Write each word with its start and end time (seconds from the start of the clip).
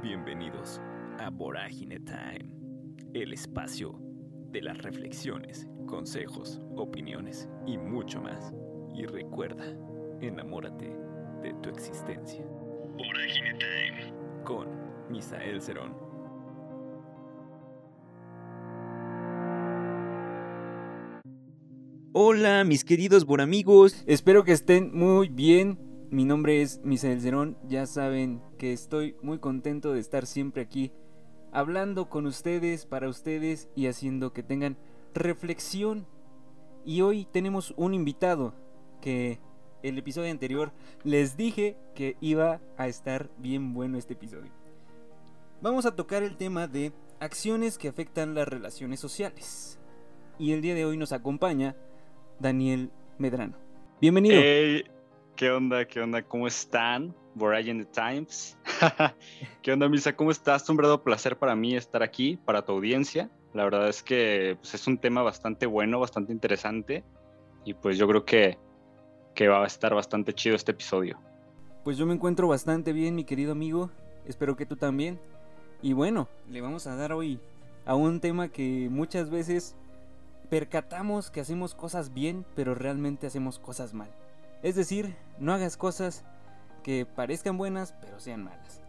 Bienvenidos 0.00 0.80
a 1.18 1.28
Vorágine 1.28 1.98
Time, 1.98 2.48
el 3.14 3.32
espacio 3.32 3.98
de 4.52 4.62
las 4.62 4.78
reflexiones, 4.78 5.66
consejos, 5.88 6.60
opiniones 6.76 7.48
y 7.66 7.78
mucho 7.78 8.22
más. 8.22 8.54
Y 8.94 9.06
recuerda, 9.06 9.64
enamórate 10.20 10.96
de 11.42 11.52
tu 11.62 11.68
existencia. 11.70 12.44
Vorágine 12.96 13.58
Time 13.58 14.12
con 14.44 14.68
Misael 15.10 15.60
Cerón. 15.60 15.92
Hola 22.12 22.62
mis 22.62 22.84
queridos 22.84 23.24
Boramigos, 23.24 24.04
espero 24.06 24.44
que 24.44 24.52
estén 24.52 24.96
muy 24.96 25.28
bien. 25.28 25.87
Mi 26.10 26.24
nombre 26.24 26.62
es 26.62 26.80
Misael 26.84 27.20
Cerón, 27.20 27.58
ya 27.68 27.84
saben 27.84 28.40
que 28.56 28.72
estoy 28.72 29.14
muy 29.20 29.40
contento 29.40 29.92
de 29.92 30.00
estar 30.00 30.26
siempre 30.26 30.62
aquí 30.62 30.90
hablando 31.52 32.08
con 32.08 32.24
ustedes, 32.24 32.86
para 32.86 33.10
ustedes 33.10 33.68
y 33.74 33.88
haciendo 33.88 34.32
que 34.32 34.42
tengan 34.42 34.78
reflexión. 35.12 36.06
Y 36.86 37.02
hoy 37.02 37.26
tenemos 37.30 37.74
un 37.76 37.92
invitado 37.92 38.54
que 39.02 39.38
el 39.82 39.98
episodio 39.98 40.30
anterior 40.30 40.72
les 41.04 41.36
dije 41.36 41.76
que 41.94 42.16
iba 42.22 42.62
a 42.78 42.88
estar 42.88 43.28
bien 43.36 43.74
bueno 43.74 43.98
este 43.98 44.14
episodio. 44.14 44.50
Vamos 45.60 45.84
a 45.84 45.94
tocar 45.94 46.22
el 46.22 46.38
tema 46.38 46.68
de 46.68 46.92
acciones 47.20 47.76
que 47.76 47.88
afectan 47.88 48.34
las 48.34 48.48
relaciones 48.48 48.98
sociales. 48.98 49.78
Y 50.38 50.52
el 50.52 50.62
día 50.62 50.74
de 50.74 50.86
hoy 50.86 50.96
nos 50.96 51.12
acompaña 51.12 51.76
Daniel 52.40 52.92
Medrano. 53.18 53.56
Bienvenido. 54.00 54.40
Hey, 54.42 54.84
¿Qué 55.38 55.52
onda? 55.52 55.84
¿Qué 55.84 56.00
onda? 56.00 56.20
¿Cómo 56.20 56.48
están? 56.48 57.14
Brian 57.36 57.78
The 57.78 57.84
Times. 57.84 58.58
¿Qué 59.62 59.72
onda, 59.72 59.88
Misa? 59.88 60.16
¿Cómo 60.16 60.32
estás? 60.32 60.68
Un 60.68 60.76
verdadero 60.76 61.04
placer 61.04 61.38
para 61.38 61.54
mí 61.54 61.76
estar 61.76 62.02
aquí, 62.02 62.36
para 62.44 62.64
tu 62.64 62.72
audiencia. 62.72 63.30
La 63.54 63.62
verdad 63.62 63.88
es 63.88 64.02
que 64.02 64.56
pues, 64.60 64.74
es 64.74 64.84
un 64.88 64.98
tema 64.98 65.22
bastante 65.22 65.66
bueno, 65.66 66.00
bastante 66.00 66.32
interesante. 66.32 67.04
Y 67.64 67.74
pues 67.74 67.96
yo 67.96 68.08
creo 68.08 68.24
que, 68.24 68.58
que 69.36 69.46
va 69.46 69.62
a 69.62 69.66
estar 69.68 69.94
bastante 69.94 70.34
chido 70.34 70.56
este 70.56 70.72
episodio. 70.72 71.20
Pues 71.84 71.96
yo 71.96 72.04
me 72.04 72.14
encuentro 72.14 72.48
bastante 72.48 72.92
bien, 72.92 73.14
mi 73.14 73.22
querido 73.22 73.52
amigo. 73.52 73.90
Espero 74.26 74.56
que 74.56 74.66
tú 74.66 74.74
también. 74.74 75.20
Y 75.82 75.92
bueno, 75.92 76.26
le 76.50 76.62
vamos 76.62 76.88
a 76.88 76.96
dar 76.96 77.12
hoy 77.12 77.38
a 77.86 77.94
un 77.94 78.18
tema 78.18 78.48
que 78.48 78.88
muchas 78.90 79.30
veces 79.30 79.76
percatamos 80.50 81.30
que 81.30 81.40
hacemos 81.40 81.76
cosas 81.76 82.12
bien, 82.12 82.44
pero 82.56 82.74
realmente 82.74 83.28
hacemos 83.28 83.60
cosas 83.60 83.94
mal. 83.94 84.10
Es 84.62 84.74
decir, 84.74 85.16
no 85.38 85.52
hagas 85.52 85.76
cosas 85.76 86.24
que 86.82 87.06
parezcan 87.06 87.56
buenas, 87.56 87.94
pero 88.00 88.18
sean 88.18 88.44
malas. 88.44 88.82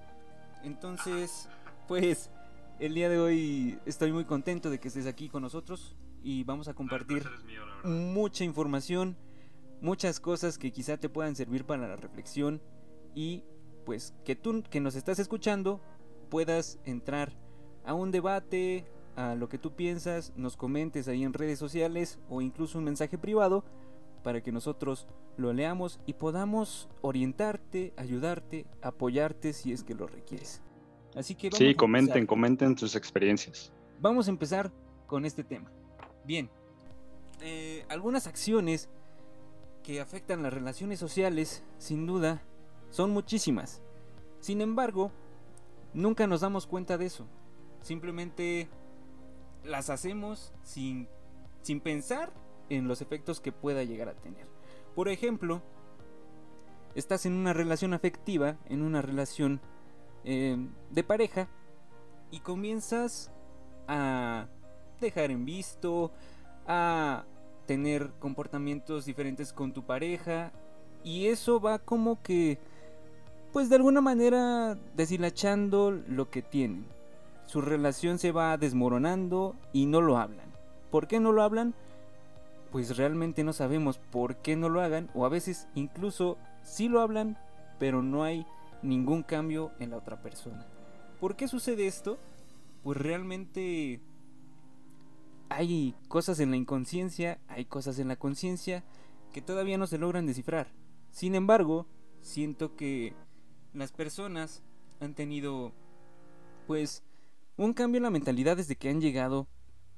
Entonces, 0.64 1.48
pues, 1.88 2.32
el 2.80 2.94
día 2.96 3.10
de 3.10 3.20
hoy 3.20 3.80
estoy 3.86 4.12
muy 4.12 4.26
contento 4.26 4.70
de 4.70 4.80
que 4.80 4.88
estés 4.88 5.06
aquí 5.06 5.30
con 5.30 5.44
nosotros 5.44 5.96
y 6.24 6.44
vamos 6.44 6.68
a 6.68 6.74
compartir 6.74 7.24
mucha 7.84 8.44
información, 8.44 9.16
muchas 9.82 10.20
cosas 10.20 10.58
que 10.58 10.72
quizá 10.72 10.98
te 10.98 11.10
puedan 11.10 11.36
servir 11.36 11.66
para 11.66 11.88
la 11.88 11.96
reflexión 11.96 12.62
y 13.14 13.44
pues 13.86 14.14
que 14.26 14.36
tú 14.36 14.64
que 14.70 14.80
nos 14.80 14.96
estás 14.96 15.20
escuchando 15.20 15.82
puedas 16.30 16.80
entrar 16.84 17.34
a 17.86 17.94
un 17.94 18.12
debate, 18.12 18.86
a 19.16 19.36
lo 19.36 19.50
que 19.50 19.58
tú 19.58 19.76
piensas, 19.76 20.34
nos 20.36 20.58
comentes 20.58 21.08
ahí 21.08 21.24
en 21.24 21.34
redes 21.34 21.60
sociales 21.60 22.20
o 22.30 22.42
incluso 22.42 22.78
un 22.78 22.86
mensaje 22.86 23.18
privado 23.18 23.64
para 24.30 24.44
que 24.44 24.52
nosotros 24.52 25.08
lo 25.38 25.54
leamos 25.54 26.00
y 26.06 26.14
podamos 26.14 26.88
orientarte, 27.02 27.94
ayudarte, 27.98 28.68
apoyarte 28.80 29.54
si 29.54 29.74
es 29.74 29.84
que 29.84 29.96
lo 29.96 30.06
requieres. 30.06 30.62
Así 31.16 31.34
que 31.34 31.50
sí, 31.52 31.74
comenten, 31.74 32.28
comenten 32.28 32.78
sus 32.78 32.96
experiencias. 32.96 33.74
Vamos 34.00 34.28
a 34.28 34.30
empezar 34.30 34.72
con 35.08 35.26
este 35.26 35.44
tema. 35.44 35.72
Bien, 36.26 36.48
eh, 37.42 37.88
algunas 37.90 38.28
acciones 38.28 38.88
que 39.82 40.00
afectan 40.00 40.44
las 40.44 40.54
relaciones 40.54 41.00
sociales, 41.00 41.64
sin 41.80 42.06
duda, 42.06 42.44
son 42.92 43.10
muchísimas. 43.10 43.82
Sin 44.42 44.62
embargo, 44.62 45.12
nunca 45.96 46.28
nos 46.28 46.42
damos 46.42 46.68
cuenta 46.68 47.00
de 47.00 47.08
eso. 47.08 47.26
Simplemente 47.82 48.70
las 49.64 49.90
hacemos 49.90 50.54
sin, 50.62 51.08
sin 51.64 51.82
pensar 51.82 52.32
en 52.70 52.88
los 52.88 53.02
efectos 53.02 53.40
que 53.40 53.52
pueda 53.52 53.84
llegar 53.84 54.10
a 54.10 54.14
tener. 54.14 54.48
Por 54.96 55.10
ejemplo, 55.10 55.62
estás 56.96 57.26
en 57.26 57.34
una 57.34 57.54
relación 57.54 57.94
afectiva, 57.94 58.58
en 58.66 58.82
una 58.82 59.02
relación 59.02 59.62
eh, 60.24 60.58
de 60.90 61.04
pareja, 61.04 61.48
y 62.32 62.40
comienzas 62.42 63.32
a 63.88 64.48
dejar 65.02 65.32
en 65.32 65.46
visto, 65.46 66.12
a 66.68 67.26
tener 67.66 68.12
comportamientos 68.20 69.06
diferentes 69.06 69.54
con 69.54 69.74
tu 69.74 69.84
pareja, 69.84 70.52
y 71.04 71.28
eso 71.28 71.60
va 71.60 71.80
como 71.80 72.22
que, 72.22 72.60
pues 73.54 73.70
de 73.70 73.78
alguna 73.78 74.02
manera, 74.02 74.78
deshilachando 74.96 75.92
lo 75.92 76.30
que 76.30 76.42
tienen. 76.42 76.86
Su 77.46 77.62
relación 77.62 78.20
se 78.20 78.32
va 78.32 78.58
desmoronando 78.58 79.56
y 79.74 79.88
no 79.88 80.02
lo 80.02 80.18
hablan. 80.18 80.54
¿Por 80.92 81.08
qué 81.08 81.20
no 81.20 81.32
lo 81.32 81.42
hablan? 81.42 81.74
Pues 82.72 82.98
realmente 82.98 83.44
no 83.44 83.54
sabemos 83.54 83.98
por 83.98 84.38
qué 84.38 84.56
no 84.56 84.70
lo 84.70 84.82
hagan 84.82 85.10
o 85.14 85.26
a 85.26 85.30
veces 85.30 85.68
incluso 85.76 86.38
sí 86.64 86.88
lo 86.88 87.02
hablan, 87.02 87.38
pero 87.80 88.02
no 88.04 88.24
hay 88.24 88.46
ningún 88.82 89.24
cambio 89.24 89.72
en 89.80 89.92
la 89.92 89.98
otra 89.98 90.22
persona. 90.22 90.66
¿Por 91.20 91.36
qué 91.36 91.48
sucede 91.48 91.88
esto? 91.88 92.18
Pues 92.84 92.98
realmente 92.98 94.02
hay 95.50 95.96
cosas 96.08 96.40
en 96.40 96.52
la 96.52 96.58
inconsciencia, 96.58 97.40
hay 97.48 97.66
cosas 97.66 98.00
en 98.00 98.08
la 98.08 98.16
conciencia 98.16 98.84
que 99.34 99.42
todavía 99.42 99.78
no 99.78 99.88
se 99.88 99.98
logran 99.98 100.26
descifrar. 100.26 100.68
Sin 101.12 101.36
embargo, 101.36 101.88
siento 102.22 102.76
que 102.76 103.14
las 103.74 103.92
personas 103.92 104.64
han 105.00 105.14
tenido 105.14 105.74
pues 106.68 107.04
un 107.58 107.74
cambio 107.74 107.98
en 107.98 108.04
la 108.04 108.12
mentalidad 108.12 108.58
desde 108.58 108.76
que 108.76 108.90
han 108.90 109.02
llegado 109.02 109.48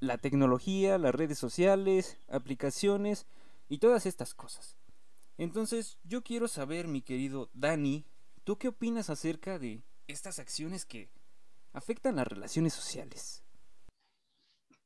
la 0.01 0.17
tecnología, 0.17 0.97
las 0.97 1.15
redes 1.15 1.37
sociales, 1.37 2.17
aplicaciones 2.27 3.27
y 3.69 3.77
todas 3.77 4.05
estas 4.05 4.33
cosas. 4.33 4.75
Entonces 5.37 5.99
yo 6.03 6.23
quiero 6.23 6.47
saber, 6.47 6.87
mi 6.87 7.01
querido 7.01 7.49
Dani, 7.53 8.05
¿tú 8.43 8.57
qué 8.57 8.67
opinas 8.67 9.09
acerca 9.09 9.59
de 9.59 9.83
estas 10.07 10.39
acciones 10.39 10.85
que 10.85 11.09
afectan 11.71 12.17
las 12.17 12.27
relaciones 12.27 12.73
sociales? 12.73 13.43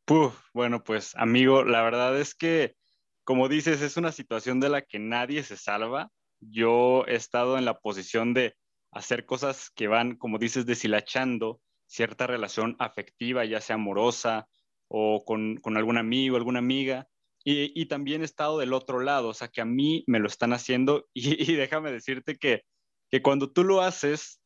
Puf, 0.03 0.37
bueno, 0.53 0.83
pues 0.83 1.15
amigo, 1.15 1.63
la 1.63 1.81
verdad 1.81 2.19
es 2.19 2.35
que, 2.35 2.75
como 3.23 3.47
dices, 3.47 3.81
es 3.81 3.97
una 3.97 4.11
situación 4.11 4.59
de 4.59 4.69
la 4.69 4.81
que 4.81 4.99
nadie 4.99 5.43
se 5.43 5.57
salva. 5.57 6.11
Yo 6.41 7.05
he 7.07 7.15
estado 7.15 7.57
en 7.57 7.65
la 7.65 7.79
posición 7.79 8.33
de 8.33 8.55
hacer 8.91 9.25
cosas 9.25 9.71
que 9.71 9.87
van, 9.87 10.17
como 10.17 10.37
dices, 10.37 10.65
deshilachando 10.65 11.61
cierta 11.87 12.27
relación 12.27 12.75
afectiva, 12.79 13.45
ya 13.45 13.61
sea 13.61 13.75
amorosa, 13.75 14.47
o 14.87 15.23
con, 15.25 15.57
con 15.57 15.77
algún 15.77 15.97
amigo, 15.97 16.37
alguna 16.37 16.59
amiga. 16.59 17.07
Y, 17.43 17.71
y, 17.79 17.85
también 17.85 18.21
he 18.21 18.25
estado 18.25 18.57
del 18.57 18.73
otro 18.73 18.99
lado, 18.99 19.29
o 19.29 19.33
sea, 19.33 19.49
que 19.49 19.61
a 19.61 19.65
mí 19.65 20.03
me 20.07 20.19
lo 20.19 20.27
están 20.27 20.51
haciendo 20.51 21.07
y, 21.13 21.51
y 21.51 21.55
déjame 21.55 21.91
decirte 21.91 22.37
que, 22.37 22.63
que 23.11 23.21
cuando 23.21 23.51
tú 23.51 23.63
lo 23.63 23.81
haces, 23.81 24.41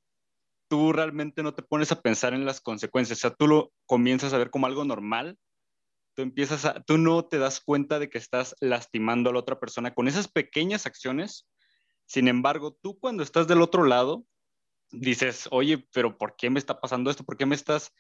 tú 0.67 0.93
realmente 0.93 1.41
no 1.43 1.53
te 1.53 1.63
pones 1.63 1.91
a 1.91 2.01
pensar 2.01 2.33
en 2.33 2.45
las 2.45 2.61
consecuencias, 2.61 3.19
o 3.19 3.21
sea, 3.21 3.31
tú 3.31 3.47
lo 3.47 3.71
comienzas 3.85 4.33
a 4.33 4.37
ver 4.37 4.49
como 4.49 4.67
algo 4.67 4.85
normal, 4.85 5.37
tú 6.13 6.21
empiezas 6.21 6.65
a, 6.65 6.81
tú 6.83 6.97
no 6.97 7.25
te 7.25 7.39
das 7.39 7.61
cuenta 7.61 7.99
de 7.99 8.09
que 8.09 8.17
estás 8.17 8.55
lastimando 8.59 9.29
a 9.29 9.33
la 9.33 9.39
otra 9.39 9.59
persona 9.59 9.93
con 9.93 10.07
esas 10.07 10.27
pequeñas 10.27 10.85
acciones, 10.85 11.47
sin 12.05 12.27
embargo, 12.27 12.77
tú 12.81 12.99
cuando 12.99 13.23
estás 13.23 13.47
del 13.47 13.61
otro 13.61 13.83
lado, 13.83 14.25
dices, 14.91 15.47
oye, 15.51 15.87
pero 15.93 16.17
¿por 16.17 16.35
qué 16.35 16.49
me 16.49 16.59
está 16.59 16.79
pasando 16.79 17.11
esto? 17.11 17.23
¿Por 17.23 17.37
qué 17.37 17.45
me 17.45 17.55
estás 17.55 17.93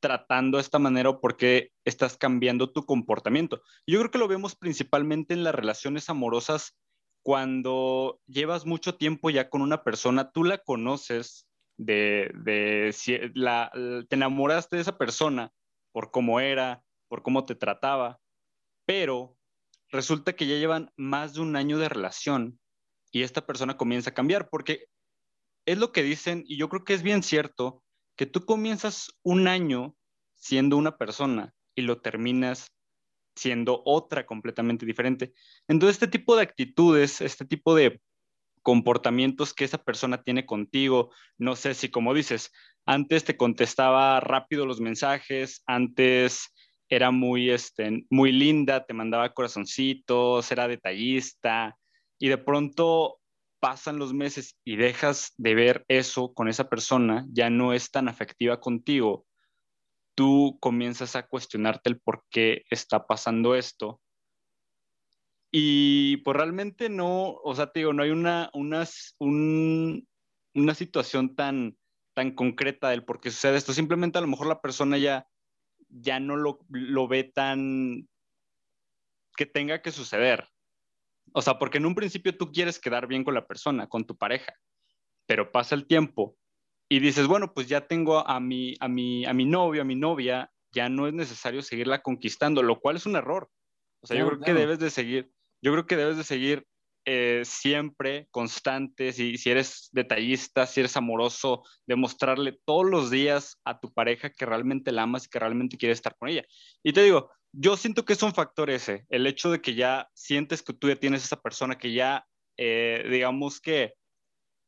tratando 0.00 0.58
de 0.58 0.62
esta 0.62 0.78
manera 0.78 1.10
o 1.10 1.20
por 1.20 1.36
qué 1.36 1.72
estás 1.84 2.16
cambiando 2.16 2.72
tu 2.72 2.84
comportamiento. 2.84 3.62
Yo 3.86 3.98
creo 3.98 4.10
que 4.10 4.18
lo 4.18 4.28
vemos 4.28 4.56
principalmente 4.56 5.34
en 5.34 5.44
las 5.44 5.54
relaciones 5.54 6.08
amorosas 6.08 6.76
cuando 7.22 8.20
llevas 8.26 8.64
mucho 8.64 8.96
tiempo 8.96 9.30
ya 9.30 9.50
con 9.50 9.60
una 9.60 9.82
persona, 9.82 10.30
tú 10.30 10.44
la 10.44 10.58
conoces, 10.58 11.48
de, 11.78 12.30
de 12.34 13.30
la, 13.34 13.70
te 14.08 14.16
enamoraste 14.16 14.76
de 14.76 14.82
esa 14.82 14.98
persona 14.98 15.52
por 15.92 16.10
cómo 16.10 16.40
era, 16.40 16.82
por 17.08 17.22
cómo 17.22 17.46
te 17.46 17.54
trataba, 17.54 18.20
pero 18.84 19.36
resulta 19.90 20.34
que 20.34 20.46
ya 20.46 20.56
llevan 20.56 20.92
más 20.96 21.34
de 21.34 21.40
un 21.40 21.56
año 21.56 21.78
de 21.78 21.88
relación 21.88 22.58
y 23.10 23.22
esta 23.22 23.46
persona 23.46 23.76
comienza 23.76 24.10
a 24.10 24.14
cambiar, 24.14 24.48
porque 24.50 24.86
es 25.66 25.78
lo 25.78 25.92
que 25.92 26.02
dicen, 26.02 26.44
y 26.46 26.56
yo 26.56 26.68
creo 26.68 26.84
que 26.84 26.94
es 26.94 27.02
bien 27.02 27.22
cierto, 27.22 27.82
que 28.18 28.26
tú 28.26 28.44
comienzas 28.44 29.18
un 29.22 29.46
año 29.46 29.94
siendo 30.34 30.76
una 30.76 30.98
persona 30.98 31.54
y 31.74 31.82
lo 31.82 32.02
terminas 32.02 32.72
siendo 33.36 33.80
otra 33.86 34.26
completamente 34.26 34.84
diferente. 34.84 35.32
Entonces, 35.68 35.94
este 35.94 36.08
tipo 36.08 36.34
de 36.34 36.42
actitudes, 36.42 37.20
este 37.20 37.44
tipo 37.44 37.76
de 37.76 38.00
comportamientos 38.62 39.54
que 39.54 39.64
esa 39.64 39.78
persona 39.78 40.22
tiene 40.22 40.44
contigo. 40.44 41.12
No 41.38 41.54
sé 41.54 41.74
si, 41.74 41.90
como 41.90 42.12
dices, 42.12 42.50
antes 42.84 43.24
te 43.24 43.36
contestaba 43.36 44.18
rápido 44.18 44.66
los 44.66 44.80
mensajes, 44.80 45.62
antes 45.66 46.52
era 46.88 47.12
muy, 47.12 47.50
este, 47.50 48.04
muy 48.10 48.32
linda, 48.32 48.84
te 48.84 48.94
mandaba 48.94 49.32
corazoncitos, 49.32 50.50
era 50.50 50.66
detallista, 50.66 51.76
y 52.18 52.28
de 52.28 52.38
pronto 52.38 53.17
pasan 53.60 53.98
los 53.98 54.12
meses 54.12 54.56
y 54.64 54.76
dejas 54.76 55.34
de 55.36 55.54
ver 55.54 55.84
eso 55.88 56.32
con 56.34 56.48
esa 56.48 56.68
persona, 56.68 57.26
ya 57.30 57.50
no 57.50 57.72
es 57.72 57.90
tan 57.90 58.08
afectiva 58.08 58.60
contigo, 58.60 59.26
tú 60.14 60.58
comienzas 60.60 61.14
a 61.16 61.26
cuestionarte 61.26 61.90
el 61.90 62.00
por 62.00 62.24
qué 62.30 62.64
está 62.70 63.06
pasando 63.06 63.54
esto. 63.54 64.00
Y 65.50 66.18
pues 66.18 66.36
realmente 66.36 66.88
no, 66.88 67.30
o 67.30 67.54
sea, 67.54 67.70
te 67.70 67.80
digo, 67.80 67.92
no 67.92 68.02
hay 68.02 68.10
una, 68.10 68.50
una, 68.52 68.84
una 69.20 70.74
situación 70.74 71.36
tan, 71.36 71.78
tan 72.14 72.32
concreta 72.32 72.90
del 72.90 73.04
por 73.04 73.20
qué 73.20 73.30
sucede 73.30 73.56
esto. 73.56 73.72
Simplemente 73.72 74.18
a 74.18 74.20
lo 74.20 74.26
mejor 74.26 74.48
la 74.48 74.60
persona 74.60 74.98
ya, 74.98 75.26
ya 75.88 76.20
no 76.20 76.36
lo, 76.36 76.58
lo 76.68 77.06
ve 77.06 77.24
tan 77.24 78.08
que 79.36 79.46
tenga 79.46 79.80
que 79.80 79.92
suceder. 79.92 80.48
O 81.32 81.42
sea, 81.42 81.58
porque 81.58 81.78
en 81.78 81.86
un 81.86 81.94
principio 81.94 82.36
tú 82.36 82.52
quieres 82.52 82.78
quedar 82.78 83.06
bien 83.06 83.24
con 83.24 83.34
la 83.34 83.46
persona, 83.46 83.88
con 83.88 84.04
tu 84.04 84.16
pareja, 84.16 84.54
pero 85.26 85.52
pasa 85.52 85.74
el 85.74 85.86
tiempo 85.86 86.36
y 86.88 87.00
dices, 87.00 87.26
bueno, 87.26 87.52
pues 87.52 87.68
ya 87.68 87.86
tengo 87.86 88.26
a 88.26 88.40
mi, 88.40 88.74
a 88.80 88.88
mi, 88.88 89.26
a 89.26 89.32
mi 89.32 89.44
novio, 89.44 89.82
a 89.82 89.84
mi 89.84 89.94
novia, 89.94 90.50
ya 90.72 90.88
no 90.88 91.06
es 91.06 91.14
necesario 91.14 91.62
seguirla 91.62 92.02
conquistando, 92.02 92.62
lo 92.62 92.80
cual 92.80 92.96
es 92.96 93.06
un 93.06 93.16
error. 93.16 93.50
O 94.00 94.06
sea, 94.06 94.18
yo 94.18 94.26
creo 94.26 94.40
que 94.40 94.54
debes 94.54 94.78
de 94.78 94.90
seguir, 94.90 95.30
yo 95.60 95.72
creo 95.72 95.86
que 95.86 95.96
debes 95.96 96.16
de 96.16 96.24
seguir 96.24 96.66
eh, 97.04 97.42
siempre 97.44 98.28
constante, 98.30 99.12
si, 99.12 99.38
si 99.38 99.50
eres 99.50 99.88
detallista, 99.92 100.66
si 100.66 100.80
eres 100.80 100.96
amoroso, 100.96 101.62
demostrarle 101.86 102.58
todos 102.64 102.84
los 102.84 103.10
días 103.10 103.58
a 103.64 103.80
tu 103.80 103.92
pareja 103.92 104.30
que 104.30 104.46
realmente 104.46 104.92
la 104.92 105.02
amas 105.02 105.24
y 105.24 105.28
que 105.28 105.38
realmente 105.38 105.78
quieres 105.78 105.98
estar 105.98 106.16
con 106.16 106.28
ella. 106.28 106.44
Y 106.82 106.92
te 106.92 107.02
digo, 107.02 107.30
yo 107.60 107.76
siento 107.76 108.04
que 108.04 108.12
es 108.12 108.22
un 108.22 108.32
factor 108.32 108.70
ese, 108.70 109.04
el 109.08 109.26
hecho 109.26 109.50
de 109.50 109.60
que 109.60 109.74
ya 109.74 110.08
sientes 110.14 110.62
que 110.62 110.72
tú 110.72 110.88
ya 110.88 110.94
tienes 110.94 111.24
esa 111.24 111.42
persona, 111.42 111.76
que 111.76 111.92
ya, 111.92 112.24
eh, 112.56 113.04
digamos 113.10 113.60
que, 113.60 113.94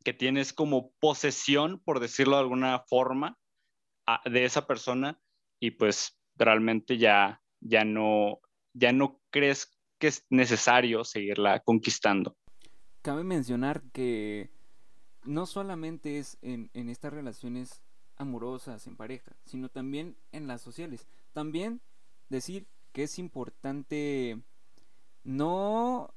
que 0.02 0.12
tienes 0.12 0.52
como 0.52 0.90
posesión, 0.98 1.80
por 1.84 2.00
decirlo 2.00 2.34
de 2.34 2.42
alguna 2.42 2.80
forma, 2.88 3.38
de 4.24 4.44
esa 4.44 4.66
persona 4.66 5.20
y 5.60 5.70
pues 5.70 6.18
realmente 6.34 6.98
ya, 6.98 7.40
ya, 7.60 7.84
no, 7.84 8.40
ya 8.72 8.92
no 8.92 9.20
crees 9.30 9.70
que 10.00 10.08
es 10.08 10.26
necesario 10.28 11.04
seguirla 11.04 11.60
conquistando. 11.60 12.36
Cabe 13.02 13.22
mencionar 13.22 13.82
que 13.92 14.50
no 15.22 15.46
solamente 15.46 16.18
es 16.18 16.38
en, 16.42 16.70
en 16.74 16.88
estas 16.88 17.12
relaciones 17.12 17.84
amorosas, 18.16 18.88
en 18.88 18.96
pareja, 18.96 19.36
sino 19.44 19.68
también 19.68 20.16
en 20.32 20.48
las 20.48 20.60
sociales. 20.60 21.06
También 21.32 21.80
decir 22.30 22.66
que 22.92 23.04
es 23.04 23.18
importante 23.18 24.38
no 25.24 26.12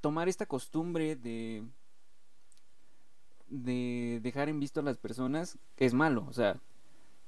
tomar 0.00 0.28
esta 0.28 0.46
costumbre 0.46 1.16
de 1.16 1.64
de 3.48 4.20
dejar 4.22 4.48
en 4.48 4.60
visto 4.60 4.80
a 4.80 4.82
las 4.82 4.98
personas 4.98 5.58
es 5.76 5.94
malo, 5.94 6.26
o 6.28 6.32
sea, 6.32 6.60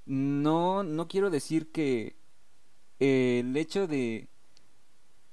no 0.06 0.82
no 0.82 1.08
quiero 1.08 1.30
decir 1.30 1.70
que 1.72 2.16
el 2.98 3.56
hecho 3.56 3.86
de 3.86 4.28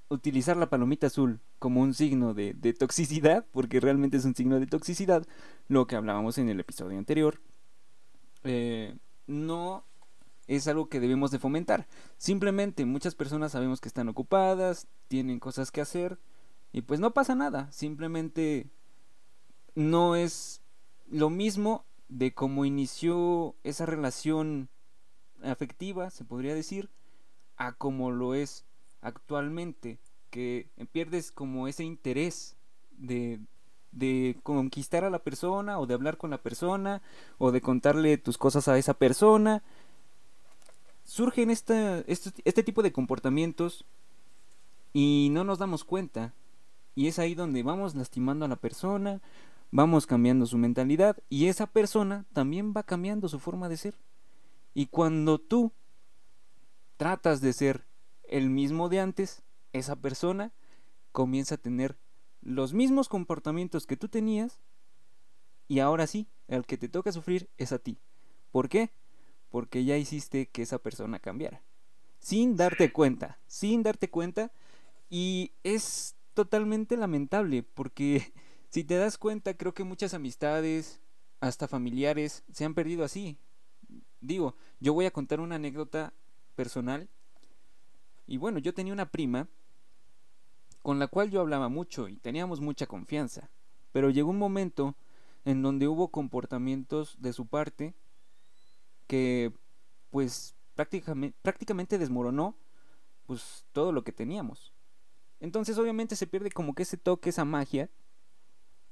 utilizar 0.09 0.55
la 0.55 0.69
palomita 0.69 1.07
azul 1.07 1.41
como 1.59 1.81
un 1.81 1.93
signo 1.93 2.33
de, 2.33 2.53
de, 2.53 2.73
toxicidad, 2.73 3.45
porque 3.51 3.79
realmente 3.79 4.17
es 4.17 4.25
un 4.25 4.35
signo 4.35 4.59
de 4.59 4.67
toxicidad, 4.67 5.25
lo 5.67 5.87
que 5.87 5.95
hablábamos 5.95 6.37
en 6.37 6.49
el 6.49 6.59
episodio 6.59 6.97
anterior, 6.97 7.41
eh, 8.43 8.95
no 9.25 9.83
es 10.47 10.67
algo 10.67 10.89
que 10.89 10.99
debemos 10.99 11.31
de 11.31 11.39
fomentar. 11.39 11.87
Simplemente 12.17 12.85
muchas 12.85 13.15
personas 13.15 13.51
sabemos 13.51 13.81
que 13.81 13.89
están 13.89 14.09
ocupadas, 14.09 14.87
tienen 15.07 15.39
cosas 15.39 15.71
que 15.71 15.81
hacer 15.81 16.19
y 16.71 16.81
pues 16.81 16.99
no 16.99 17.13
pasa 17.13 17.35
nada. 17.35 17.71
Simplemente 17.71 18.69
no 19.75 20.15
es 20.15 20.61
lo 21.09 21.29
mismo 21.29 21.85
de 22.07 22.33
cómo 22.33 22.65
inició 22.65 23.55
esa 23.63 23.85
relación 23.85 24.69
afectiva, 25.43 26.09
se 26.09 26.23
podría 26.23 26.55
decir, 26.55 26.89
a 27.57 27.73
como 27.73 28.11
lo 28.11 28.33
es 28.33 28.65
actualmente, 29.01 29.99
que 30.29 30.69
pierdes 30.91 31.31
como 31.31 31.67
ese 31.67 31.83
interés 31.83 32.55
de, 32.91 33.39
de 33.91 34.37
conquistar 34.43 35.03
a 35.03 35.09
la 35.09 35.19
persona 35.19 35.79
o 35.79 35.85
de 35.85 35.93
hablar 35.93 36.17
con 36.17 36.29
la 36.29 36.41
persona 36.41 37.01
o 37.37 37.51
de 37.51 37.61
contarle 37.61 38.17
tus 38.17 38.37
cosas 38.37 38.67
a 38.67 38.77
esa 38.77 38.93
persona 38.93 39.63
surgen 41.07 41.49
este, 41.49 42.03
este 42.05 42.63
tipo 42.63 42.83
de 42.83 42.91
comportamientos 42.91 43.85
y 44.93 45.29
no 45.31 45.43
nos 45.43 45.57
damos 45.57 45.83
cuenta. 45.83 46.33
Y 46.95 47.07
es 47.07 47.17
ahí 47.17 47.33
donde 47.33 47.63
vamos 47.63 47.95
lastimando 47.95 48.45
a 48.45 48.49
la 48.49 48.57
persona, 48.57 49.21
vamos 49.71 50.05
cambiando 50.05 50.45
su 50.45 50.57
mentalidad 50.57 51.17
y 51.29 51.47
esa 51.47 51.65
persona 51.65 52.25
también 52.33 52.73
va 52.75 52.83
cambiando 52.83 53.29
su 53.29 53.39
forma 53.39 53.69
de 53.69 53.77
ser. 53.77 53.95
Y 54.73 54.87
cuando 54.87 55.39
tú 55.39 55.71
tratas 56.97 57.39
de 57.39 57.53
ser 57.53 57.85
el 58.23 58.49
mismo 58.49 58.89
de 58.89 58.99
antes, 58.99 59.43
esa 59.71 59.95
persona 59.95 60.51
comienza 61.13 61.55
a 61.55 61.59
tener 61.59 61.97
los 62.41 62.73
mismos 62.73 63.07
comportamientos 63.07 63.87
que 63.87 63.97
tú 63.97 64.09
tenías 64.09 64.59
y 65.69 65.79
ahora 65.79 66.05
sí, 66.05 66.27
el 66.47 66.65
que 66.65 66.77
te 66.77 66.89
toca 66.89 67.13
sufrir 67.13 67.49
es 67.57 67.71
a 67.71 67.79
ti. 67.79 67.97
¿Por 68.51 68.67
qué? 68.67 68.91
Porque 69.57 69.83
ya 69.83 69.97
hiciste 69.97 70.45
que 70.49 70.61
esa 70.61 70.77
persona 70.77 71.17
cambiara. 71.17 71.63
Sin 72.19 72.57
darte 72.57 72.93
cuenta, 72.93 73.39
sin 73.47 73.81
darte 73.81 74.07
cuenta. 74.07 74.51
Y 75.09 75.53
es 75.63 76.15
totalmente 76.35 76.95
lamentable 76.95 77.63
porque 77.63 78.31
si 78.69 78.83
te 78.83 78.97
das 78.97 79.17
cuenta 79.17 79.57
creo 79.57 79.73
que 79.73 79.83
muchas 79.83 80.13
amistades, 80.13 81.01
hasta 81.39 81.67
familiares, 81.67 82.43
se 82.53 82.65
han 82.65 82.75
perdido 82.75 83.03
así. 83.03 83.39
Digo, 84.21 84.55
yo 84.79 84.93
voy 84.93 85.07
a 85.07 85.11
contar 85.11 85.39
una 85.39 85.55
anécdota 85.55 86.13
personal. 86.53 87.09
Y 88.27 88.37
bueno, 88.37 88.59
yo 88.59 88.75
tenía 88.75 88.93
una 88.93 89.09
prima 89.09 89.47
con 90.83 90.99
la 90.99 91.07
cual 91.07 91.31
yo 91.31 91.41
hablaba 91.41 91.67
mucho 91.67 92.07
y 92.09 92.17
teníamos 92.17 92.61
mucha 92.61 92.85
confianza. 92.85 93.49
Pero 93.91 94.11
llegó 94.11 94.29
un 94.29 94.37
momento 94.37 94.93
en 95.45 95.63
donde 95.63 95.87
hubo 95.87 96.09
comportamientos 96.09 97.15
de 97.19 97.33
su 97.33 97.47
parte 97.47 97.95
que 99.07 99.53
pues 100.09 100.55
prácticamente, 100.75 101.37
prácticamente 101.41 101.97
desmoronó 101.97 102.55
pues 103.25 103.65
todo 103.73 103.91
lo 103.91 104.03
que 104.03 104.11
teníamos. 104.11 104.73
Entonces 105.39 105.77
obviamente 105.77 106.15
se 106.15 106.27
pierde 106.27 106.51
como 106.51 106.73
que 106.73 106.83
ese 106.83 106.97
toque, 106.97 107.29
esa 107.29 107.45
magia 107.45 107.89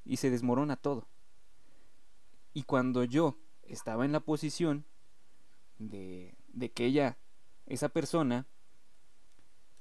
y 0.03 0.17
se 0.17 0.29
desmorona 0.29 0.75
todo. 0.75 1.07
Y 2.53 2.63
cuando 2.63 3.03
yo 3.03 3.37
estaba 3.63 4.05
en 4.05 4.11
la 4.11 4.19
posición 4.19 4.85
de, 5.77 6.35
de 6.49 6.71
que 6.71 6.85
ella, 6.85 7.17
esa 7.65 7.89
persona, 7.89 8.47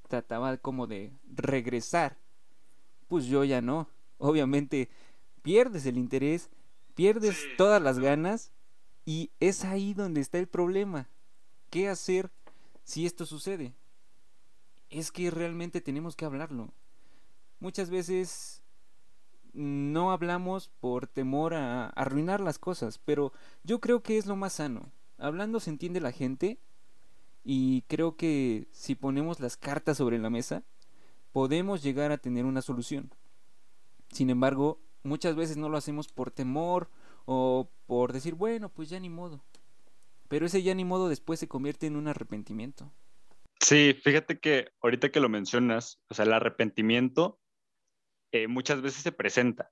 trataba 0.08 0.56
como 0.56 0.86
de 0.86 1.12
regresar, 1.26 2.18
pues 3.08 3.26
yo 3.26 3.44
ya 3.44 3.60
no. 3.60 3.88
Obviamente 4.18 4.88
pierdes 5.42 5.86
el 5.86 5.98
interés, 5.98 6.50
pierdes 6.94 7.36
todas 7.56 7.82
las 7.82 7.98
ganas 7.98 8.53
y 9.04 9.30
es 9.40 9.64
ahí 9.64 9.94
donde 9.94 10.20
está 10.20 10.38
el 10.38 10.48
problema. 10.48 11.08
¿Qué 11.70 11.88
hacer 11.88 12.30
si 12.84 13.06
esto 13.06 13.26
sucede? 13.26 13.74
Es 14.90 15.10
que 15.10 15.30
realmente 15.30 15.80
tenemos 15.80 16.16
que 16.16 16.24
hablarlo. 16.24 16.72
Muchas 17.60 17.90
veces 17.90 18.62
no 19.52 20.10
hablamos 20.10 20.68
por 20.80 21.06
temor 21.06 21.54
a 21.54 21.86
arruinar 21.90 22.40
las 22.40 22.58
cosas, 22.58 22.98
pero 22.98 23.32
yo 23.62 23.80
creo 23.80 24.02
que 24.02 24.18
es 24.18 24.26
lo 24.26 24.36
más 24.36 24.54
sano. 24.54 24.90
Hablando 25.18 25.60
se 25.60 25.70
entiende 25.70 26.00
la 26.00 26.12
gente 26.12 26.58
y 27.44 27.82
creo 27.82 28.16
que 28.16 28.68
si 28.72 28.94
ponemos 28.94 29.38
las 29.40 29.56
cartas 29.56 29.98
sobre 29.98 30.18
la 30.18 30.30
mesa, 30.30 30.64
podemos 31.32 31.82
llegar 31.82 32.10
a 32.10 32.18
tener 32.18 32.44
una 32.44 32.62
solución. 32.62 33.10
Sin 34.10 34.30
embargo, 34.30 34.80
muchas 35.02 35.36
veces 35.36 35.56
no 35.56 35.68
lo 35.68 35.76
hacemos 35.76 36.08
por 36.08 36.30
temor 36.30 36.90
o 37.24 37.70
por 37.86 38.12
decir, 38.12 38.34
bueno, 38.34 38.68
pues 38.68 38.88
ya 38.88 39.00
ni 39.00 39.08
modo. 39.08 39.44
Pero 40.28 40.46
ese 40.46 40.62
ya 40.62 40.74
ni 40.74 40.84
modo 40.84 41.08
después 41.08 41.38
se 41.38 41.48
convierte 41.48 41.86
en 41.86 41.96
un 41.96 42.08
arrepentimiento. 42.08 42.92
Sí, 43.60 43.94
fíjate 44.02 44.40
que 44.40 44.68
ahorita 44.82 45.10
que 45.10 45.20
lo 45.20 45.28
mencionas, 45.28 46.02
o 46.08 46.14
sea, 46.14 46.24
el 46.24 46.32
arrepentimiento 46.32 47.38
eh, 48.32 48.48
muchas 48.48 48.82
veces 48.82 49.02
se 49.02 49.12
presenta. 49.12 49.70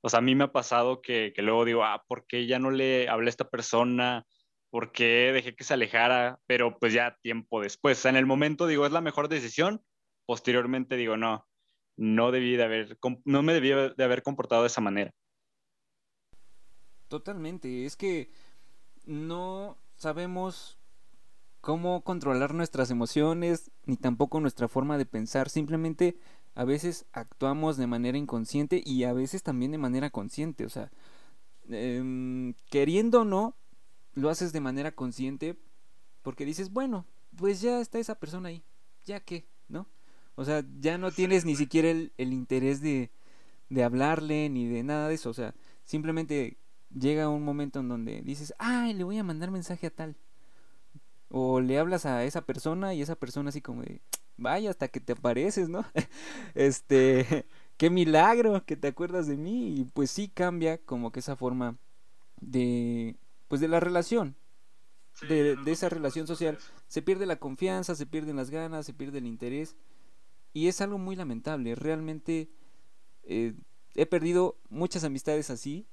O 0.00 0.08
sea, 0.08 0.18
a 0.18 0.22
mí 0.22 0.34
me 0.34 0.44
ha 0.44 0.52
pasado 0.52 1.02
que, 1.02 1.32
que, 1.34 1.42
luego 1.42 1.64
digo, 1.64 1.84
ah, 1.84 2.04
¿por 2.06 2.26
qué 2.26 2.46
ya 2.46 2.58
no 2.58 2.70
le 2.70 3.08
hablé 3.08 3.28
a 3.28 3.30
esta 3.30 3.50
persona? 3.50 4.26
¿Por 4.70 4.92
qué 4.92 5.32
dejé 5.34 5.56
que 5.56 5.64
se 5.64 5.74
alejara? 5.74 6.38
Pero 6.46 6.78
pues 6.78 6.92
ya 6.92 7.16
tiempo 7.22 7.60
después. 7.60 7.98
O 7.98 8.02
sea, 8.02 8.10
en 8.10 8.16
el 8.16 8.26
momento 8.26 8.66
digo, 8.66 8.86
es 8.86 8.92
la 8.92 9.00
mejor 9.00 9.28
decisión. 9.28 9.82
Posteriormente 10.26 10.96
digo, 10.96 11.16
no, 11.16 11.46
no 11.96 12.30
debí 12.30 12.56
de 12.56 12.64
haber, 12.64 12.98
no 13.24 13.42
me 13.42 13.54
debí 13.54 13.70
de 13.70 14.04
haber 14.04 14.22
comportado 14.22 14.62
de 14.62 14.68
esa 14.68 14.80
manera. 14.80 15.12
Totalmente, 17.08 17.86
es 17.86 17.96
que 17.96 18.30
no 19.04 19.78
sabemos 19.96 20.78
cómo 21.60 22.02
controlar 22.02 22.54
nuestras 22.54 22.90
emociones, 22.90 23.70
ni 23.84 23.96
tampoco 23.96 24.40
nuestra 24.40 24.68
forma 24.68 24.98
de 24.98 25.06
pensar, 25.06 25.48
simplemente 25.48 26.16
a 26.54 26.64
veces 26.64 27.06
actuamos 27.12 27.76
de 27.76 27.86
manera 27.86 28.18
inconsciente 28.18 28.82
y 28.84 29.04
a 29.04 29.12
veces 29.12 29.42
también 29.42 29.72
de 29.72 29.78
manera 29.78 30.10
consciente, 30.10 30.64
o 30.64 30.68
sea, 30.68 30.90
em, 31.68 32.54
queriendo 32.70 33.22
o 33.22 33.24
no, 33.24 33.56
lo 34.14 34.30
haces 34.30 34.52
de 34.52 34.60
manera 34.60 34.92
consciente 34.92 35.56
porque 36.22 36.44
dices, 36.44 36.72
bueno, 36.72 37.06
pues 37.36 37.60
ya 37.60 37.80
está 37.80 37.98
esa 37.98 38.16
persona 38.16 38.48
ahí, 38.48 38.64
ya 39.04 39.20
qué, 39.20 39.46
¿no? 39.68 39.86
O 40.34 40.44
sea, 40.44 40.64
ya 40.80 40.98
no 40.98 41.12
tienes 41.12 41.44
ni 41.44 41.56
siquiera 41.56 41.90
el, 41.90 42.12
el 42.16 42.32
interés 42.32 42.80
de, 42.80 43.10
de 43.68 43.84
hablarle 43.84 44.48
ni 44.48 44.66
de 44.66 44.82
nada 44.82 45.08
de 45.08 45.14
eso, 45.14 45.30
o 45.30 45.34
sea, 45.34 45.54
simplemente 45.84 46.58
llega 46.90 47.28
un 47.28 47.42
momento 47.42 47.80
en 47.80 47.88
donde 47.88 48.22
dices, 48.22 48.54
ay, 48.58 48.94
le 48.94 49.04
voy 49.04 49.18
a 49.18 49.24
mandar 49.24 49.50
mensaje 49.50 49.86
a 49.86 49.90
tal. 49.90 50.16
O 51.28 51.60
le 51.60 51.78
hablas 51.78 52.06
a 52.06 52.24
esa 52.24 52.42
persona 52.42 52.94
y 52.94 53.02
esa 53.02 53.16
persona 53.16 53.48
así 53.48 53.60
como 53.60 53.82
de, 53.82 54.00
vaya, 54.36 54.70
hasta 54.70 54.88
que 54.88 55.00
te 55.00 55.12
apareces, 55.12 55.68
¿no? 55.68 55.84
este, 56.54 57.46
qué 57.76 57.90
milagro 57.90 58.64
que 58.64 58.76
te 58.76 58.88
acuerdas 58.88 59.26
de 59.26 59.36
mí. 59.36 59.80
Y 59.80 59.84
pues 59.84 60.10
sí 60.10 60.28
cambia 60.28 60.78
como 60.78 61.12
que 61.12 61.20
esa 61.20 61.36
forma 61.36 61.76
de, 62.40 63.16
pues 63.48 63.60
de 63.60 63.68
la 63.68 63.80
relación. 63.80 64.36
de, 65.28 65.56
de 65.56 65.72
esa 65.72 65.88
relación 65.88 66.26
social. 66.26 66.58
Se 66.88 67.02
pierde 67.02 67.26
la 67.26 67.36
confianza, 67.36 67.94
se 67.94 68.06
pierden 68.06 68.36
las 68.36 68.50
ganas, 68.50 68.86
se 68.86 68.94
pierde 68.94 69.18
el 69.18 69.26
interés. 69.26 69.76
Y 70.52 70.68
es 70.68 70.80
algo 70.80 70.98
muy 70.98 71.16
lamentable. 71.16 71.74
Realmente 71.74 72.48
eh, 73.24 73.54
he 73.94 74.06
perdido 74.06 74.58
muchas 74.68 75.04
amistades 75.04 75.50
así 75.50 75.86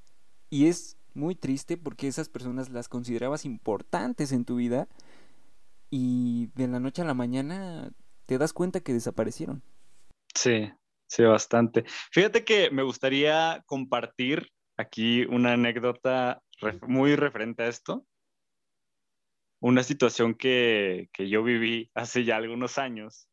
y 0.53 0.67
es 0.67 0.99
muy 1.15 1.33
triste 1.33 1.77
porque 1.77 2.07
esas 2.07 2.29
personas 2.29 2.69
las 2.69 2.87
considerabas 2.87 3.43
importantes 3.43 4.31
en 4.31 4.45
tu 4.45 4.57
vida 4.57 4.87
y 5.89 6.51
de 6.53 6.67
la 6.67 6.79
noche 6.79 7.01
a 7.01 7.05
la 7.05 7.15
mañana 7.15 7.89
te 8.27 8.37
das 8.37 8.53
cuenta 8.53 8.79
que 8.79 8.93
desaparecieron. 8.93 9.63
Sí, 10.35 10.71
sí, 11.07 11.23
bastante. 11.23 11.85
Fíjate 12.11 12.45
que 12.45 12.69
me 12.69 12.83
gustaría 12.83 13.63
compartir 13.65 14.51
aquí 14.77 15.25
una 15.25 15.53
anécdota 15.53 16.43
muy 16.87 17.15
referente 17.15 17.63
a 17.63 17.67
esto. 17.67 18.05
Una 19.59 19.81
situación 19.81 20.35
que, 20.35 21.09
que 21.13 21.29
yo 21.29 21.43
viví 21.43 21.89
hace 21.95 22.25
ya 22.25 22.35
algunos 22.35 22.77
años. 22.77 23.27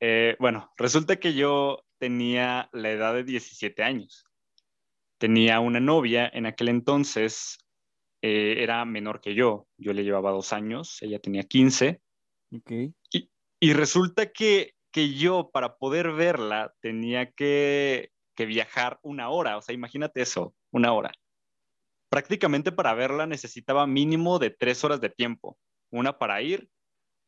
Eh, 0.00 0.36
bueno, 0.38 0.72
resulta 0.78 1.16
que 1.16 1.34
yo 1.34 1.84
tenía 1.98 2.70
la 2.72 2.92
edad 2.92 3.12
de 3.12 3.24
17 3.24 3.82
años 3.82 4.23
tenía 5.18 5.60
una 5.60 5.80
novia 5.80 6.30
en 6.32 6.46
aquel 6.46 6.68
entonces, 6.68 7.58
eh, 8.22 8.62
era 8.62 8.84
menor 8.84 9.20
que 9.20 9.34
yo, 9.34 9.66
yo 9.76 9.92
le 9.92 10.04
llevaba 10.04 10.30
dos 10.30 10.52
años, 10.52 11.02
ella 11.02 11.18
tenía 11.18 11.42
15. 11.42 12.00
Okay. 12.52 12.94
Y, 13.12 13.30
y, 13.60 13.72
resulta 13.72 14.32
que, 14.32 14.74
que, 14.90 15.14
yo 15.14 15.50
para 15.52 15.76
poder 15.76 16.12
verla 16.12 16.72
tenía 16.80 17.30
que, 17.32 18.12
que 18.34 18.46
viajar 18.46 18.98
una 19.02 19.28
hora, 19.28 19.56
o 19.56 19.62
sea, 19.62 19.74
imagínate 19.74 20.22
eso, 20.22 20.54
una 20.70 20.92
hora. 20.92 21.12
Prácticamente 22.08 22.70
para 22.70 22.94
verla 22.94 23.26
necesitaba 23.26 23.86
mínimo 23.86 24.38
de 24.38 24.50
tres 24.50 24.84
horas 24.84 25.00
de 25.00 25.10
tiempo, 25.10 25.58
una 25.90 26.16
para 26.16 26.40
ir, 26.42 26.68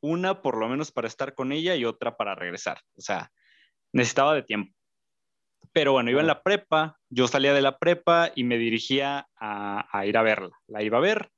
una 0.01 0.43
por 0.43 0.57
lo 0.57 0.69
menos 0.69 0.93
para 0.93 1.09
estar 1.09 1.35
con 1.35 1.53
ella 1.53 1.75
y 1.75 1.85
otra 1.85 2.17
para 2.17 2.35
regresar, 2.35 2.81
o 2.97 3.01
sea, 3.01 3.33
necesitaba 3.93 4.35
de 4.35 4.43
tiempo. 4.45 4.73
Pero 5.73 5.93
bueno, 5.93 6.11
iba 6.11 6.21
en 6.21 6.27
la 6.27 6.43
prepa, 6.43 6.99
yo 7.09 7.29
salía 7.29 7.53
de 7.55 7.63
la 7.63 7.79
prepa 7.79 8.31
y 8.35 8.45
me 8.45 8.59
dirigía 8.59 9.29
a, 9.37 10.07
ir 10.07 10.17
a 10.17 10.23
verla. 10.23 10.57
La 10.67 10.83
iba 10.83 10.99
a 10.99 11.01
ver. 11.01 11.31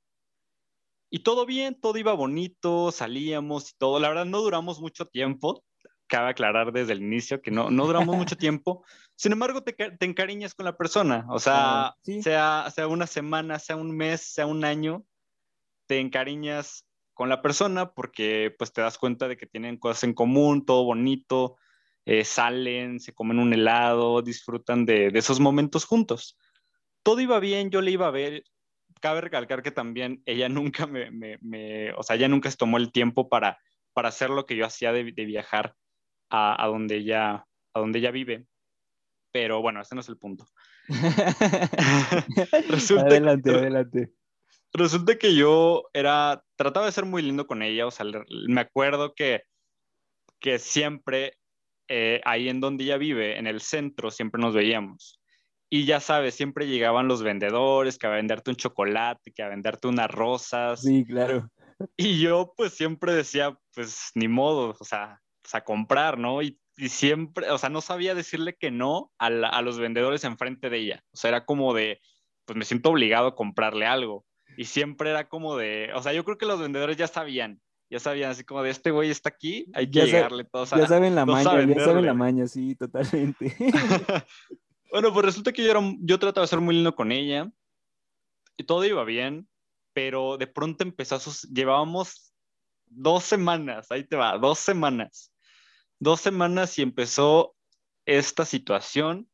Y 1.09 1.19
todo 1.19 1.45
bien, 1.45 1.79
todo 1.79 1.97
iba 1.97 2.13
bonito, 2.13 2.91
salíamos 2.91 3.71
y 3.71 3.73
todo. 3.77 3.99
La 3.99 4.09
verdad, 4.09 4.25
no 4.25 4.41
duramos 4.41 4.79
mucho 4.79 5.05
tiempo. 5.05 5.63
Cabe 6.07 6.29
aclarar 6.29 6.71
desde 6.71 6.93
el 6.93 7.01
inicio 7.01 7.41
que 7.41 7.51
no, 7.51 7.69
no 7.69 7.85
duramos 7.85 8.15
mucho 8.15 8.35
tiempo. 8.37 8.83
Sin 9.15 9.31
embargo, 9.31 9.63
te, 9.63 9.73
te, 9.73 10.05
encariñas 10.05 10.53
con 10.53 10.65
la 10.65 10.77
persona. 10.77 11.25
O 11.29 11.39
sea, 11.39 11.95
sea, 12.21 12.69
sea 12.73 12.87
una 12.87 13.07
semana, 13.07 13.59
sea 13.59 13.75
un 13.75 13.95
mes, 13.95 14.21
sea 14.21 14.45
un 14.45 14.63
año, 14.63 15.03
te 15.87 15.99
encariñas 15.99 16.85
con 17.19 17.27
la 17.27 17.41
persona 17.41 17.91
porque 17.91 18.55
pues 18.57 18.71
te 18.71 18.81
das 18.81 18.97
cuenta 18.97 19.27
de 19.27 19.35
que 19.35 19.45
tienen 19.45 19.75
cosas 19.75 20.05
en 20.05 20.13
común, 20.13 20.65
todo 20.65 20.85
bonito, 20.85 21.57
eh, 22.11 22.25
salen, 22.25 22.99
se 22.99 23.13
comen 23.13 23.37
un 23.37 23.53
helado, 23.53 24.23
disfrutan 24.23 24.83
de, 24.83 25.11
esos 25.13 25.39
momentos 25.39 25.85
juntos. 25.85 26.39
Todo 27.03 27.21
iba 27.21 27.39
bien, 27.39 27.69
yo 27.69 27.81
le 27.81 27.91
iba 27.91 28.07
a 28.07 28.11
ver. 28.11 28.45
Cabe 28.99 29.21
recalcar 29.21 29.61
que 29.61 29.69
también 29.69 30.23
ella 30.25 30.49
nunca 30.79 30.87
me, 30.87 31.93
o 31.93 32.01
sea, 32.01 32.15
ella 32.15 32.27
nunca 32.27 32.49
se 32.49 32.57
tomó 32.57 32.77
el 32.77 32.91
tiempo 32.91 33.29
para, 33.29 33.59
para 33.93 34.09
hacer 34.09 34.31
lo 34.31 34.47
que 34.47 34.55
yo 34.55 34.65
hacía 34.65 34.91
de, 34.91 35.03
viajar 35.03 35.75
a, 36.31 36.65
donde 36.65 36.95
ella, 36.95 37.45
a 37.75 37.79
donde 37.79 37.99
ella 37.99 38.09
vive. 38.09 38.47
Pero 39.31 39.61
bueno, 39.61 39.79
ese 39.79 39.93
no 39.93 40.01
es 40.01 40.09
el 40.09 40.17
punto. 40.17 40.47
adelante, 42.97 43.51
adelante. 43.51 44.09
Resulta 44.73 45.19
que 45.19 45.35
yo 45.35 45.83
era, 45.93 46.43
trataba 46.55 46.87
de 46.87 46.91
ser 46.91 47.05
muy 47.05 47.21
lindo 47.21 47.45
con 47.45 47.61
ella, 47.61 47.85
o 47.85 47.91
sea, 47.91 48.07
me 48.47 48.61
acuerdo 48.61 49.13
que, 49.13 49.43
que 50.39 50.57
siempre 50.57 51.38
eh, 51.89 52.21
ahí 52.23 52.47
en 52.49 52.59
donde 52.59 52.83
ella 52.85 52.97
vive, 52.97 53.37
en 53.37 53.47
el 53.47 53.61
centro, 53.61 54.11
siempre 54.11 54.41
nos 54.41 54.53
veíamos. 54.53 55.19
Y 55.69 55.85
ya 55.85 55.99
sabes, 55.99 56.35
siempre 56.35 56.67
llegaban 56.67 57.07
los 57.07 57.21
vendedores 57.21 57.97
que 57.97 58.07
a 58.07 58.11
venderte 58.11 58.51
un 58.51 58.55
chocolate, 58.55 59.31
que 59.31 59.43
a 59.43 59.49
venderte 59.49 59.87
unas 59.87 60.09
rosas. 60.09 60.81
Sí, 60.81 61.05
claro. 61.05 61.49
Y 61.95 62.19
yo 62.19 62.53
pues 62.57 62.73
siempre 62.73 63.13
decía, 63.13 63.57
pues 63.73 64.11
ni 64.13 64.27
modo, 64.27 64.75
o 64.79 64.83
sea, 64.83 65.21
pues, 65.41 65.55
a 65.55 65.63
comprar, 65.63 66.17
¿no? 66.17 66.41
Y, 66.41 66.59
siempre, 66.87 67.49
o 67.51 67.57
sea, 67.57 67.69
no 67.69 67.81
sabía 67.81 68.15
decirle 68.15 68.55
que 68.55 68.71
no 68.71 69.11
a, 69.19 69.27
a 69.27 69.61
los 69.61 69.79
vendedores 69.79 70.23
enfrente 70.23 70.69
de 70.69 70.77
ella. 70.77 71.03
O 71.11 71.17
sea, 71.17 71.29
era 71.29 71.45
como 71.45 71.73
de, 71.73 71.99
pues 72.45 72.57
me 72.57 72.65
siento 72.65 72.89
obligado 72.89 73.27
a 73.27 73.35
comprarle 73.35 73.85
algo. 73.85 74.25
Y 74.57 74.65
siempre 74.65 75.09
era 75.09 75.27
como 75.27 75.57
de, 75.57 75.91
o 75.93 76.01
sea, 76.01 76.13
yo 76.13 76.23
creo 76.23 76.37
que 76.37 76.45
los 76.45 76.59
vendedores 76.59 76.97
ya 76.97 77.07
sabían, 77.07 77.61
ya 77.89 77.99
sabían 77.99 78.31
así 78.31 78.43
como 78.43 78.61
de 78.61 78.69
este 78.69 78.91
güey 78.91 79.09
está 79.09 79.29
aquí, 79.29 79.65
hay 79.73 79.89
que 79.89 80.05
llegarle 80.05 80.43
todos 80.43 80.73
a, 80.73 80.77
Ya 80.77 80.87
saben 80.87 81.15
la 81.15 81.25
maña, 81.25 81.65
ya 81.65 81.83
saben 81.83 82.05
la 82.05 82.13
maña, 82.13 82.47
sí, 82.47 82.75
totalmente. 82.75 83.55
bueno, 84.91 85.11
pues 85.11 85.25
resulta 85.25 85.51
que 85.51 85.63
yo, 85.63 85.71
era, 85.71 85.81
yo 85.99 86.19
trataba 86.19 86.45
de 86.45 86.49
ser 86.49 86.61
muy 86.61 86.75
lindo 86.75 86.95
con 86.95 87.11
ella 87.11 87.51
y 88.57 88.63
todo 88.63 88.85
iba 88.85 89.03
bien, 89.03 89.47
pero 89.93 90.37
de 90.37 90.47
pronto 90.47 90.83
empezó 90.83 91.15
a 91.15 91.19
sus... 91.19 91.43
Llevábamos 91.43 92.33
dos 92.85 93.23
semanas, 93.23 93.87
ahí 93.89 94.03
te 94.03 94.15
va, 94.15 94.37
dos 94.37 94.59
semanas. 94.59 95.33
Dos 95.99 96.21
semanas 96.21 96.77
y 96.77 96.83
empezó 96.83 97.55
esta 98.05 98.45
situación 98.45 99.29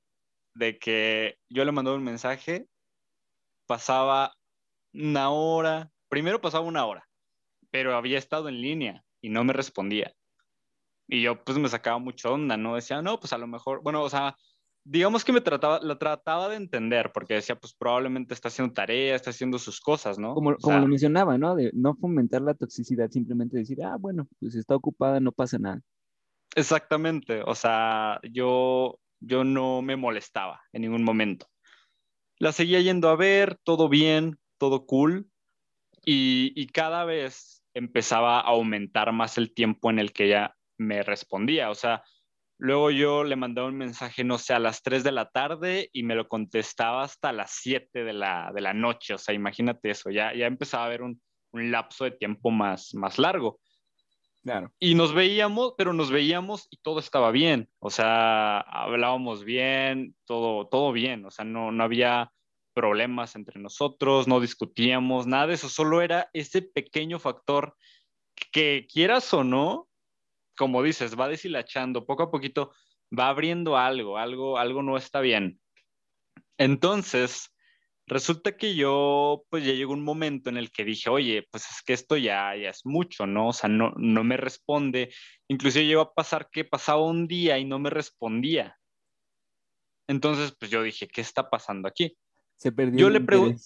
de 0.54 0.80
que 0.80 1.38
yo 1.50 1.66
le 1.66 1.72
mandaba 1.72 1.98
un 1.98 2.04
mensaje, 2.04 2.68
pasaba 3.68 4.34
una 4.94 5.30
hora, 5.30 5.92
primero 6.10 6.40
pasaba 6.40 6.66
una 6.66 6.86
hora, 6.86 7.05
pero 7.76 7.98
había 7.98 8.18
estado 8.18 8.48
en 8.48 8.62
línea 8.62 9.04
y 9.20 9.28
no 9.28 9.44
me 9.44 9.52
respondía. 9.52 10.16
Y 11.10 11.22
yo 11.22 11.44
pues 11.44 11.58
me 11.58 11.68
sacaba 11.68 12.00
mucha 12.00 12.30
onda, 12.30 12.56
¿no? 12.56 12.76
Decía, 12.76 13.02
no, 13.02 13.20
pues 13.20 13.34
a 13.34 13.38
lo 13.38 13.48
mejor, 13.48 13.84
bueno, 13.84 14.02
o 14.02 14.10
sea, 14.10 14.38
digamos 14.86 15.26
que 15.26 15.34
me 15.34 15.42
trataba, 15.42 15.82
la 15.82 16.00
trataba 16.00 16.48
de 16.48 16.56
entender, 16.56 17.12
porque 17.14 17.34
decía, 17.34 17.60
pues 17.60 17.74
probablemente 17.74 18.34
está 18.34 18.48
haciendo 18.48 18.74
tarea, 18.74 19.14
está 19.14 19.32
haciendo 19.32 19.60
sus 19.60 19.82
cosas, 19.82 20.18
¿no? 20.18 20.34
Como, 20.36 20.56
como 20.56 20.80
lo 20.80 20.88
mencionaba, 20.88 21.38
¿no? 21.38 21.54
De 21.54 21.70
no 21.74 21.98
fomentar 21.98 22.42
la 22.44 22.54
toxicidad, 22.54 23.12
simplemente 23.12 23.58
decir, 23.58 23.84
ah, 23.84 23.98
bueno, 24.00 24.26
pues 24.40 24.56
está 24.56 24.74
ocupada, 24.74 25.20
no 25.20 25.34
pasa 25.34 25.60
nada. 25.60 25.82
Exactamente, 26.56 27.42
o 27.46 27.56
sea, 27.56 28.22
yo, 28.24 29.02
yo 29.20 29.44
no 29.44 29.82
me 29.82 29.98
molestaba 29.98 30.62
en 30.72 30.84
ningún 30.84 31.04
momento. 31.04 31.48
La 32.38 32.54
seguía 32.54 32.80
yendo 32.80 33.10
a 33.10 33.18
ver, 33.18 33.60
todo 33.66 33.90
bien, 33.90 34.40
todo 34.60 34.86
cool, 34.86 35.30
y, 36.06 36.54
y 36.56 36.68
cada 36.68 37.04
vez 37.04 37.55
empezaba 37.76 38.40
a 38.40 38.44
aumentar 38.44 39.12
más 39.12 39.38
el 39.38 39.54
tiempo 39.54 39.92
en 39.92 40.00
el 40.00 40.14
que 40.14 40.26
ella 40.26 40.56
me 40.78 41.04
respondía. 41.04 41.70
O 41.70 41.76
sea, 41.76 42.04
luego 42.58 42.90
yo 42.90 43.24
le 43.24 43.36
mandaba 43.36 43.68
un 43.68 43.78
mensaje, 43.78 44.24
no 44.24 44.38
sé, 44.38 44.54
a 44.54 44.60
las 44.60 44.82
3 44.82 45.04
de 45.04 45.12
la 45.12 45.30
tarde 45.30 45.90
y 45.94 46.04
me 46.04 46.16
lo 46.16 46.28
contestaba 46.28 47.04
hasta 47.04 47.32
las 47.34 47.52
7 47.62 48.04
de 48.04 48.14
la, 48.14 48.52
de 48.56 48.62
la 48.62 48.74
noche. 48.74 49.14
O 49.14 49.18
sea, 49.18 49.36
imagínate 49.36 49.92
eso, 49.92 50.10
ya, 50.10 50.34
ya 50.34 50.48
empezaba 50.48 50.84
a 50.84 50.88
haber 50.88 51.04
un, 51.04 51.22
un 51.52 51.72
lapso 51.72 52.06
de 52.06 52.12
tiempo 52.12 52.50
más, 52.50 52.96
más 52.96 53.20
largo. 53.20 53.60
Claro. 54.42 54.72
Y 54.80 54.94
nos 54.94 55.14
veíamos, 55.14 55.74
pero 55.76 55.92
nos 55.92 56.12
veíamos 56.12 56.68
y 56.70 56.78
todo 56.78 57.00
estaba 57.00 57.32
bien. 57.32 57.68
O 57.80 57.90
sea, 57.90 58.60
hablábamos 58.60 59.44
bien, 59.44 60.16
todo, 60.26 60.68
todo 60.68 60.92
bien. 60.92 61.26
O 61.26 61.32
sea, 61.32 61.44
no, 61.44 61.72
no 61.72 61.84
había 61.84 62.32
problemas 62.76 63.36
entre 63.36 63.60
nosotros, 63.60 64.28
no 64.28 64.40
discutíamos, 64.40 65.26
nada 65.26 65.48
de 65.48 65.56
eso, 65.56 65.70
solo 65.70 66.04
era 66.04 66.30
ese 66.34 66.62
pequeño 66.62 67.18
factor 67.18 67.76
que 68.52 68.86
quieras 68.92 69.34
o 69.34 69.44
no, 69.44 69.88
como 70.56 70.84
dices, 70.84 71.20
va 71.20 71.28
deshilachando, 71.28 72.06
poco 72.06 72.24
a 72.24 72.32
poquito 72.32 72.72
va 73.18 73.30
abriendo 73.30 73.78
algo, 73.78 74.20
algo, 74.20 74.60
algo 74.60 74.84
no 74.84 74.98
está 74.98 75.22
bien. 75.22 75.60
Entonces, 76.58 77.52
Resulta 78.08 78.56
que 78.56 78.76
yo, 78.76 79.46
pues 79.50 79.66
ya 79.66 79.74
llegó 79.74 79.94
un 79.94 80.04
momento 80.04 80.52
en 80.52 80.58
el 80.58 80.72
que 80.72 80.84
dije, 80.86 81.10
oye, 81.10 81.48
pues 81.50 81.64
es 81.72 81.82
que 81.82 81.94
esto 81.94 82.18
ya, 82.18 82.54
es 82.56 82.86
mucho, 82.86 83.26
¿no? 83.26 83.48
O 83.50 83.54
sea, 83.54 83.68
no, 83.68 83.94
no 83.98 84.24
me 84.24 84.38
responde. 84.38 85.12
Inclusive 85.48 85.88
llegó 85.88 86.02
a 86.02 86.14
pasar 86.14 86.50
que 86.52 86.66
pasaba 86.66 87.02
un 87.02 87.28
día 87.28 87.58
y 87.58 87.66
no 87.66 87.80
me 87.80 87.90
respondía. 87.90 88.78
Entonces, 90.08 90.56
pues 90.60 90.70
yo 90.70 90.84
dije, 90.84 91.08
¿qué 91.08 91.22
está 91.22 91.50
pasando 91.50 91.88
aquí? 91.88 92.16
Se 92.58 92.72
perdió. 92.72 93.00
Yo 93.00 93.10
le 93.10 93.22
pregunté, 93.22 93.62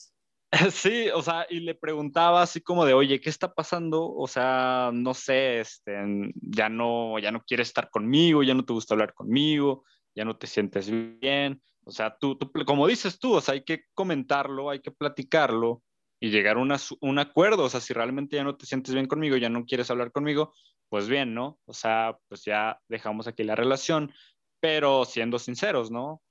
sí, 0.71 1.09
o 1.13 1.21
sea, 1.21 1.45
y 1.49 1.59
le 1.59 1.75
preguntaba 1.75 2.41
así 2.41 2.61
como 2.61 2.85
de, 2.85 2.93
oye, 2.93 3.21
¿qué 3.21 3.29
está 3.29 3.53
pasando? 3.53 4.11
O 4.11 4.27
sea, 4.27 4.89
no 4.93 5.13
sé, 5.13 5.59
este, 5.59 5.93
ya 6.35 6.69
no, 6.69 7.19
ya 7.19 7.31
no 7.31 7.43
quieres 7.43 7.67
estar 7.67 7.89
conmigo, 7.89 8.43
ya 8.43 8.53
no 8.53 8.65
te 8.65 8.73
gusta 8.73 8.95
hablar 8.95 9.13
conmigo, 9.13 9.83
ya 10.15 10.25
no 10.25 10.37
te 10.37 10.47
sientes 10.47 10.89
bien. 10.89 11.61
O 11.83 11.91
sea, 11.91 12.17
tú, 12.19 12.37
tú 12.37 12.51
como 12.65 12.87
dices 12.87 13.19
tú, 13.19 13.33
o 13.33 13.41
sea, 13.41 13.53
hay 13.53 13.63
que 13.63 13.83
comentarlo, 13.93 14.69
hay 14.69 14.79
que 14.81 14.91
platicarlo 14.91 15.83
y 16.19 16.29
llegar 16.29 16.57
a 16.57 16.59
un 17.01 17.19
acuerdo. 17.19 17.63
O 17.63 17.69
sea, 17.69 17.79
si 17.79 17.93
realmente 17.93 18.35
ya 18.35 18.43
no 18.43 18.57
te 18.57 18.65
sientes 18.65 18.93
bien 18.93 19.07
conmigo, 19.07 19.37
ya 19.37 19.49
no 19.49 19.65
quieres 19.65 19.89
hablar 19.91 20.11
conmigo, 20.11 20.53
pues 20.89 21.07
bien, 21.07 21.33
¿no? 21.33 21.59
O 21.65 21.73
sea, 21.73 22.17
pues 22.27 22.43
ya 22.43 22.79
dejamos 22.87 23.27
aquí 23.27 23.43
la 23.43 23.55
relación, 23.55 24.11
pero 24.59 25.05
siendo 25.05 25.39
sinceros, 25.39 25.91
¿no? 25.91 26.21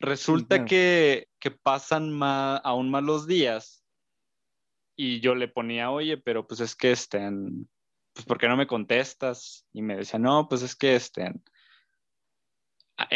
Resulta 0.00 0.64
que, 0.64 1.28
que, 1.40 1.50
pasan 1.50 2.10
más, 2.12 2.60
aún 2.64 2.90
más 2.90 3.02
los 3.02 3.26
días 3.26 3.84
y 4.96 5.20
yo 5.20 5.34
le 5.34 5.48
ponía, 5.48 5.90
oye, 5.90 6.16
pero 6.18 6.46
pues 6.46 6.60
es 6.60 6.76
que 6.76 6.92
estén, 6.92 7.68
pues 8.12 8.24
¿por 8.26 8.38
qué 8.38 8.48
no 8.48 8.56
me 8.56 8.66
contestas? 8.66 9.66
Y 9.72 9.82
me 9.82 9.96
decía, 9.96 10.18
no, 10.18 10.48
pues 10.48 10.62
es 10.62 10.76
que 10.76 10.96
estén, 10.96 11.42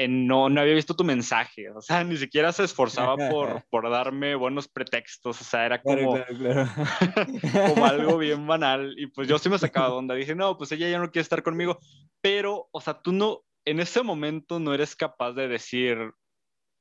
no, 0.09 0.49
no 0.49 0.61
había 0.61 0.75
visto 0.75 0.95
tu 0.95 1.05
mensaje, 1.05 1.71
o 1.71 1.81
sea, 1.81 2.05
ni 2.05 2.17
siquiera 2.17 2.53
se 2.53 2.65
esforzaba 2.65 3.17
por, 3.17 3.65
por 3.71 3.91
darme 3.91 4.35
buenos 4.35 4.69
pretextos, 4.69 5.41
o 5.41 5.45
sea, 5.45 5.67
era 5.67 5.83
como, 5.83 6.12
como 7.69 7.87
algo 7.87 8.19
bien 8.19 8.47
banal, 8.47 8.95
y 8.97 9.09
pues 9.09 9.29
yo 9.29 9.39
sí 9.39 9.49
me 9.49 9.59
sacaba 9.59 9.89
de 9.89 9.95
onda, 9.95 10.15
dije, 10.15 10.35
no, 10.35 10.57
pues 10.57 10.73
ella 10.73 10.89
ya 10.89 10.99
no 10.99 11.11
quiere 11.11 11.23
estar 11.23 11.43
conmigo, 11.43 11.79
pero, 12.21 12.69
o 12.71 12.81
sea, 12.81 13.01
tú 13.01 13.12
no, 13.12 13.43
en 13.65 13.81
ese 13.81 14.03
momento 14.03 14.61
no 14.61 14.75
eres 14.75 14.95
capaz 14.97 15.33
de 15.33 15.49
decir, 15.49 16.12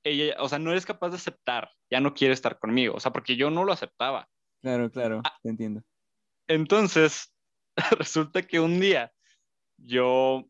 ella, 0.03 0.35
o 0.39 0.49
sea, 0.49 0.59
no 0.59 0.71
eres 0.71 0.85
capaz 0.85 1.09
de 1.09 1.15
aceptar, 1.15 1.71
ya 1.89 1.99
no 1.99 2.13
quiere 2.13 2.33
estar 2.33 2.59
conmigo, 2.59 2.95
o 2.95 2.99
sea, 2.99 3.11
porque 3.11 3.35
yo 3.35 3.49
no 3.49 3.63
lo 3.63 3.73
aceptaba. 3.73 4.27
Claro, 4.61 4.91
claro, 4.91 5.21
ah, 5.23 5.37
te 5.41 5.49
entiendo. 5.49 5.81
Entonces, 6.47 7.33
resulta 7.99 8.41
que 8.43 8.59
un 8.59 8.79
día 8.79 9.11
yo, 9.77 10.47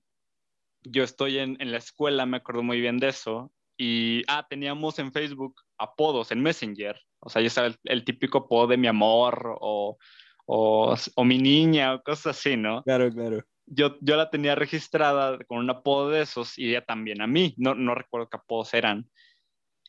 yo 0.84 1.04
estoy 1.04 1.38
en, 1.40 1.58
en, 1.60 1.72
la 1.72 1.78
escuela, 1.78 2.26
me 2.26 2.38
acuerdo 2.38 2.64
muy 2.64 2.82
bien 2.82 2.98
de 2.98 3.10
eso, 3.10 3.52
y, 3.78 4.24
ah, 4.28 4.46
teníamos 4.50 5.00
en 5.00 5.12
Facebook 5.12 5.56
apodos, 5.78 6.32
en 6.32 6.42
Messenger, 6.42 7.00
o 7.20 7.30
sea, 7.30 7.42
ya 7.42 7.50
sabes, 7.50 7.80
el, 7.84 8.04
típico 8.04 8.40
apodo 8.40 8.68
de 8.68 8.78
mi 8.78 8.88
amor 8.88 9.58
o, 9.60 9.98
o, 10.46 10.96
o 11.16 11.24
mi 11.24 11.38
niña 11.38 11.96
o 11.96 12.04
cosas 12.04 12.38
así, 12.38 12.58
¿no? 12.58 12.84
Claro, 12.84 13.12
claro 13.12 13.44
yo, 13.74 13.98
yo 14.02 14.18
la 14.18 14.30
tenía 14.30 14.56
registrada 14.56 15.38
con 15.48 15.60
un 15.60 15.70
apodo 15.70 16.10
de 16.10 16.22
esos 16.22 16.58
y 16.58 16.70
ella 16.70 16.86
también 16.86 17.22
a 17.22 17.28
mí. 17.28 17.54
No, 17.58 17.74
no 17.74 17.96
recuerdo 17.96 18.30
qué 18.30 18.38
apodos 18.38 18.74
eran. 18.74 19.10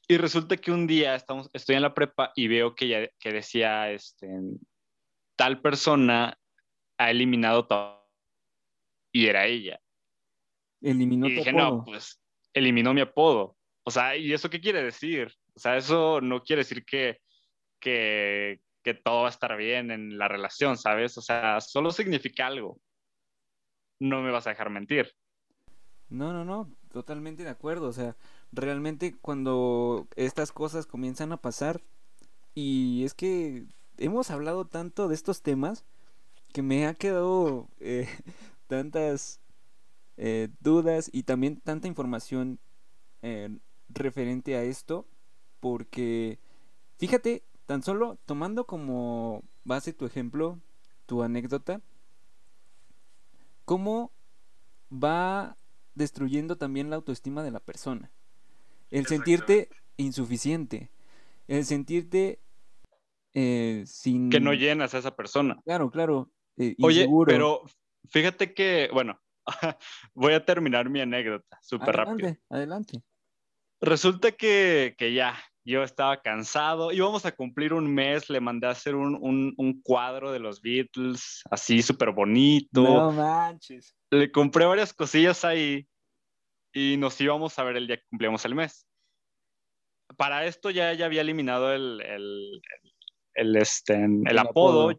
Y 0.08 0.16
resulta 0.16 0.56
que 0.56 0.72
un 0.72 0.86
día 0.86 1.14
estamos, 1.14 1.48
estoy 1.52 1.76
en 1.76 1.82
la 1.82 1.94
prepa 1.94 2.32
y 2.34 2.48
veo 2.48 2.74
que, 2.74 3.12
que 3.18 3.32
decía, 3.32 3.90
este, 3.90 4.28
tal 5.36 5.60
persona 5.60 6.38
ha 6.98 7.10
eliminado 7.10 7.66
todo. 7.66 8.02
Y 9.12 9.26
era 9.26 9.46
ella. 9.46 9.80
Eliminó 10.80 11.28
y 11.28 11.36
dije, 11.36 11.52
no, 11.52 11.84
pues 11.84 12.20
eliminó 12.52 12.92
mi 12.94 13.00
apodo. 13.00 13.56
O 13.84 13.90
sea, 13.90 14.16
¿y 14.16 14.32
eso 14.32 14.50
qué 14.50 14.60
quiere 14.60 14.82
decir? 14.82 15.32
O 15.54 15.60
sea, 15.60 15.76
eso 15.76 16.20
no 16.20 16.42
quiere 16.42 16.60
decir 16.60 16.84
que, 16.84 17.20
que, 17.78 18.60
que 18.82 18.94
todo 18.94 19.22
va 19.22 19.26
a 19.26 19.30
estar 19.30 19.56
bien 19.56 19.90
en 19.90 20.18
la 20.18 20.28
relación, 20.28 20.76
¿sabes? 20.76 21.16
O 21.18 21.22
sea, 21.22 21.60
solo 21.60 21.90
significa 21.90 22.46
algo. 22.46 22.80
No 24.00 24.22
me 24.22 24.30
vas 24.30 24.46
a 24.46 24.50
dejar 24.50 24.70
mentir. 24.70 25.12
No, 26.08 26.32
no, 26.32 26.44
no, 26.44 26.70
totalmente 26.92 27.44
de 27.44 27.50
acuerdo. 27.50 27.88
O 27.88 27.92
sea, 27.92 28.16
realmente 28.52 29.16
cuando 29.20 30.06
estas 30.16 30.52
cosas 30.52 30.86
comienzan 30.86 31.32
a 31.32 31.38
pasar, 31.38 31.82
y 32.54 33.04
es 33.04 33.14
que 33.14 33.66
hemos 33.96 34.30
hablado 34.30 34.66
tanto 34.66 35.08
de 35.08 35.14
estos 35.14 35.42
temas 35.42 35.84
que 36.52 36.62
me 36.62 36.86
ha 36.86 36.94
quedado 36.94 37.68
eh, 37.80 38.08
tantas 38.66 39.40
eh, 40.16 40.48
dudas 40.60 41.10
y 41.12 41.22
también 41.22 41.60
tanta 41.60 41.88
información 41.88 42.60
eh, 43.22 43.58
referente 43.88 44.56
a 44.56 44.62
esto, 44.62 45.06
porque 45.60 46.38
fíjate, 46.98 47.42
tan 47.66 47.82
solo 47.82 48.18
tomando 48.26 48.66
como 48.66 49.42
base 49.64 49.92
tu 49.92 50.04
ejemplo, 50.04 50.60
tu 51.06 51.22
anécdota, 51.22 51.80
cómo 53.64 54.12
va 54.92 55.56
destruyendo 55.94 56.56
también 56.56 56.90
la 56.90 56.96
autoestima 56.96 57.42
de 57.42 57.50
la 57.50 57.60
persona. 57.60 58.10
El 58.92 59.06
sentirte 59.06 59.70
insuficiente, 59.96 60.90
el 61.48 61.64
sentirte 61.64 62.42
eh, 63.32 63.84
sin... 63.86 64.28
Que 64.28 64.38
no 64.38 64.52
llenas 64.52 64.94
a 64.94 64.98
esa 64.98 65.16
persona. 65.16 65.58
Claro, 65.64 65.90
claro. 65.90 66.30
Eh, 66.58 66.76
Oye, 66.82 67.08
pero 67.26 67.62
fíjate 68.10 68.52
que, 68.52 68.90
bueno, 68.92 69.18
voy 70.14 70.34
a 70.34 70.44
terminar 70.44 70.90
mi 70.90 71.00
anécdota 71.00 71.58
súper 71.62 71.96
rápido. 71.96 72.36
Adelante. 72.50 73.02
Resulta 73.80 74.30
que, 74.32 74.94
que, 74.98 75.14
ya, 75.14 75.38
yo 75.64 75.82
estaba 75.82 76.20
cansado, 76.20 76.92
íbamos 76.92 77.24
a 77.24 77.32
cumplir 77.32 77.72
un 77.72 77.92
mes, 77.92 78.28
le 78.28 78.40
mandé 78.40 78.66
a 78.66 78.72
hacer 78.72 78.94
un, 78.94 79.16
un, 79.22 79.54
un 79.56 79.80
cuadro 79.80 80.32
de 80.32 80.38
los 80.38 80.60
Beatles, 80.60 81.42
así 81.50 81.80
súper 81.80 82.12
bonito. 82.12 82.82
No 82.82 83.10
manches. 83.10 83.96
Le 84.10 84.30
compré 84.30 84.66
varias 84.66 84.92
cosillas 84.92 85.46
ahí 85.46 85.88
y 86.72 86.96
nos 86.96 87.20
íbamos 87.20 87.58
a 87.58 87.64
ver 87.64 87.76
el 87.76 87.86
día 87.86 87.96
que 87.96 88.06
cumplíamos 88.08 88.44
el 88.44 88.54
mes. 88.54 88.86
Para 90.16 90.46
esto 90.46 90.70
ya, 90.70 90.92
ya 90.92 91.06
había 91.06 91.22
eliminado 91.22 91.72
el, 91.72 92.00
el, 92.02 92.62
el, 93.34 93.56
este, 93.56 93.94
el, 93.94 94.38
apodo. 94.38 94.92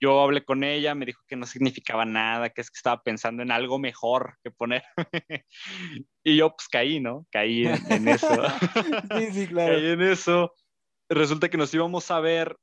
Yo 0.00 0.20
hablé 0.20 0.44
con 0.44 0.64
ella, 0.64 0.94
me 0.94 1.06
dijo 1.06 1.22
que 1.28 1.36
no 1.36 1.46
significaba 1.46 2.04
nada, 2.04 2.50
que 2.50 2.60
es 2.60 2.70
que 2.70 2.76
estaba 2.76 3.02
pensando 3.02 3.42
en 3.42 3.52
algo 3.52 3.78
mejor 3.78 4.36
que 4.42 4.50
poner. 4.50 4.82
y 6.24 6.36
yo 6.36 6.50
pues 6.50 6.68
caí, 6.68 7.00
¿no? 7.00 7.26
Caí 7.30 7.66
en, 7.66 8.08
eso. 8.08 8.26
sí, 9.16 9.32
sí, 9.32 9.46
claro. 9.46 9.74
Caí 9.74 9.86
en 9.86 10.02
eso. 10.02 10.52
Resulta 11.08 11.48
que 11.48 11.56
nos 11.56 11.72
íbamos 11.72 12.10
a 12.10 12.20
ver 12.20 12.56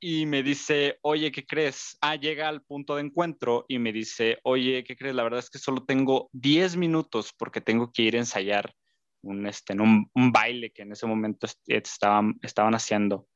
y 0.00 0.26
me 0.26 0.42
dice, 0.42 0.98
oye, 1.02 1.32
¿qué 1.32 1.44
crees? 1.44 1.98
Ah, 2.00 2.14
llega 2.14 2.48
al 2.48 2.62
punto 2.62 2.96
de 2.96 3.02
encuentro 3.02 3.64
y 3.68 3.78
me 3.78 3.92
dice, 3.92 4.38
oye, 4.44 4.84
¿qué 4.84 4.96
crees? 4.96 5.14
La 5.14 5.24
verdad 5.24 5.40
es 5.40 5.50
que 5.50 5.58
solo 5.58 5.84
tengo 5.84 6.28
10 6.32 6.76
minutos 6.76 7.34
porque 7.36 7.60
tengo 7.60 7.90
que 7.92 8.02
ir 8.02 8.14
a 8.14 8.20
ensayar 8.20 8.74
un, 9.22 9.46
este, 9.46 9.74
un, 9.74 10.08
baile 10.14 10.70
que 10.70 10.82
en 10.82 10.92
ese 10.92 11.06
momento 11.06 11.48
estaban, 11.66 12.38
estaban 12.42 12.74
haciendo. 12.74 13.26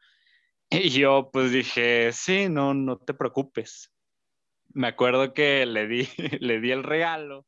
Y 0.71 0.89
yo 0.91 1.31
pues 1.33 1.53
dije, 1.53 2.13
sí, 2.13 2.49
no, 2.49 2.75
no 2.75 2.99
te 2.99 3.15
preocupes. 3.15 3.93
Me 4.73 4.87
acuerdo 4.87 5.35
que 5.35 5.67
le 5.67 5.87
di, 5.87 6.09
le 6.41 6.61
di 6.61 6.71
el 6.71 6.85
regalo 6.85 7.47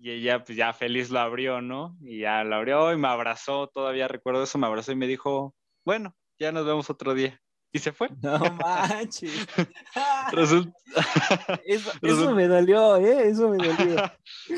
y 0.00 0.10
ella 0.10 0.44
pues 0.44 0.56
ya 0.56 0.72
feliz 0.72 1.10
lo 1.10 1.18
abrió, 1.18 1.60
¿no? 1.60 1.98
Y 2.00 2.20
ya 2.20 2.44
lo 2.44 2.56
abrió 2.56 2.92
y 2.92 2.96
me 2.96 3.08
abrazó, 3.08 3.68
todavía 3.68 4.08
recuerdo 4.08 4.44
eso, 4.44 4.56
me 4.56 4.66
abrazó 4.66 4.92
y 4.92 4.96
me 4.96 5.06
dijo, 5.06 5.54
bueno, 5.84 6.16
ya 6.38 6.52
nos 6.52 6.64
vemos 6.64 6.88
otro 6.88 7.12
día 7.12 7.40
y 7.72 7.78
se 7.78 7.92
fue. 7.92 8.08
No 8.22 8.38
manches. 8.38 9.46
eso, 11.64 12.34
me 12.34 12.48
dolió, 12.48 12.96
¿eh? 12.96 13.28
Eso 13.28 13.48
me 13.48 13.58
dolió. 13.58 14.12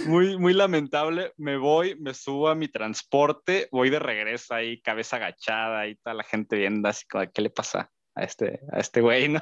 muy, 0.07 0.39
muy 0.39 0.55
lamentable. 0.55 1.33
Me 1.37 1.57
voy, 1.57 1.97
me 1.97 2.15
subo 2.15 2.49
a 2.49 2.55
mi 2.55 2.69
transporte, 2.69 3.69
voy 3.71 3.91
de 3.91 3.99
regreso 3.99 4.55
ahí, 4.55 4.81
cabeza 4.81 5.17
agachada 5.17 5.87
y 5.87 5.97
toda 5.97 6.15
la 6.15 6.25
gente 6.25 6.57
viendo 6.57 6.89
así 6.89 7.07
como, 7.07 7.31
¿qué 7.31 7.43
le 7.43 7.51
pasa? 7.51 7.91
A 8.15 8.25
este, 8.25 8.61
a 8.71 8.79
este 8.79 9.01
güey, 9.01 9.29
¿no? 9.29 9.41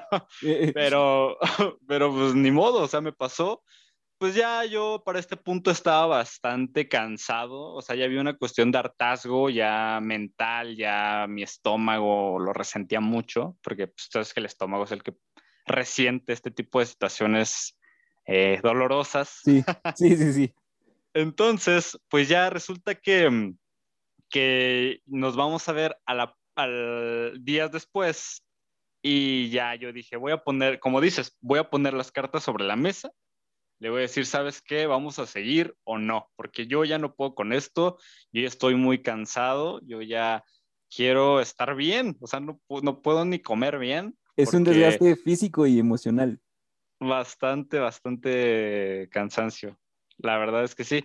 pero, 0.74 1.36
pero 1.88 2.12
pues 2.12 2.34
ni 2.36 2.52
modo, 2.52 2.82
o 2.82 2.88
sea, 2.88 3.00
me 3.00 3.12
pasó 3.12 3.64
pues 4.20 4.34
ya 4.34 4.66
yo 4.66 5.02
para 5.02 5.18
este 5.18 5.34
punto 5.34 5.70
estaba 5.70 6.04
bastante 6.04 6.88
cansado, 6.88 7.72
o 7.72 7.80
sea, 7.80 7.96
ya 7.96 8.04
había 8.04 8.20
una 8.20 8.36
cuestión 8.36 8.70
de 8.70 8.76
hartazgo 8.76 9.48
ya 9.48 9.98
mental, 10.02 10.76
ya 10.76 11.24
mi 11.26 11.42
estómago 11.42 12.38
lo 12.38 12.52
resentía 12.52 13.00
mucho, 13.00 13.56
porque 13.62 13.86
pues 13.86 14.08
sabes 14.12 14.34
que 14.34 14.40
el 14.40 14.46
estómago 14.46 14.84
es 14.84 14.92
el 14.92 15.02
que 15.02 15.14
resiente 15.64 16.34
este 16.34 16.50
tipo 16.50 16.80
de 16.80 16.86
situaciones 16.86 17.78
eh, 18.26 18.60
dolorosas. 18.62 19.40
Sí, 19.42 19.64
sí, 19.96 20.14
sí, 20.14 20.32
sí. 20.34 20.54
Entonces, 21.14 21.98
pues 22.10 22.28
ya 22.28 22.50
resulta 22.50 22.96
que, 22.96 23.30
mm, 23.30 23.56
que 24.28 25.00
nos 25.06 25.34
vamos 25.34 25.66
a 25.66 25.72
ver 25.72 25.96
a 26.04 26.12
la, 26.12 26.36
al 26.56 27.42
días 27.42 27.72
después 27.72 28.44
y 29.00 29.48
ya 29.48 29.76
yo 29.76 29.94
dije, 29.94 30.18
voy 30.18 30.32
a 30.32 30.44
poner, 30.44 30.78
como 30.78 31.00
dices, 31.00 31.38
voy 31.40 31.58
a 31.58 31.70
poner 31.70 31.94
las 31.94 32.12
cartas 32.12 32.42
sobre 32.44 32.64
la 32.64 32.76
mesa 32.76 33.10
le 33.80 33.88
voy 33.88 33.98
a 33.98 34.02
decir, 34.02 34.26
¿sabes 34.26 34.60
qué? 34.62 34.86
¿Vamos 34.86 35.18
a 35.18 35.26
seguir 35.26 35.74
o 35.84 35.98
no? 35.98 36.30
Porque 36.36 36.66
yo 36.66 36.84
ya 36.84 36.98
no 36.98 37.14
puedo 37.14 37.34
con 37.34 37.52
esto, 37.52 37.98
yo 38.30 38.46
estoy 38.46 38.74
muy 38.74 39.02
cansado, 39.02 39.80
yo 39.86 40.02
ya 40.02 40.44
quiero 40.94 41.40
estar 41.40 41.74
bien, 41.74 42.16
o 42.20 42.26
sea, 42.26 42.40
no, 42.40 42.60
no 42.82 43.00
puedo 43.00 43.24
ni 43.24 43.40
comer 43.40 43.78
bien. 43.78 44.16
Es 44.36 44.52
un 44.52 44.64
desgaste 44.64 45.16
físico 45.16 45.66
y 45.66 45.78
emocional. 45.78 46.38
Bastante, 47.00 47.78
bastante 47.78 49.08
cansancio. 49.10 49.78
La 50.18 50.36
verdad 50.36 50.62
es 50.64 50.74
que 50.74 50.84
sí. 50.84 51.02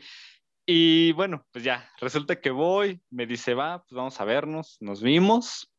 Y 0.66 1.14
bueno, 1.14 1.46
pues 1.54 1.64
ya, 1.64 1.90
resulta 2.02 2.42
que 2.42 2.50
voy, 2.50 3.02
me 3.10 3.26
dice, 3.26 3.54
va, 3.54 3.84
pues 3.84 3.96
vamos 3.96 4.20
a 4.20 4.26
vernos, 4.26 4.78
nos 4.82 5.02
vimos, 5.02 5.72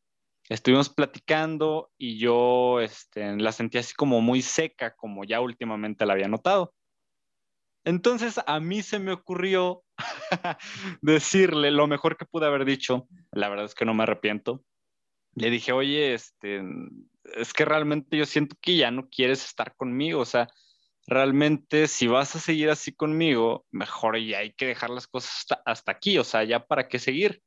estuvimos 0.49 0.89
platicando 0.89 1.91
y 1.97 2.17
yo 2.17 2.79
este, 2.79 3.35
la 3.35 3.51
sentí 3.51 3.77
así 3.77 3.93
como 3.93 4.21
muy 4.21 4.41
seca, 4.41 4.95
como 4.95 5.25
ya 5.25 5.41
últimamente 5.41 6.05
la 6.05 6.13
había 6.13 6.27
notado. 6.27 6.73
Entonces 7.87 8.37
a 8.45 8.59
mí 8.59 8.83
se 8.83 8.99
me 8.99 9.13
ocurrió 9.13 9.81
decirle 11.01 11.71
lo 11.71 11.87
mejor 11.87 12.17
que 12.17 12.25
pude 12.25 12.45
haber 12.45 12.65
dicho, 12.65 13.07
la 13.31 13.47
verdad 13.47 13.63
es 13.63 13.75
que 13.75 13.85
no 13.85 13.93
me 13.93 14.03
arrepiento. 14.03 14.61
Le 15.35 15.49
dije, 15.49 15.71
oye, 15.71 16.13
este, 16.13 16.61
es 17.33 17.53
que 17.53 17.63
realmente 17.63 18.17
yo 18.17 18.25
siento 18.25 18.57
que 18.61 18.75
ya 18.75 18.91
no 18.91 19.07
quieres 19.07 19.45
estar 19.45 19.73
conmigo, 19.77 20.19
o 20.19 20.25
sea, 20.25 20.49
realmente 21.07 21.87
si 21.87 22.07
vas 22.07 22.35
a 22.35 22.41
seguir 22.41 22.69
así 22.71 22.93
conmigo, 22.93 23.65
mejor 23.71 24.19
ya 24.19 24.39
hay 24.39 24.51
que 24.51 24.65
dejar 24.65 24.89
las 24.89 25.07
cosas 25.07 25.45
hasta, 25.65 25.93
aquí, 25.93 26.17
o 26.17 26.25
sea, 26.25 26.43
ya 26.43 26.65
para 26.65 26.89
qué 26.89 26.99
seguir. 26.99 27.41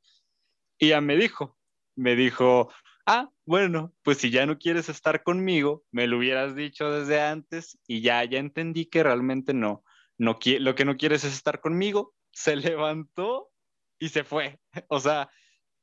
Y 0.79 0.87
ya 0.87 1.01
me 1.01 1.17
dijo, 1.17 1.55
me 1.95 2.15
dijo, 2.15 2.73
ah, 3.05 3.29
bueno, 3.45 3.93
pues 4.01 4.17
si 4.17 4.31
ya 4.31 4.47
no 4.47 4.57
quieres 4.57 4.89
estar 4.89 5.21
conmigo, 5.21 5.83
me 5.91 6.07
lo 6.07 6.17
hubieras 6.17 6.55
dicho 6.55 6.89
desde 6.89 7.21
antes 7.21 7.77
y 7.85 8.01
ya, 8.01 8.23
ya 8.23 8.39
entendí 8.39 8.87
que 8.87 9.03
realmente 9.03 9.53
no, 9.53 9.83
no 10.21 10.37
lo 10.59 10.75
que 10.75 10.85
no 10.85 10.97
quieres 10.97 11.23
es 11.23 11.33
estar 11.33 11.61
conmigo, 11.61 12.13
se 12.31 12.55
levantó 12.55 13.49
y 13.99 14.09
se 14.09 14.23
fue. 14.23 14.59
O 14.87 14.99
sea, 14.99 15.29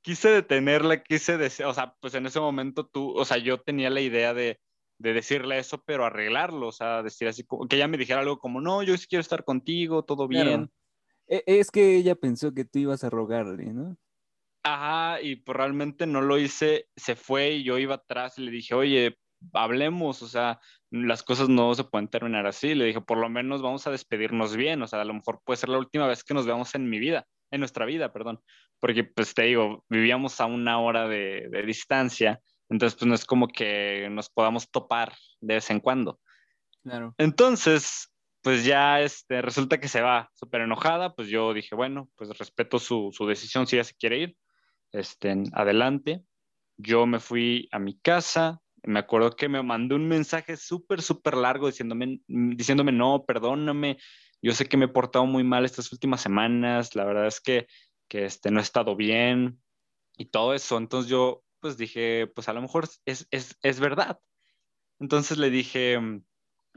quise 0.00 0.30
detenerla, 0.30 1.02
quise 1.02 1.36
decir, 1.36 1.66
o 1.66 1.74
sea, 1.74 1.96
pues 2.00 2.14
en 2.14 2.24
ese 2.26 2.38
momento 2.38 2.86
tú, 2.86 3.10
o 3.16 3.24
sea, 3.24 3.38
yo 3.38 3.60
tenía 3.60 3.90
la 3.90 4.00
idea 4.00 4.34
de, 4.34 4.60
de 4.98 5.12
decirle 5.12 5.58
eso, 5.58 5.82
pero 5.84 6.04
arreglarlo, 6.04 6.68
o 6.68 6.72
sea, 6.72 7.02
decir 7.02 7.26
así, 7.26 7.44
que 7.68 7.76
ella 7.76 7.88
me 7.88 7.98
dijera 7.98 8.20
algo 8.20 8.38
como, 8.38 8.60
no, 8.60 8.84
yo 8.84 8.96
sí 8.96 9.06
quiero 9.08 9.22
estar 9.22 9.44
contigo, 9.44 10.04
todo 10.04 10.28
bien. 10.28 10.70
E, 11.26 11.42
es 11.44 11.72
que 11.72 11.96
ella 11.96 12.14
pensó 12.14 12.54
que 12.54 12.64
tú 12.64 12.78
ibas 12.78 13.02
a 13.02 13.10
rogarle, 13.10 13.72
¿no? 13.72 13.96
Ajá, 14.62 15.20
y 15.20 15.36
pues 15.36 15.56
realmente 15.56 16.06
no 16.06 16.20
lo 16.20 16.38
hice, 16.38 16.88
se 16.94 17.16
fue 17.16 17.54
y 17.54 17.64
yo 17.64 17.76
iba 17.76 17.96
atrás 17.96 18.38
y 18.38 18.42
le 18.42 18.52
dije, 18.52 18.74
oye, 18.74 19.18
hablemos, 19.52 20.22
o 20.22 20.28
sea, 20.28 20.60
las 20.90 21.22
cosas 21.22 21.48
no 21.48 21.74
se 21.74 21.84
pueden 21.84 22.08
terminar 22.08 22.46
así. 22.46 22.74
Le 22.74 22.86
dije, 22.86 23.00
por 23.00 23.18
lo 23.18 23.28
menos 23.28 23.62
vamos 23.62 23.86
a 23.86 23.90
despedirnos 23.90 24.56
bien, 24.56 24.82
o 24.82 24.86
sea, 24.86 25.00
a 25.00 25.04
lo 25.04 25.14
mejor 25.14 25.40
puede 25.44 25.58
ser 25.58 25.68
la 25.68 25.78
última 25.78 26.06
vez 26.06 26.24
que 26.24 26.34
nos 26.34 26.46
veamos 26.46 26.74
en 26.74 26.88
mi 26.88 26.98
vida, 26.98 27.26
en 27.50 27.60
nuestra 27.60 27.86
vida, 27.86 28.12
perdón, 28.12 28.40
porque 28.80 29.04
pues 29.04 29.34
te 29.34 29.42
digo, 29.42 29.84
vivíamos 29.88 30.40
a 30.40 30.46
una 30.46 30.80
hora 30.80 31.08
de, 31.08 31.48
distancia, 31.66 32.40
entonces 32.68 32.98
pues 32.98 33.08
no 33.08 33.14
es 33.14 33.24
como 33.24 33.48
que 33.48 34.08
nos 34.10 34.28
podamos 34.28 34.70
topar 34.70 35.14
de 35.40 35.54
vez 35.54 35.70
en 35.70 35.80
cuando. 35.80 36.20
Claro. 36.82 37.14
Entonces, 37.18 38.12
pues 38.42 38.64
ya 38.64 39.00
este, 39.00 39.42
resulta 39.42 39.78
que 39.78 39.88
se 39.88 40.00
va 40.00 40.30
súper 40.34 40.62
enojada, 40.62 41.14
pues 41.14 41.28
yo 41.28 41.52
dije, 41.52 41.74
bueno, 41.74 42.08
pues 42.16 42.36
respeto 42.38 42.78
su, 42.78 43.10
su 43.12 43.26
decisión 43.26 43.66
si 43.66 43.76
ella 43.76 43.84
se 43.84 43.94
quiere 43.94 44.18
ir, 44.18 44.36
este, 44.92 45.34
adelante. 45.52 46.22
Yo 46.76 47.06
me 47.06 47.18
fui 47.18 47.68
a 47.72 47.78
mi 47.78 47.98
casa, 47.98 48.60
me 48.82 48.98
acuerdo 48.98 49.36
que 49.36 49.48
me 49.48 49.62
mandó 49.62 49.96
un 49.96 50.08
mensaje 50.08 50.56
súper, 50.56 51.02
súper 51.02 51.36
largo 51.36 51.66
diciéndome, 51.66 52.20
diciéndome, 52.26 52.92
no, 52.92 53.24
perdóname, 53.26 53.98
yo 54.42 54.52
sé 54.52 54.66
que 54.66 54.76
me 54.76 54.86
he 54.86 54.88
portado 54.88 55.26
muy 55.26 55.44
mal 55.44 55.64
estas 55.64 55.92
últimas 55.92 56.20
semanas, 56.20 56.94
la 56.94 57.04
verdad 57.04 57.26
es 57.26 57.40
que, 57.40 57.66
que 58.08 58.24
este, 58.24 58.50
no 58.50 58.60
he 58.60 58.62
estado 58.62 58.96
bien 58.96 59.60
y 60.16 60.26
todo 60.26 60.54
eso. 60.54 60.78
Entonces 60.78 61.10
yo 61.10 61.44
pues 61.60 61.76
dije, 61.76 62.28
pues 62.28 62.48
a 62.48 62.52
lo 62.52 62.62
mejor 62.62 62.88
es, 63.04 63.26
es, 63.30 63.58
es 63.62 63.80
verdad. 63.80 64.20
Entonces 65.00 65.38
le 65.38 65.50
dije, 65.50 65.98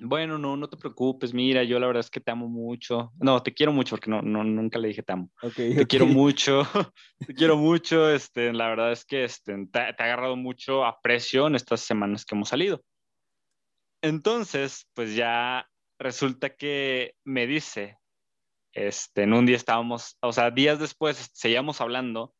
bueno, 0.03 0.37
no, 0.37 0.57
no 0.57 0.67
te 0.67 0.77
preocupes, 0.77 1.33
mira, 1.33 1.63
yo 1.63 1.79
la 1.79 1.87
verdad 1.87 2.01
es 2.01 2.09
que 2.09 2.19
te 2.19 2.31
amo 2.31 2.47
mucho. 2.47 3.11
No, 3.19 3.41
te 3.43 3.53
quiero 3.53 3.71
mucho 3.71 3.91
porque 3.91 4.09
no, 4.09 4.21
no 4.21 4.43
nunca 4.43 4.79
le 4.79 4.87
dije 4.87 5.03
te 5.03 5.13
amo. 5.13 5.29
te 5.55 5.85
quiero 5.85 6.07
mucho, 6.07 6.63
te 7.27 7.33
quiero 7.35 7.55
mucho. 7.55 8.09
Este, 8.09 8.51
la 8.51 8.69
verdad 8.69 8.91
es 8.91 9.05
que 9.05 9.23
este, 9.23 9.53
te, 9.53 9.67
te, 9.69 9.79
ha 9.79 10.05
agarrado 10.05 10.35
mucho 10.35 10.85
aprecio 10.85 11.47
en 11.47 11.55
estas 11.55 11.81
semanas 11.81 12.25
que 12.25 12.35
hemos 12.35 12.49
salido. 12.49 12.81
Entonces, 14.01 14.87
pues 14.95 15.15
ya 15.15 15.69
resulta 15.99 16.55
que 16.55 17.13
me 17.23 17.45
dice, 17.45 17.99
este, 18.73 19.23
en 19.23 19.33
un 19.33 19.45
día 19.45 19.55
estábamos, 19.55 20.17
o 20.21 20.33
sea, 20.33 20.49
días 20.49 20.79
después 20.79 21.29
seguíamos 21.33 21.79
hablando 21.79 22.33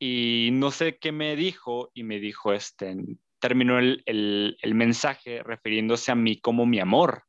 y 0.00 0.50
no 0.52 0.72
sé 0.72 0.98
qué 0.98 1.12
me 1.12 1.36
dijo 1.36 1.92
y 1.94 2.02
me 2.02 2.18
dijo, 2.18 2.52
este, 2.52 2.96
terminó 3.40 3.78
el, 3.78 4.02
el, 4.04 4.74
mensaje 4.74 5.42
refiriéndose 5.42 6.12
a 6.12 6.14
mí 6.14 6.40
como 6.40 6.66
mi 6.66 6.78
amor. 6.78 7.24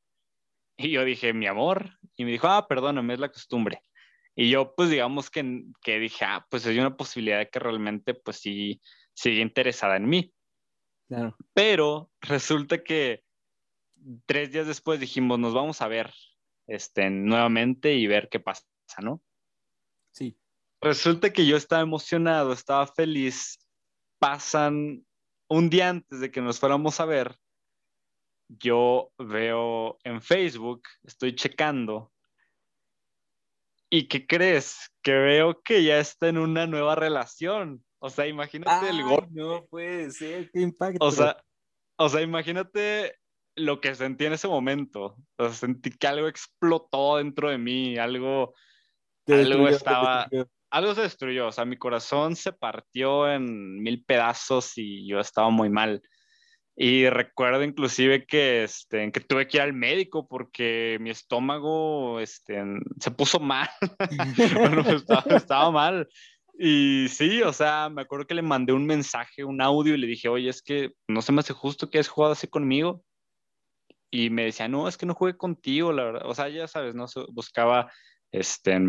Y 0.78 0.91
yo 0.91 1.04
dije, 1.06 1.34
mi 1.34 1.47
amor. 1.47 1.97
Y 2.15 2.26
me 2.26 2.32
dijo, 2.32 2.47
ah, 2.47 2.67
perdóname, 2.67 3.13
es 3.13 3.19
la 3.19 3.32
costumbre. 3.32 3.82
Y 4.36 4.50
yo, 4.50 4.74
pues 4.76 4.89
digamos 4.89 5.30
que, 5.30 5.63
que 5.82 6.00
dije, 6.00 6.26
ah, 6.26 6.45
pues 6.50 6.65
hay 6.65 6.80
una 6.80 6.95
posibilidad 6.95 7.39
de 7.39 7.50
que 7.50 7.60
realmente, 7.60 8.13
pues 8.13 8.38
sí, 8.38 8.82
sigue 9.13 9.41
interesada 9.41 9.97
en 9.97 10.08
mí. 10.08 10.34
Claro. 11.08 11.36
Pero 11.54 12.12
resulta 12.21 12.84
que 12.84 13.24
tres 14.26 14.52
días 14.52 14.67
después 14.67 15.00
dijimos, 15.00 15.39
nos 15.39 15.54
vamos 15.54 15.82
a 15.82 15.88
ver 15.88 16.13
este, 16.67 17.10
nuevamente 17.10 17.93
y 17.93 18.08
ver 18.08 18.30
qué 18.30 18.39
pasa, 18.39 18.65
¿no? 19.02 19.21
Sí. 20.12 20.38
Resulta 20.82 21.32
que 21.32 21.45
yo 21.45 21.58
estaba 21.58 21.82
emocionado, 21.82 22.54
estaba 22.54 22.88
feliz. 22.88 23.60
Pasan 24.19 25.06
un 25.52 25.70
día 25.70 25.90
antes 25.90 26.22
de 26.22 26.32
que 26.32 26.42
nos 26.42 26.62
fuéramos 26.62 27.02
a 27.02 27.06
ver, 27.06 27.36
yo 28.48 29.12
veo 29.18 29.98
en 30.06 30.22
Facebook, 30.22 30.84
estoy 31.04 31.36
checando, 31.36 32.10
¿y 33.90 34.08
qué 34.08 34.26
crees? 34.26 34.90
Que 35.02 35.12
veo 35.12 35.62
que 35.62 35.84
ya 35.84 36.00
está 36.00 36.30
en 36.30 36.38
una 36.38 36.68
nueva 36.68 36.96
relación. 36.96 37.84
O 38.00 38.10
sea, 38.10 38.28
imagínate 38.28 38.90
el 38.90 39.04
golpe. 39.04 39.28
No 39.34 39.66
puede 39.66 40.12
ser, 40.12 40.50
qué 40.52 40.62
impacto. 40.62 41.06
O 41.06 41.12
sea, 41.12 41.44
o 41.98 42.08
sea, 42.08 42.22
imagínate 42.22 43.20
lo 43.58 43.82
que 43.82 43.94
sentí 43.94 44.26
en 44.26 44.34
ese 44.34 44.48
momento. 44.48 45.18
O 45.36 45.44
sea, 45.44 45.54
sentí 45.54 45.92
que 45.92 46.08
algo 46.08 46.30
explotó 46.30 47.18
dentro 47.18 47.50
de 47.50 47.58
mí, 47.58 47.98
algo, 47.98 48.54
algo 49.28 49.68
estaba 49.68 50.30
algo 50.72 50.96
se 50.96 51.02
destruyó, 51.02 51.48
o 51.48 51.52
sea, 51.52 51.66
mi 51.66 51.78
corazón 51.78 52.36
se 52.36 52.54
partió 52.54 53.30
en 53.32 53.82
mil 53.82 54.04
pedazos 54.04 54.78
y 54.78 55.06
yo 55.08 55.20
estaba 55.20 55.50
muy 55.50 55.70
mal. 55.70 56.02
Y 56.76 57.10
recuerdo 57.10 57.64
inclusive 57.64 58.26
que, 58.26 58.64
este, 58.64 59.12
que 59.12 59.20
tuve 59.20 59.48
que 59.48 59.58
ir 59.58 59.64
al 59.64 59.74
médico 59.74 60.28
porque 60.28 60.98
mi 61.02 61.10
estómago 61.10 62.20
este, 62.22 62.64
se 63.00 63.12
puso 63.12 63.40
mal. 63.40 63.70
bueno, 64.56 64.84
pues, 64.84 65.04
estaba, 65.36 65.72
mal. 65.72 66.08
Y 66.58 67.08
sí, 67.10 67.42
o 67.42 67.52
sea, 67.52 67.90
me 67.90 68.04
acuerdo 68.04 68.26
que 68.26 68.34
le 68.34 68.42
mandé 68.42 68.72
un 68.72 68.86
mensaje, 68.86 69.44
un 69.44 69.62
audio 69.62 69.94
y 69.94 69.98
le 69.98 70.08
dije, 70.08 70.30
oye, 70.30 70.50
es 70.50 70.62
que 70.62 70.94
no 71.08 71.22
se 71.22 71.34
me 71.34 71.42
hace 71.42 71.54
justo 71.54 71.90
que 71.90 72.00
has 72.00 72.08
jugado 72.08 72.34
así 72.34 72.48
conmigo. 72.48 73.04
Y 74.10 74.30
me 74.30 74.46
decía, 74.46 74.68
no, 74.68 74.88
es 74.88 74.98
que 74.98 75.06
no 75.06 75.14
jugué 75.14 75.36
contigo, 75.36 75.92
la 75.92 76.04
verdad. 76.06 76.22
O 76.26 76.34
sea, 76.34 76.50
ya 76.50 76.68
sabes, 76.68 76.96
no 76.96 77.06
buscaba 77.34 77.92
este, 78.32 78.80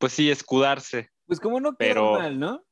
pues 0.00 0.14
sí, 0.14 0.30
escudarse. 0.30 1.10
Pues 1.26 1.38
como 1.38 1.60
no 1.60 1.76
pero 1.76 2.14
mal, 2.14 2.40
¿no? 2.40 2.64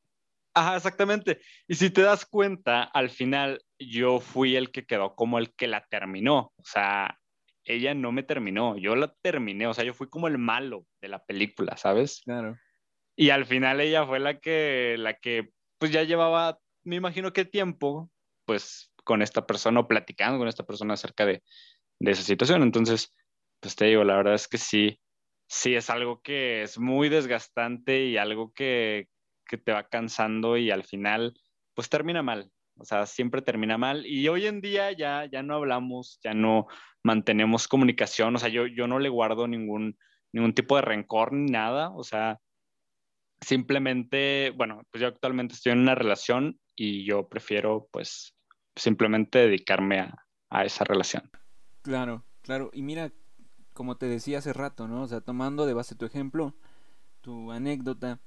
Ajá, 0.55 0.77
exactamente. 0.77 1.41
Y 1.69 1.75
si 1.75 1.91
te 1.91 2.01
das 2.01 2.25
cuenta, 2.25 2.83
al 2.83 3.11
final 3.11 3.62
yo 3.79 4.19
fui 4.19 4.57
el 4.57 4.73
que 4.73 4.87
quedó 4.87 5.14
como 5.14 5.38
el 5.38 5.55
que 5.55 5.69
la 5.69 5.87
terminó. 5.88 6.53
O 6.57 6.64
sea, 6.64 7.21
ella 7.64 7.95
no 7.95 8.12
me 8.12 8.23
terminó, 8.23 8.77
yo 8.79 8.97
la 8.97 9.14
terminé. 9.21 9.67
O 9.67 9.75
sea, 9.75 9.85
yo 9.85 9.93
fui 9.93 10.09
como 10.09 10.27
el 10.27 10.38
malo 10.38 10.87
de 11.03 11.09
la 11.09 11.23
película, 11.23 11.77
¿sabes? 11.77 12.23
Claro. 12.25 12.57
Y 13.14 13.31
al 13.31 13.45
final 13.45 13.81
ella 13.81 14.07
fue 14.07 14.21
la 14.21 14.41
que, 14.41 14.97
la 14.99 15.14
que, 15.14 15.51
pues 15.79 15.93
ya 15.93 16.03
llevaba, 16.05 16.59
me 16.83 16.97
imagino 16.97 17.33
qué 17.35 17.45
tiempo, 17.45 18.11
pues 18.47 18.91
con 19.05 19.21
esta 19.21 19.47
persona 19.47 19.81
o 19.81 19.87
platicando 19.87 20.38
con 20.38 20.49
esta 20.49 20.64
persona 20.64 20.95
acerca 20.95 21.27
de, 21.27 21.43
de 22.01 22.11
esa 22.11 22.23
situación. 22.23 22.62
Entonces, 22.62 23.14
pues 23.61 23.77
te 23.77 23.85
digo, 23.85 24.03
la 24.03 24.17
verdad 24.17 24.35
es 24.35 24.49
que 24.49 24.59
sí, 24.59 24.99
sí 25.49 25.75
es 25.75 25.91
algo 25.91 26.23
que 26.23 26.63
es 26.63 26.79
muy 26.79 27.09
desgastante 27.09 28.05
y 28.05 28.17
algo 28.17 28.53
que, 28.53 29.09
te 29.65 29.73
va 29.73 29.89
cansando 29.89 30.59
y 30.59 30.71
al 30.71 30.85
final 30.85 31.35
pues 31.75 31.89
termina 31.89 32.23
mal. 32.23 32.53
O 32.77 32.85
sea, 32.85 33.07
siempre 33.07 33.41
termina 33.41 33.79
mal. 33.79 34.05
Y 34.05 34.29
hoy 34.29 34.47
en 34.47 34.61
día 34.61 34.93
ya, 34.93 35.25
ya 35.25 35.43
no 35.43 35.55
hablamos, 35.55 36.21
ya 36.23 36.35
no 36.35 36.67
mantenemos 37.03 37.67
comunicación. 37.67 38.37
O 38.37 38.39
sea, 38.39 38.51
yo, 38.51 38.67
yo 38.67 38.87
no 38.87 38.99
le 38.99 39.09
guardo 39.09 39.49
ningún, 39.49 39.99
ningún 40.33 40.53
tipo 40.53 40.77
de 40.77 40.83
rencor 40.83 41.33
ni 41.33 41.51
nada. 41.51 41.91
O 41.91 42.05
sea, 42.05 42.39
simplemente, 43.41 44.53
bueno, 44.55 44.83
pues 44.91 45.01
yo 45.01 45.09
actualmente 45.09 45.55
estoy 45.55 45.73
en 45.73 45.81
una 45.81 45.95
relación 45.95 46.61
y 46.77 47.07
yo 47.07 47.27
prefiero 47.27 47.89
pues 47.91 48.37
simplemente 48.77 49.39
dedicarme 49.39 50.01
a, 50.01 50.27
a 50.51 50.65
esa 50.67 50.85
relación. 50.85 51.31
Claro, 51.83 52.27
claro. 52.43 52.71
Y 52.75 52.83
mira, 52.83 53.11
como 53.79 53.97
te 53.97 54.07
decía 54.07 54.38
hace 54.38 54.53
rato, 54.53 54.88
¿no? 54.88 55.03
O 55.03 55.07
sea, 55.07 55.21
tomando 55.21 55.64
de 55.64 55.73
base 55.73 55.95
tu 55.95 56.05
ejemplo, 56.05 56.53
tu 57.21 57.53
anécdota, 57.53 58.19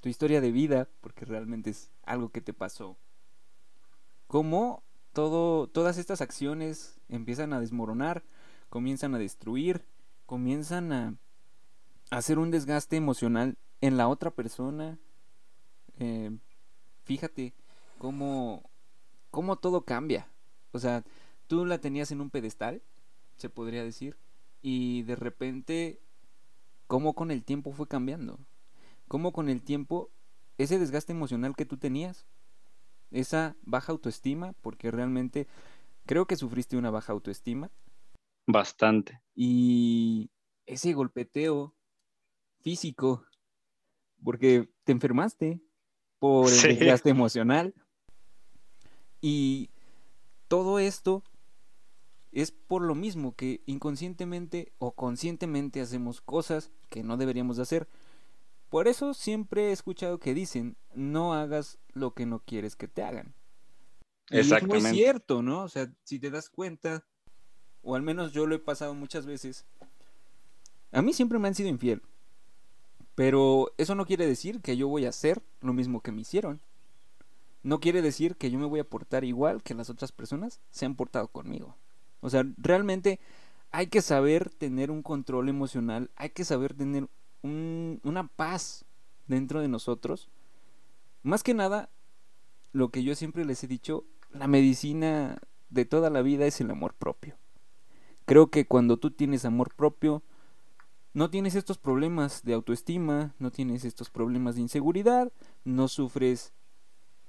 tu 0.00 0.08
historia 0.08 0.40
de 0.40 0.50
vida, 0.50 0.88
porque 1.00 1.24
realmente 1.24 1.70
es 1.70 1.92
algo 2.02 2.30
que 2.30 2.40
te 2.40 2.52
pasó. 2.52 2.96
Cómo 4.26 4.82
todo, 5.12 5.68
todas 5.68 5.98
estas 5.98 6.20
acciones 6.20 6.98
empiezan 7.08 7.52
a 7.52 7.60
desmoronar, 7.60 8.24
comienzan 8.68 9.14
a 9.14 9.18
destruir, 9.18 9.84
comienzan 10.26 10.92
a 10.92 11.14
hacer 12.10 12.40
un 12.40 12.50
desgaste 12.50 12.96
emocional 12.96 13.56
en 13.80 13.96
la 13.96 14.08
otra 14.08 14.32
persona. 14.32 14.98
Eh, 16.00 16.36
fíjate 17.04 17.54
cómo, 17.98 18.68
cómo 19.30 19.54
todo 19.54 19.82
cambia. 19.82 20.26
O 20.72 20.80
sea, 20.80 21.04
tú 21.46 21.64
la 21.66 21.78
tenías 21.78 22.10
en 22.10 22.20
un 22.20 22.30
pedestal, 22.30 22.82
se 23.36 23.48
podría 23.48 23.84
decir, 23.84 24.16
y 24.68 25.04
de 25.04 25.14
repente, 25.14 26.00
cómo 26.88 27.14
con 27.14 27.30
el 27.30 27.44
tiempo 27.44 27.70
fue 27.70 27.86
cambiando. 27.86 28.40
Cómo 29.06 29.32
con 29.32 29.48
el 29.48 29.62
tiempo 29.62 30.10
ese 30.58 30.80
desgaste 30.80 31.12
emocional 31.12 31.54
que 31.54 31.66
tú 31.66 31.76
tenías, 31.76 32.26
esa 33.12 33.54
baja 33.62 33.92
autoestima, 33.92 34.54
porque 34.62 34.90
realmente 34.90 35.46
creo 36.04 36.26
que 36.26 36.34
sufriste 36.34 36.76
una 36.76 36.90
baja 36.90 37.12
autoestima. 37.12 37.70
Bastante. 38.48 39.22
Y 39.36 40.32
ese 40.66 40.94
golpeteo 40.94 41.76
físico, 42.58 43.24
porque 44.24 44.68
te 44.82 44.90
enfermaste 44.90 45.60
por 46.18 46.50
el 46.50 46.60
desgaste 46.60 47.10
emocional. 47.10 47.72
Y 49.20 49.70
todo 50.48 50.80
esto 50.80 51.22
es 52.36 52.50
por 52.50 52.82
lo 52.82 52.94
mismo 52.94 53.34
que 53.34 53.62
inconscientemente 53.64 54.70
o 54.78 54.92
conscientemente 54.92 55.80
hacemos 55.80 56.20
cosas 56.20 56.70
que 56.90 57.02
no 57.02 57.16
deberíamos 57.16 57.56
de 57.56 57.62
hacer. 57.62 57.88
Por 58.68 58.88
eso 58.88 59.14
siempre 59.14 59.68
he 59.68 59.72
escuchado 59.72 60.20
que 60.20 60.34
dicen, 60.34 60.76
no 60.94 61.32
hagas 61.32 61.78
lo 61.94 62.12
que 62.12 62.26
no 62.26 62.40
quieres 62.40 62.76
que 62.76 62.88
te 62.88 63.02
hagan. 63.02 63.34
Exactamente. 64.28 64.76
es 64.76 64.82
muy 64.82 64.92
cierto, 64.92 65.40
¿no? 65.40 65.62
O 65.62 65.68
sea, 65.70 65.90
si 66.04 66.18
te 66.18 66.28
das 66.28 66.50
cuenta, 66.50 67.06
o 67.80 67.96
al 67.96 68.02
menos 68.02 68.32
yo 68.32 68.46
lo 68.46 68.54
he 68.54 68.58
pasado 68.58 68.92
muchas 68.92 69.24
veces, 69.24 69.64
a 70.92 71.00
mí 71.00 71.14
siempre 71.14 71.38
me 71.38 71.48
han 71.48 71.54
sido 71.54 71.70
infiel. 71.70 72.02
Pero 73.14 73.72
eso 73.78 73.94
no 73.94 74.04
quiere 74.04 74.26
decir 74.26 74.60
que 74.60 74.76
yo 74.76 74.88
voy 74.88 75.06
a 75.06 75.08
hacer 75.08 75.40
lo 75.62 75.72
mismo 75.72 76.02
que 76.02 76.12
me 76.12 76.20
hicieron. 76.20 76.60
No 77.62 77.80
quiere 77.80 78.02
decir 78.02 78.36
que 78.36 78.50
yo 78.50 78.58
me 78.58 78.66
voy 78.66 78.80
a 78.80 78.88
portar 78.88 79.24
igual 79.24 79.62
que 79.62 79.72
las 79.72 79.88
otras 79.88 80.12
personas 80.12 80.60
se 80.70 80.84
han 80.84 80.96
portado 80.96 81.28
conmigo. 81.28 81.78
O 82.20 82.30
sea, 82.30 82.44
realmente 82.56 83.20
hay 83.70 83.88
que 83.88 84.02
saber 84.02 84.50
tener 84.50 84.90
un 84.90 85.02
control 85.02 85.48
emocional, 85.48 86.10
hay 86.16 86.30
que 86.30 86.44
saber 86.44 86.74
tener 86.74 87.08
una 87.42 88.28
paz 88.28 88.84
dentro 89.26 89.60
de 89.60 89.68
nosotros. 89.68 90.30
Más 91.22 91.42
que 91.42 91.54
nada, 91.54 91.90
lo 92.72 92.90
que 92.90 93.02
yo 93.02 93.14
siempre 93.14 93.44
les 93.44 93.62
he 93.64 93.66
dicho, 93.66 94.04
la 94.30 94.46
medicina 94.46 95.38
de 95.70 95.84
toda 95.84 96.10
la 96.10 96.22
vida 96.22 96.46
es 96.46 96.60
el 96.60 96.70
amor 96.70 96.94
propio. 96.94 97.36
Creo 98.24 98.50
que 98.50 98.66
cuando 98.66 98.96
tú 98.96 99.10
tienes 99.10 99.44
amor 99.44 99.74
propio, 99.74 100.22
no 101.14 101.30
tienes 101.30 101.54
estos 101.54 101.78
problemas 101.78 102.42
de 102.42 102.54
autoestima, 102.54 103.34
no 103.38 103.50
tienes 103.50 103.84
estos 103.84 104.10
problemas 104.10 104.56
de 104.56 104.62
inseguridad, 104.62 105.32
no 105.64 105.88
sufres, 105.88 106.52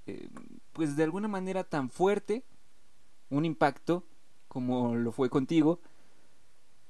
eh, 0.07 0.29
pues 0.73 0.95
de 0.95 1.03
alguna 1.03 1.27
manera 1.27 1.63
tan 1.63 1.89
fuerte, 1.89 2.43
un 3.29 3.45
impacto 3.45 4.03
como 4.57 4.95
lo 4.95 5.11
fue 5.11 5.29
contigo, 5.29 5.79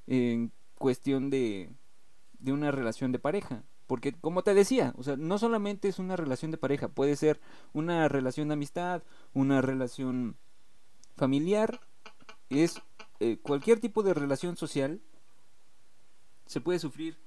en 0.06 0.54
cuestión 0.76 1.30
de, 1.30 1.70
de 2.40 2.54
una 2.54 2.72
relación 2.72 3.12
de 3.12 3.20
pareja. 3.20 3.66
Porque 3.88 4.14
como 4.14 4.42
te 4.42 4.54
decía, 4.54 4.94
o 4.96 5.04
sea, 5.04 5.18
no 5.18 5.38
solamente 5.38 5.90
es 5.90 6.00
una 6.00 6.16
relación 6.16 6.50
de 6.50 6.58
pareja, 6.58 6.88
puede 6.88 7.18
ser 7.18 7.42
una 7.74 8.08
relación 8.08 8.48
de 8.48 8.54
amistad, 8.54 9.04
una 9.34 9.62
relación 9.62 10.38
familiar, 11.18 11.82
es 12.50 12.82
eh, 13.20 13.38
cualquier 13.42 13.82
tipo 13.82 14.02
de 14.02 14.14
relación 14.14 14.56
social, 14.56 15.02
se 16.46 16.62
puede 16.62 16.80
sufrir 16.80 17.18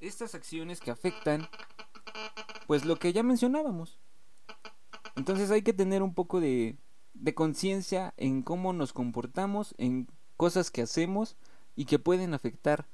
estas 0.00 0.34
acciones 0.34 0.80
que 0.80 0.92
afectan, 0.92 1.46
pues 2.66 2.86
lo 2.86 2.96
que 2.96 3.12
ya 3.12 3.22
mencionábamos. 3.22 4.00
Entonces 5.14 5.50
hay 5.50 5.60
que 5.60 5.74
tener 5.74 6.02
un 6.02 6.14
poco 6.14 6.40
de, 6.40 6.78
de 7.14 7.34
conciencia 7.34 8.12
en 8.16 8.42
cómo 8.42 8.72
nos 8.72 8.92
comportamos, 8.92 9.74
en 9.78 10.08
cosas 10.36 10.70
que 10.70 10.82
hacemos 10.82 11.36
y 11.76 11.86
que 11.86 11.98
pueden 11.98 12.34
afectar 12.34 12.86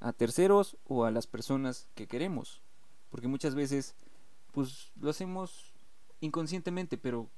a 0.00 0.12
terceros 0.12 0.76
o 0.84 1.04
a 1.04 1.10
las 1.10 1.26
personas 1.26 1.88
que 1.94 2.06
queremos. 2.06 2.62
Porque 3.08 3.28
muchas 3.28 3.54
veces 3.54 3.94
pues 4.52 4.92
lo 5.00 5.10
hacemos 5.10 5.72
inconscientemente, 6.20 6.98
pero 6.98 7.30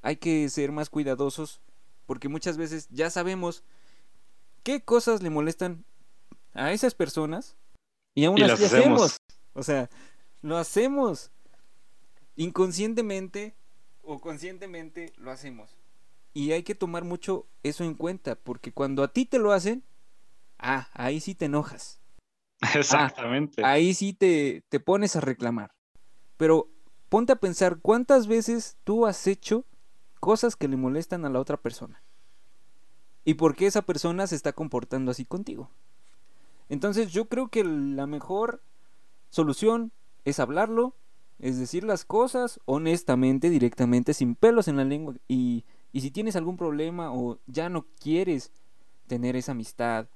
hay 0.00 0.16
que 0.16 0.48
ser 0.48 0.72
más 0.72 0.90
cuidadosos 0.90 1.60
porque 2.06 2.28
muchas 2.28 2.56
veces 2.56 2.88
ya 2.90 3.10
sabemos 3.10 3.64
qué 4.62 4.82
cosas 4.82 5.22
le 5.22 5.30
molestan 5.30 5.84
a 6.54 6.72
esas 6.72 6.94
personas 6.94 7.56
y 8.14 8.24
aún 8.24 8.42
así 8.42 8.64
hacemos. 8.64 9.16
O 9.54 9.62
sea, 9.62 9.90
lo 10.40 10.56
hacemos 10.56 11.30
inconscientemente 12.36 13.54
o 14.12 14.20
conscientemente 14.20 15.12
lo 15.16 15.30
hacemos. 15.30 15.78
Y 16.34 16.52
hay 16.52 16.62
que 16.62 16.74
tomar 16.74 17.04
mucho 17.04 17.46
eso 17.62 17.84
en 17.84 17.94
cuenta, 17.94 18.36
porque 18.36 18.72
cuando 18.72 19.02
a 19.02 19.08
ti 19.08 19.24
te 19.24 19.38
lo 19.38 19.52
hacen, 19.52 19.84
ah, 20.58 20.88
ahí 20.92 21.20
sí 21.20 21.34
te 21.34 21.46
enojas. 21.46 21.98
Ah, 22.64 22.78
Exactamente. 22.78 23.64
ahí 23.64 23.92
sí 23.92 24.12
te, 24.12 24.62
te 24.68 24.78
pones 24.78 25.16
a 25.16 25.20
reclamar. 25.20 25.72
Pero 26.36 26.68
ponte 27.08 27.32
a 27.32 27.40
pensar 27.40 27.80
cuántas 27.80 28.28
veces 28.28 28.76
tú 28.84 29.04
has 29.04 29.26
hecho 29.26 29.64
cosas 30.20 30.54
que 30.54 30.68
le 30.68 30.76
molestan 30.76 31.24
a 31.24 31.28
la 31.28 31.40
otra 31.40 31.56
persona. 31.56 32.04
¿Y 33.24 33.34
por 33.34 33.56
qué 33.56 33.66
esa 33.66 33.82
persona 33.82 34.28
se 34.28 34.36
está 34.36 34.52
comportando 34.52 35.10
así 35.10 35.24
contigo? 35.24 35.70
Entonces 36.68 37.10
yo 37.10 37.28
creo 37.28 37.48
que 37.48 37.64
la 37.64 38.06
mejor 38.06 38.62
solución 39.30 39.90
es 40.24 40.38
hablarlo, 40.38 40.94
es 41.38 41.58
decir 41.58 41.84
las 41.84 42.04
cosas 42.04 42.60
honestamente, 42.64 43.50
directamente, 43.50 44.14
sin 44.14 44.34
pelos 44.34 44.68
en 44.68 44.76
la 44.76 44.84
lengua. 44.84 45.14
Y, 45.28 45.64
y 45.92 46.00
si 46.00 46.10
tienes 46.10 46.36
algún 46.36 46.56
problema 46.56 47.12
o 47.12 47.38
ya 47.46 47.68
no 47.68 47.86
quieres 48.00 48.52
tener 49.06 49.36
esa 49.36 49.52
amistad 49.52 50.08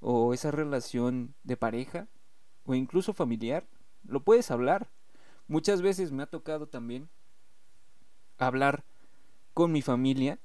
o 0.00 0.34
esa 0.34 0.50
relación 0.50 1.34
de 1.44 1.56
pareja 1.56 2.08
o 2.64 2.74
incluso 2.74 3.12
familiar, 3.12 3.66
lo 4.04 4.22
puedes 4.22 4.50
hablar. 4.50 4.90
Muchas 5.46 5.82
veces 5.82 6.12
me 6.12 6.22
ha 6.22 6.26
tocado 6.26 6.68
también 6.68 7.08
hablar 8.38 8.84
con 9.54 9.72
mi 9.72 9.82
familia 9.82 10.40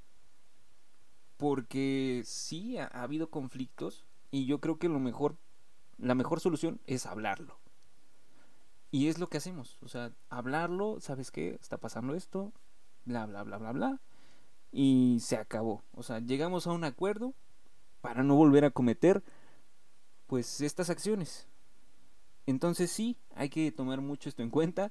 porque 1.38 2.24
sí 2.26 2.78
ha, 2.78 2.86
ha 2.86 3.04
habido 3.04 3.30
conflictos 3.30 4.06
y 4.32 4.46
yo 4.46 4.60
creo 4.60 4.78
que 4.78 4.90
lo 4.90 5.00
mejor 5.00 5.38
la 5.98 6.16
mejor 6.16 6.40
solución 6.40 6.80
es 6.86 7.06
hablarlo. 7.06 7.60
Y 8.98 9.10
es 9.10 9.20
lo 9.20 9.28
que 9.28 9.38
hacemos, 9.38 9.78
o 9.84 9.88
sea, 9.88 10.12
hablarlo, 10.28 11.00
¿sabes 11.02 11.30
qué? 11.30 11.60
Está 11.62 11.78
pasando 11.78 12.16
esto, 12.16 12.52
bla, 13.06 13.28
bla, 13.28 13.44
bla, 13.44 13.60
bla, 13.60 13.72
bla. 13.72 14.02
Y 14.72 15.20
se 15.22 15.38
acabó. 15.38 15.84
O 15.92 16.02
sea, 16.02 16.18
llegamos 16.18 16.66
a 16.66 16.72
un 16.72 16.84
acuerdo 16.84 17.36
para 18.02 18.24
no 18.24 18.34
volver 18.34 18.66
a 18.66 18.72
cometer, 18.72 19.24
pues, 20.26 20.62
estas 20.62 20.90
acciones. 20.90 21.48
Entonces 22.48 22.90
sí, 22.90 23.20
hay 23.36 23.50
que 23.50 23.72
tomar 23.72 24.02
mucho 24.02 24.30
esto 24.30 24.42
en 24.42 24.50
cuenta. 24.50 24.90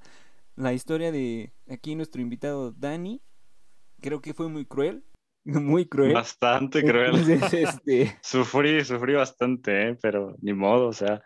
La 0.55 0.73
historia 0.73 1.11
de 1.11 1.53
aquí 1.69 1.97
nuestro 1.97 2.23
invitado 2.23 2.71
Dani, 2.71 3.21
creo 4.01 4.21
que 4.21 4.35
fue 4.35 4.49
muy 4.49 4.66
cruel. 4.66 5.03
Muy 5.45 5.87
cruel. 5.87 6.14
Bastante 6.14 6.85
cruel. 6.85 7.29
este... 7.29 8.16
sufrí, 8.23 8.85
sufrí 8.85 9.14
bastante, 9.14 9.88
¿eh? 9.88 9.99
pero 10.01 10.37
ni 10.42 10.53
modo, 10.53 10.87
o 10.87 10.92
sea, 10.92 11.25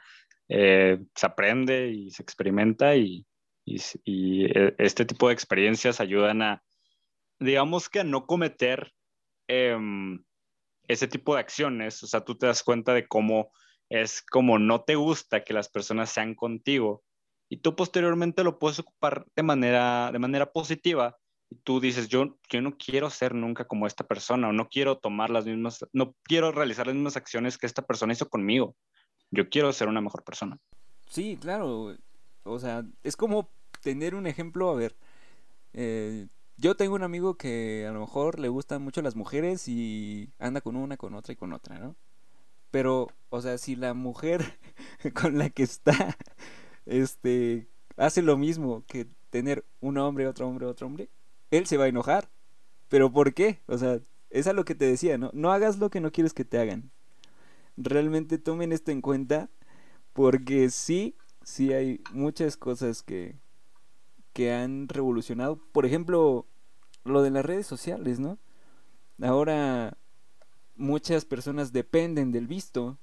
eh, 0.53 0.99
se 1.15 1.27
aprende 1.27 1.91
y 1.91 2.11
se 2.11 2.25
experimenta 2.25 2.97
y, 2.97 3.25
e, 3.65 4.75
este 4.79 5.05
tipo 5.05 5.29
de 5.29 5.35
experiencias 5.35 6.01
ayudan 6.01 6.43
a, 6.43 6.63
digamos 7.39 7.89
que 7.89 8.01
a 8.01 8.05
no 8.05 8.27
cometer 8.27 8.93
em, 9.47 10.25
ese 10.89 11.07
tipo 11.07 11.35
de 11.35 11.41
acciones, 11.41 12.03
o 12.03 12.09
sea, 12.09 12.25
tú 12.25 12.37
te 12.37 12.47
das 12.47 12.65
cuenta 12.65 12.93
de 12.93 13.07
cómo 13.07 13.53
es 13.89 14.23
como 14.23 14.59
no 14.59 14.83
te 14.83 14.97
gusta 14.97 15.45
que 15.45 15.55
las 15.55 15.69
personas 15.69 16.11
sean 16.11 16.35
contigo 16.35 17.05
y 17.49 17.59
tú 17.59 17.77
posteriormente 17.77 18.43
lo 18.43 18.59
puedes 18.59 18.81
ocupar 18.81 19.27
de 19.37 19.45
manera, 19.45 20.11
de 20.13 20.19
manera 20.19 20.51
positiva 20.53 21.17
y 21.49 21.57
tú 21.59 21.79
dices, 21.81 22.09
yo, 22.09 22.39
yo 22.49 22.61
no 22.61 22.77
quiero 22.77 23.09
ser 23.09 23.37
nunca 23.37 23.67
como 23.67 23.87
esta 23.87 24.05
persona 24.05 24.49
o 24.49 24.53
no 24.53 24.69
quiero 24.69 24.99
tomar 24.99 25.31
las 25.31 25.47
mismas, 25.47 25.87
no 25.93 26.17
quiero 26.25 26.51
realizar 26.51 26.89
las 26.89 26.97
mismas 26.97 27.17
acciones 27.17 27.57
que 27.57 27.67
esta 27.67 27.87
persona 27.87 28.15
hizo 28.15 28.29
conmigo 28.29 28.75
yo 29.31 29.49
quiero 29.49 29.73
ser 29.73 29.89
una 29.89 30.01
mejor 30.01 30.25
persona. 30.25 30.59
Sí, 31.09 31.39
claro. 31.41 31.97
O 32.45 32.59
sea, 32.59 32.85
es 33.03 33.17
como 33.17 33.49
tener 33.83 34.15
un 34.15 34.27
ejemplo, 34.27 34.71
a 34.71 34.75
ver, 34.75 34.97
eh, 35.73 36.27
yo 36.57 36.77
tengo 36.77 36.95
un 36.95 37.03
amigo 37.03 37.37
que 37.37 37.87
a 37.89 37.93
lo 37.93 38.01
mejor 38.01 38.39
le 38.39 38.49
gustan 38.49 38.83
mucho 38.83 39.03
las 39.03 39.17
mujeres 39.17 39.67
y 39.69 40.31
anda 40.39 40.61
con 40.61 40.77
una, 40.77 40.97
con 40.97 41.15
otra 41.15 41.33
y 41.33 41.37
con 41.37 41.53
otra, 41.53 41.79
¿no? 41.79 41.97
Pero, 42.71 43.09
o 43.31 43.41
sea, 43.41 43.59
si 43.59 43.77
la 43.77 43.95
mujer 43.95 44.59
con 45.15 45.39
la 45.39 45.51
que 45.51 45.63
está, 45.63 46.17
este, 46.87 47.69
hace 47.97 48.23
lo 48.23 48.37
mismo 48.37 48.85
que 48.87 49.07
tener 49.31 49.65
un 49.81 49.99
hombre, 49.99 50.27
otro 50.27 50.49
hombre, 50.49 50.67
otro 50.67 50.87
hombre, 50.87 51.09
él 51.51 51.67
se 51.67 51.77
va 51.77 51.85
a 51.85 51.89
enojar. 51.89 52.29
¿Pero 52.89 53.13
por 53.13 53.35
qué? 53.35 53.61
O 53.67 53.79
sea, 53.79 54.01
es 54.31 54.47
a 54.47 54.53
lo 54.53 54.65
que 54.65 54.75
te 54.75 54.85
decía, 54.85 55.17
¿no? 55.17 55.31
No 55.33 55.53
hagas 55.53 55.79
lo 55.79 55.91
que 55.91 56.01
no 56.01 56.13
quieres 56.13 56.35
que 56.35 56.45
te 56.45 56.59
hagan. 56.59 56.91
Realmente 57.83 58.39
tomen 58.39 58.73
esto 58.73 58.91
en 58.91 59.01
cuenta 59.01 59.49
porque 60.13 60.69
sí, 60.71 61.17
sí 61.43 61.73
hay 61.73 62.03
muchas 62.13 62.57
cosas 62.57 63.03
que, 63.03 63.39
que 64.35 64.53
han 64.53 64.87
revolucionado. 64.89 65.57
Por 65.73 65.87
ejemplo, 65.87 66.47
lo 67.05 67.23
de 67.23 67.31
las 67.31 67.45
redes 67.45 67.67
sociales, 67.67 68.21
¿no? 68.21 68.39
Ahora 69.23 69.97
muchas 70.77 71.25
personas 71.25 71.73
dependen 71.73 72.33
del 72.33 72.47
visto 72.47 72.99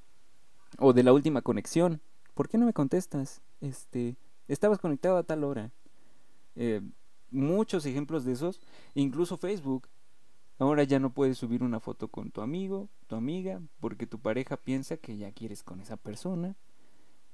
o 0.78 0.94
de 0.94 1.04
la 1.04 1.14
última 1.14 1.42
conexión. 1.42 2.02
¿Por 2.34 2.48
qué 2.48 2.58
no 2.58 2.66
me 2.66 2.74
contestas? 2.74 3.42
Este, 3.62 4.16
estabas 4.48 4.80
conectado 4.80 5.18
a 5.18 5.24
tal 5.24 5.44
hora. 5.44 5.72
Eh, 6.56 6.82
muchos 7.32 7.86
ejemplos 7.86 8.26
de 8.26 8.34
esos, 8.34 8.62
incluso 8.94 9.38
Facebook. 9.38 9.88
Ahora 10.60 10.84
ya 10.84 11.00
no 11.00 11.14
puedes 11.14 11.38
subir 11.38 11.62
una 11.62 11.80
foto 11.80 12.08
con 12.08 12.32
tu 12.32 12.42
amigo, 12.42 12.90
tu 13.06 13.16
amiga, 13.16 13.62
porque 13.80 14.08
tu 14.08 14.20
pareja 14.20 14.58
piensa 14.58 14.98
que 14.98 15.18
ya 15.18 15.32
quieres 15.32 15.64
con 15.64 15.80
esa 15.82 15.98
persona. 15.98 16.56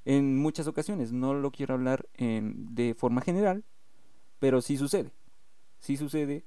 En 0.03 0.37
muchas 0.37 0.67
ocasiones, 0.67 1.13
no 1.13 1.33
lo 1.33 1.51
quiero 1.51 1.73
hablar 1.73 2.09
en, 2.15 2.75
de 2.75 2.93
forma 2.93 3.21
general, 3.21 3.63
pero 4.39 4.61
sí 4.61 4.75
sucede. 4.75 5.13
Sí 5.79 5.95
sucede 5.95 6.43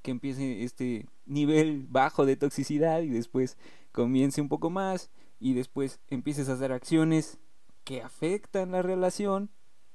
que 0.00 0.10
empiece 0.10 0.64
este 0.64 1.06
nivel 1.26 1.86
bajo 1.90 2.24
de 2.24 2.36
toxicidad 2.36 3.02
y 3.02 3.10
después 3.10 3.58
comience 3.92 4.40
un 4.40 4.48
poco 4.48 4.70
más 4.70 5.10
y 5.38 5.52
después 5.52 6.00
empieces 6.08 6.48
a 6.48 6.54
hacer 6.54 6.72
acciones 6.72 7.38
que 7.84 8.02
afectan 8.02 8.72
la 8.72 8.80
relación 8.80 9.50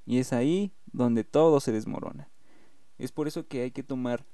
y 0.05 0.19
es 0.19 0.33
ahí 0.33 0.73
donde 0.91 1.23
todo 1.23 1.59
se 1.59 1.71
desmorona. 1.71 2.29
Es 2.99 3.11
por 3.11 3.27
eso 3.27 3.47
que 3.47 3.63
hay 3.63 3.71
que 3.71 3.81
tomar 3.81 4.25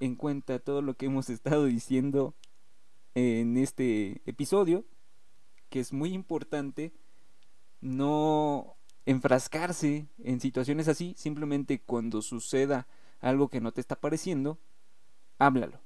en 0.00 0.16
cuenta 0.16 0.58
todo 0.58 0.82
lo 0.82 0.94
que 0.94 1.06
hemos 1.06 1.30
estado 1.30 1.66
diciendo 1.66 2.34
en 3.14 3.56
este 3.56 4.22
episodio, 4.26 4.84
que 5.68 5.80
es 5.80 5.92
muy 5.92 6.12
importante 6.12 6.92
no 7.80 8.76
enfrascarse 9.06 10.08
en 10.18 10.40
situaciones 10.40 10.88
así, 10.88 11.14
simplemente 11.16 11.80
cuando 11.80 12.22
suceda 12.22 12.86
algo 13.20 13.48
que 13.48 13.60
no 13.60 13.72
te 13.72 13.80
está 13.80 13.96
pareciendo, 13.96 14.58
háblalo. 15.38 15.80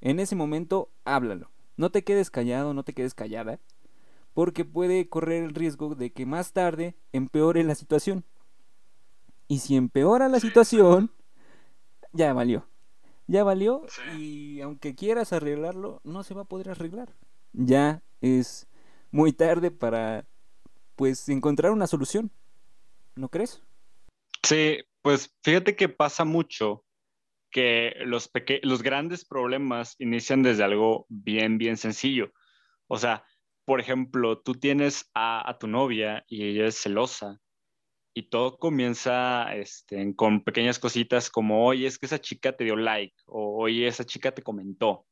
En 0.00 0.20
ese 0.20 0.36
momento, 0.36 0.90
háblalo. 1.04 1.50
No 1.76 1.90
te 1.90 2.04
quedes 2.04 2.30
callado, 2.30 2.74
no 2.74 2.82
te 2.84 2.92
quedes 2.92 3.14
callada, 3.14 3.60
porque 4.34 4.64
puede 4.64 5.08
correr 5.08 5.44
el 5.44 5.54
riesgo 5.54 5.94
de 5.94 6.12
que 6.12 6.26
más 6.26 6.52
tarde 6.52 6.96
empeore 7.12 7.64
la 7.64 7.74
situación. 7.74 8.24
Y 9.48 9.60
si 9.60 9.76
empeora 9.76 10.28
la 10.28 10.40
situación, 10.40 11.10
ya 12.12 12.32
valió. 12.32 12.67
Ya 13.28 13.44
valió 13.44 13.84
y 14.16 14.62
aunque 14.62 14.94
quieras 14.94 15.34
arreglarlo, 15.34 16.00
no 16.02 16.22
se 16.22 16.32
va 16.32 16.42
a 16.42 16.48
poder 16.48 16.70
arreglar. 16.70 17.14
Ya 17.52 18.02
es 18.22 18.66
muy 19.10 19.34
tarde 19.34 19.70
para 19.70 20.26
pues 20.96 21.28
encontrar 21.28 21.72
una 21.72 21.86
solución. 21.86 22.30
¿No 23.16 23.28
crees? 23.28 23.62
Sí, 24.42 24.78
pues 25.02 25.36
fíjate 25.42 25.76
que 25.76 25.90
pasa 25.90 26.24
mucho 26.24 26.86
que 27.50 27.92
los, 28.06 28.30
los 28.62 28.82
grandes 28.82 29.26
problemas 29.26 29.94
inician 29.98 30.42
desde 30.42 30.64
algo 30.64 31.04
bien, 31.10 31.58
bien 31.58 31.76
sencillo. 31.76 32.32
O 32.86 32.96
sea, 32.96 33.24
por 33.66 33.78
ejemplo, 33.78 34.40
tú 34.40 34.54
tienes 34.54 35.10
a, 35.12 35.48
a 35.48 35.58
tu 35.58 35.66
novia 35.66 36.24
y 36.28 36.44
ella 36.44 36.66
es 36.66 36.80
celosa 36.80 37.38
y 38.18 38.22
todo 38.24 38.58
comienza 38.58 39.54
este, 39.54 40.16
con 40.16 40.42
pequeñas 40.42 40.80
cositas 40.80 41.30
como, 41.30 41.64
oye, 41.64 41.86
es 41.86 42.00
que 42.00 42.06
esa 42.06 42.20
chica 42.20 42.52
te 42.52 42.64
dio 42.64 42.74
like 42.74 43.14
o 43.26 43.62
oye, 43.62 43.86
esa 43.86 44.04
chica 44.04 44.32
te 44.32 44.42
comentó. 44.42 45.06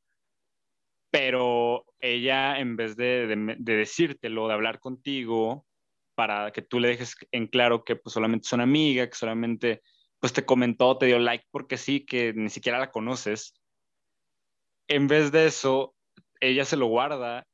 Pero 1.13 1.85
ella, 2.01 2.59
en 2.59 2.75
vez 2.75 2.97
de, 2.97 3.29
de, 3.29 3.77
decírtelo, 3.77 4.49
de 4.49 4.55
hablar 4.55 4.81
contigo, 4.81 5.65
para 6.17 6.51
que 6.51 6.63
tú 6.63 6.81
le 6.81 6.89
dejes 6.89 7.15
en 7.31 7.47
claro 7.47 7.85
que 7.85 7.95
pues, 7.95 8.13
solamente 8.13 8.47
es 8.47 8.53
una 8.53 8.65
amiga, 8.65 9.09
que 9.09 9.15
solamente 9.15 9.83
pues, 10.19 10.33
te 10.33 10.45
comentó, 10.45 10.99
te 10.99 11.07
dio 11.07 11.21
like 11.21 11.47
porque 11.53 11.77
sí, 11.77 12.05
que 12.05 12.33
ni 12.33 12.49
siquiera 12.49 12.81
la 12.81 12.91
conoces. 12.91 13.55
En 14.89 15.07
vez 15.07 15.31
de 15.31 15.47
eso, 15.47 15.95
ella 16.41 16.65
se 16.65 16.77
lo 16.77 16.87
guarda 16.87 17.47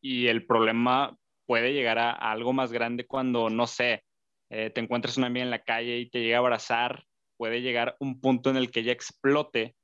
y 0.00 0.26
el 0.26 0.46
problema 0.46 1.16
puede 1.46 1.72
llegar 1.72 1.98
a 1.98 2.10
algo 2.10 2.52
más 2.52 2.72
grande 2.72 3.06
cuando, 3.06 3.50
no 3.50 3.68
sé, 3.68 4.02
eh, 4.50 4.70
te 4.70 4.80
encuentras 4.80 5.16
una 5.16 5.28
amiga 5.28 5.44
en 5.44 5.50
la 5.50 5.62
calle 5.62 5.98
y 5.98 6.10
te 6.10 6.20
llega 6.20 6.36
a 6.36 6.40
abrazar, 6.40 7.04
puede 7.36 7.62
llegar 7.62 7.96
un 8.00 8.20
punto 8.20 8.50
en 8.50 8.56
el 8.56 8.70
que 8.70 8.80
ella 8.80 8.92
explote 8.92 9.76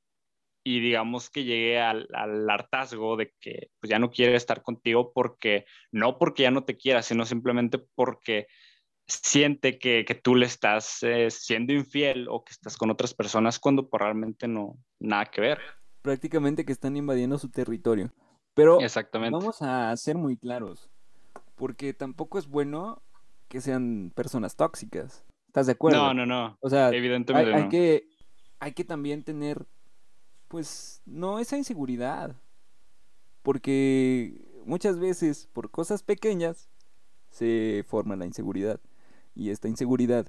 y 0.64 0.80
digamos 0.80 1.30
que 1.30 1.44
llegue 1.44 1.80
al, 1.80 2.08
hartazgo 2.50 3.16
de 3.16 3.32
que 3.40 3.70
pues, 3.78 3.88
ya 3.88 4.00
no 4.00 4.10
quiere 4.10 4.34
estar 4.34 4.62
contigo 4.62 5.12
porque, 5.14 5.64
no 5.92 6.18
porque 6.18 6.42
ya 6.42 6.50
no 6.50 6.64
te 6.64 6.76
quiera, 6.76 7.02
sino 7.02 7.24
simplemente 7.24 7.78
porque 7.94 8.48
siente 9.06 9.78
que, 9.78 10.04
tú 10.20 10.34
le 10.34 10.46
estás 10.46 11.04
eh, 11.04 11.30
siendo 11.30 11.72
infiel 11.72 12.26
o 12.28 12.44
que 12.44 12.52
estás 12.52 12.76
con 12.76 12.90
otras 12.90 13.14
personas 13.14 13.60
cuando 13.60 13.88
pues, 13.88 14.02
realmente 14.02 14.48
no, 14.48 14.76
nada 14.98 15.26
que 15.26 15.40
ver. 15.40 15.60
Prácticamente 16.02 16.64
que 16.64 16.72
están 16.72 16.96
invadiendo 16.96 17.38
su 17.38 17.48
territorio. 17.48 18.12
Pero 18.52 18.80
Exactamente. 18.80 19.38
vamos 19.38 19.62
a 19.62 19.96
ser 19.96 20.16
muy 20.16 20.36
claros, 20.36 20.90
porque 21.54 21.94
tampoco 21.94 22.40
es 22.40 22.48
bueno 22.48 23.02
que 23.48 23.60
sean 23.60 24.12
personas 24.14 24.56
tóxicas. 24.56 25.24
¿Estás 25.46 25.66
de 25.66 25.72
acuerdo? 25.72 25.98
No, 25.98 26.14
no, 26.14 26.26
no. 26.26 26.58
O 26.60 26.68
sea, 26.68 26.90
evidentemente 26.90 27.54
hay, 27.54 27.68
que 27.68 28.08
hay 28.60 28.72
que 28.72 28.84
también 28.84 29.22
tener 29.22 29.66
pues 30.48 31.02
no 31.06 31.38
esa 31.38 31.56
inseguridad. 31.56 32.36
Porque 33.42 34.62
muchas 34.64 34.98
veces 34.98 35.48
por 35.52 35.70
cosas 35.70 36.02
pequeñas 36.02 36.68
se 37.30 37.84
forma 37.86 38.16
la 38.16 38.26
inseguridad 38.26 38.80
y 39.34 39.50
esta 39.50 39.68
inseguridad 39.68 40.26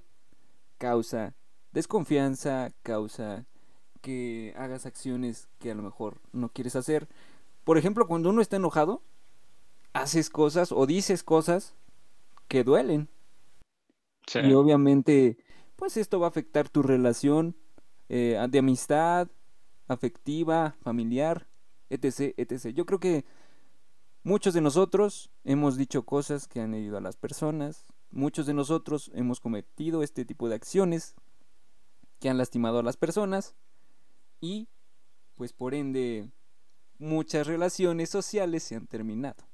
causa 0.77 1.35
desconfianza, 1.71 2.71
causa 2.83 3.45
que 4.01 4.53
hagas 4.57 4.85
acciones 4.85 5.49
que 5.59 5.71
a 5.71 5.75
lo 5.75 5.81
mejor 5.81 6.21
no 6.31 6.49
quieres 6.49 6.75
hacer. 6.75 7.07
Por 7.63 7.77
ejemplo, 7.77 8.07
cuando 8.07 8.29
uno 8.29 8.41
está 8.41 8.57
enojado, 8.57 9.01
haces 9.93 10.29
cosas 10.29 10.71
o 10.71 10.85
dices 10.85 11.23
cosas 11.23 11.75
que 12.47 12.63
duelen. 12.63 13.09
Y 14.43 14.53
obviamente, 14.53 15.37
pues 15.75 15.95
esto 15.95 16.19
va 16.19 16.27
a 16.27 16.29
afectar 16.29 16.67
tu 16.67 16.83
relación 16.83 17.55
eh, 18.09 18.37
de 18.49 18.59
amistad, 18.59 19.29
afectiva, 19.87 20.75
familiar, 20.81 21.47
etc, 21.89 22.33
etc. 22.37 22.67
Yo 22.73 22.85
creo 22.85 22.99
que 22.99 23.25
muchos 24.23 24.53
de 24.53 24.61
nosotros 24.61 25.31
hemos 25.43 25.77
dicho 25.77 26.03
cosas 26.03 26.47
que 26.47 26.59
han 26.59 26.73
herido 26.73 26.97
a 26.97 27.01
las 27.01 27.15
personas, 27.15 27.85
muchos 28.11 28.45
de 28.45 28.53
nosotros 28.53 29.11
hemos 29.13 29.39
cometido 29.39 30.03
este 30.03 30.25
tipo 30.25 30.49
de 30.49 30.55
acciones 30.55 31.15
que 32.19 32.29
han 32.29 32.37
lastimado 32.37 32.79
a 32.79 32.83
las 32.83 32.97
personas 32.97 33.55
y, 34.41 34.67
pues 35.35 35.53
por 35.53 35.73
ende, 35.73 36.31
muchas 36.97 37.47
relaciones 37.47 38.09
sociales 38.09 38.63
se 38.63 38.75
han 38.75 38.87
terminado. 38.87 39.47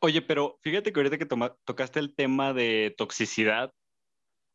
Oye, 0.00 0.22
pero 0.22 0.58
fíjate 0.62 0.92
que 0.92 1.00
ahorita 1.00 1.18
que 1.18 1.26
tocaste 1.64 1.98
el 1.98 2.14
tema 2.14 2.52
de 2.52 2.94
toxicidad, 2.96 3.72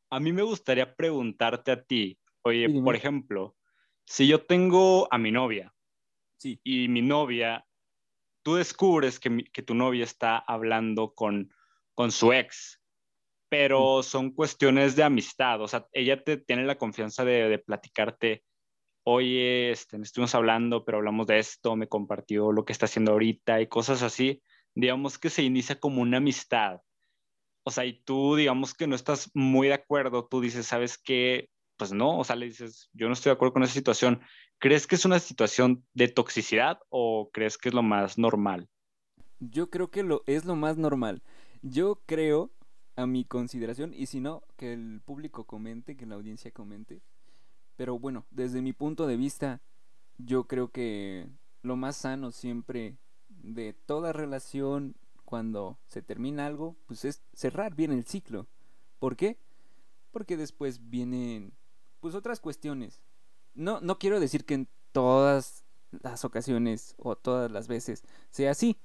a 0.10 0.20
mí 0.20 0.32
me 0.32 0.42
gustaría 0.42 0.96
preguntarte 0.96 1.72
a 1.72 1.84
ti, 1.84 2.20
oye, 2.42 2.70
por 2.84 2.96
ejemplo, 2.96 3.56
si 4.06 4.28
yo 4.28 4.46
tengo 4.46 5.08
a 5.12 5.18
mi 5.18 5.32
novia 5.32 5.74
sí. 6.38 6.60
y 6.64 6.88
mi 6.88 7.02
novia, 7.02 7.66
tú 8.44 8.56
descubres 8.56 9.20
que, 9.20 9.44
que 9.52 9.62
tu 9.62 9.76
novia 9.76 10.04
está 10.04 10.38
hablando 10.38 11.14
con, 11.14 11.54
con 11.94 12.12
su 12.12 12.34
ex, 12.34 12.82
pero 13.50 14.04
son 14.04 14.32
cuestiones 14.32 14.96
de 14.96 15.04
amistad, 15.04 15.62
o 15.62 15.68
sea, 15.68 15.88
ella 15.92 16.24
te 16.24 16.38
tiene 16.38 16.66
la 16.66 16.78
confianza 16.78 17.24
de, 17.24 17.50
de 17.50 17.60
platicarte, 17.60 18.44
oye, 19.04 19.72
este, 19.72 19.98
estuvimos 19.98 20.36
hablando, 20.36 20.86
pero 20.86 21.00
hablamos 21.00 21.28
de 21.28 21.40
esto, 21.40 21.76
me 21.76 21.88
compartió 21.88 22.52
lo 22.52 22.66
que 22.66 22.74
está 22.74 22.86
haciendo 22.86 23.12
ahorita 23.14 23.62
y 23.62 23.68
cosas 23.68 24.02
así 24.02 24.42
digamos 24.80 25.18
que 25.18 25.30
se 25.30 25.44
inicia 25.44 25.80
como 25.80 26.02
una 26.02 26.18
amistad. 26.18 26.82
O 27.64 27.72
sea, 27.72 27.86
y 27.86 28.02
tú, 28.04 28.36
digamos 28.36 28.74
que 28.74 28.88
no 28.88 28.96
estás 28.96 29.30
muy 29.34 29.68
de 29.68 29.74
acuerdo, 29.74 30.28
tú 30.28 30.42
dices, 30.42 30.66
¿sabes 30.66 30.98
qué? 30.98 31.50
Pues 31.78 31.92
no, 31.94 32.20
o 32.20 32.24
sea, 32.24 32.36
le 32.36 32.48
dices, 32.48 32.90
yo 32.94 33.08
no 33.08 33.14
estoy 33.14 33.30
de 33.30 33.36
acuerdo 33.36 33.54
con 33.54 33.64
esa 33.64 33.74
situación. 33.74 34.22
¿Crees 34.58 34.88
que 34.88 34.96
es 34.96 35.06
una 35.06 35.20
situación 35.20 35.86
de 35.94 36.08
toxicidad 36.08 36.80
o 36.90 37.30
crees 37.32 37.58
que 37.58 37.70
es 37.70 37.76
lo 37.76 37.84
más 37.84 38.18
normal? 38.18 38.68
Yo 39.40 39.70
creo 39.70 39.90
que 39.90 40.04
lo 40.04 40.24
es 40.26 40.46
lo 40.46 40.56
más 40.56 40.78
normal. 40.78 41.22
Yo 41.62 42.02
creo, 42.06 42.52
a 42.96 43.06
mi 43.06 43.24
consideración, 43.24 43.94
y 43.94 44.08
si 44.08 44.20
no, 44.20 44.44
que 44.58 44.74
el 44.74 45.02
público 45.06 45.46
comente, 45.46 45.96
que 45.96 46.06
la 46.06 46.16
audiencia 46.16 46.52
comente. 46.52 47.02
Pero 47.78 47.98
bueno, 47.98 48.26
desde 48.32 48.62
mi 48.62 48.74
punto 48.74 49.08
de 49.08 49.16
vista, 49.16 49.62
yo 50.18 50.46
creo 50.46 50.70
que 50.72 51.30
lo 51.62 51.78
más 51.78 51.96
sano 51.96 52.32
siempre 52.32 52.98
de 53.42 53.74
toda 53.74 54.14
relación 54.14 54.96
cuando 55.26 55.78
se 55.88 56.02
termina 56.02 56.46
algo, 56.46 56.76
pues 56.86 57.06
es 57.06 57.22
cerrar 57.34 57.76
bien 57.76 57.92
el 57.92 58.06
ciclo. 58.06 58.48
¿Por 59.00 59.16
qué? 59.16 59.38
porque 60.12 60.38
después 60.38 60.90
vienen 60.90 61.54
pues 62.00 62.16
otras 62.16 62.40
cuestiones. 62.40 63.02
No, 63.54 63.80
no 63.82 64.00
quiero 64.00 64.20
decir 64.20 64.46
que 64.46 64.54
en 64.54 64.68
todas 64.92 65.64
las 65.92 66.24
ocasiones 66.26 66.96
o 66.98 67.16
todas 67.16 67.52
las 67.52 67.68
veces 67.68 68.04
sea 68.30 68.52
así, 68.52 68.78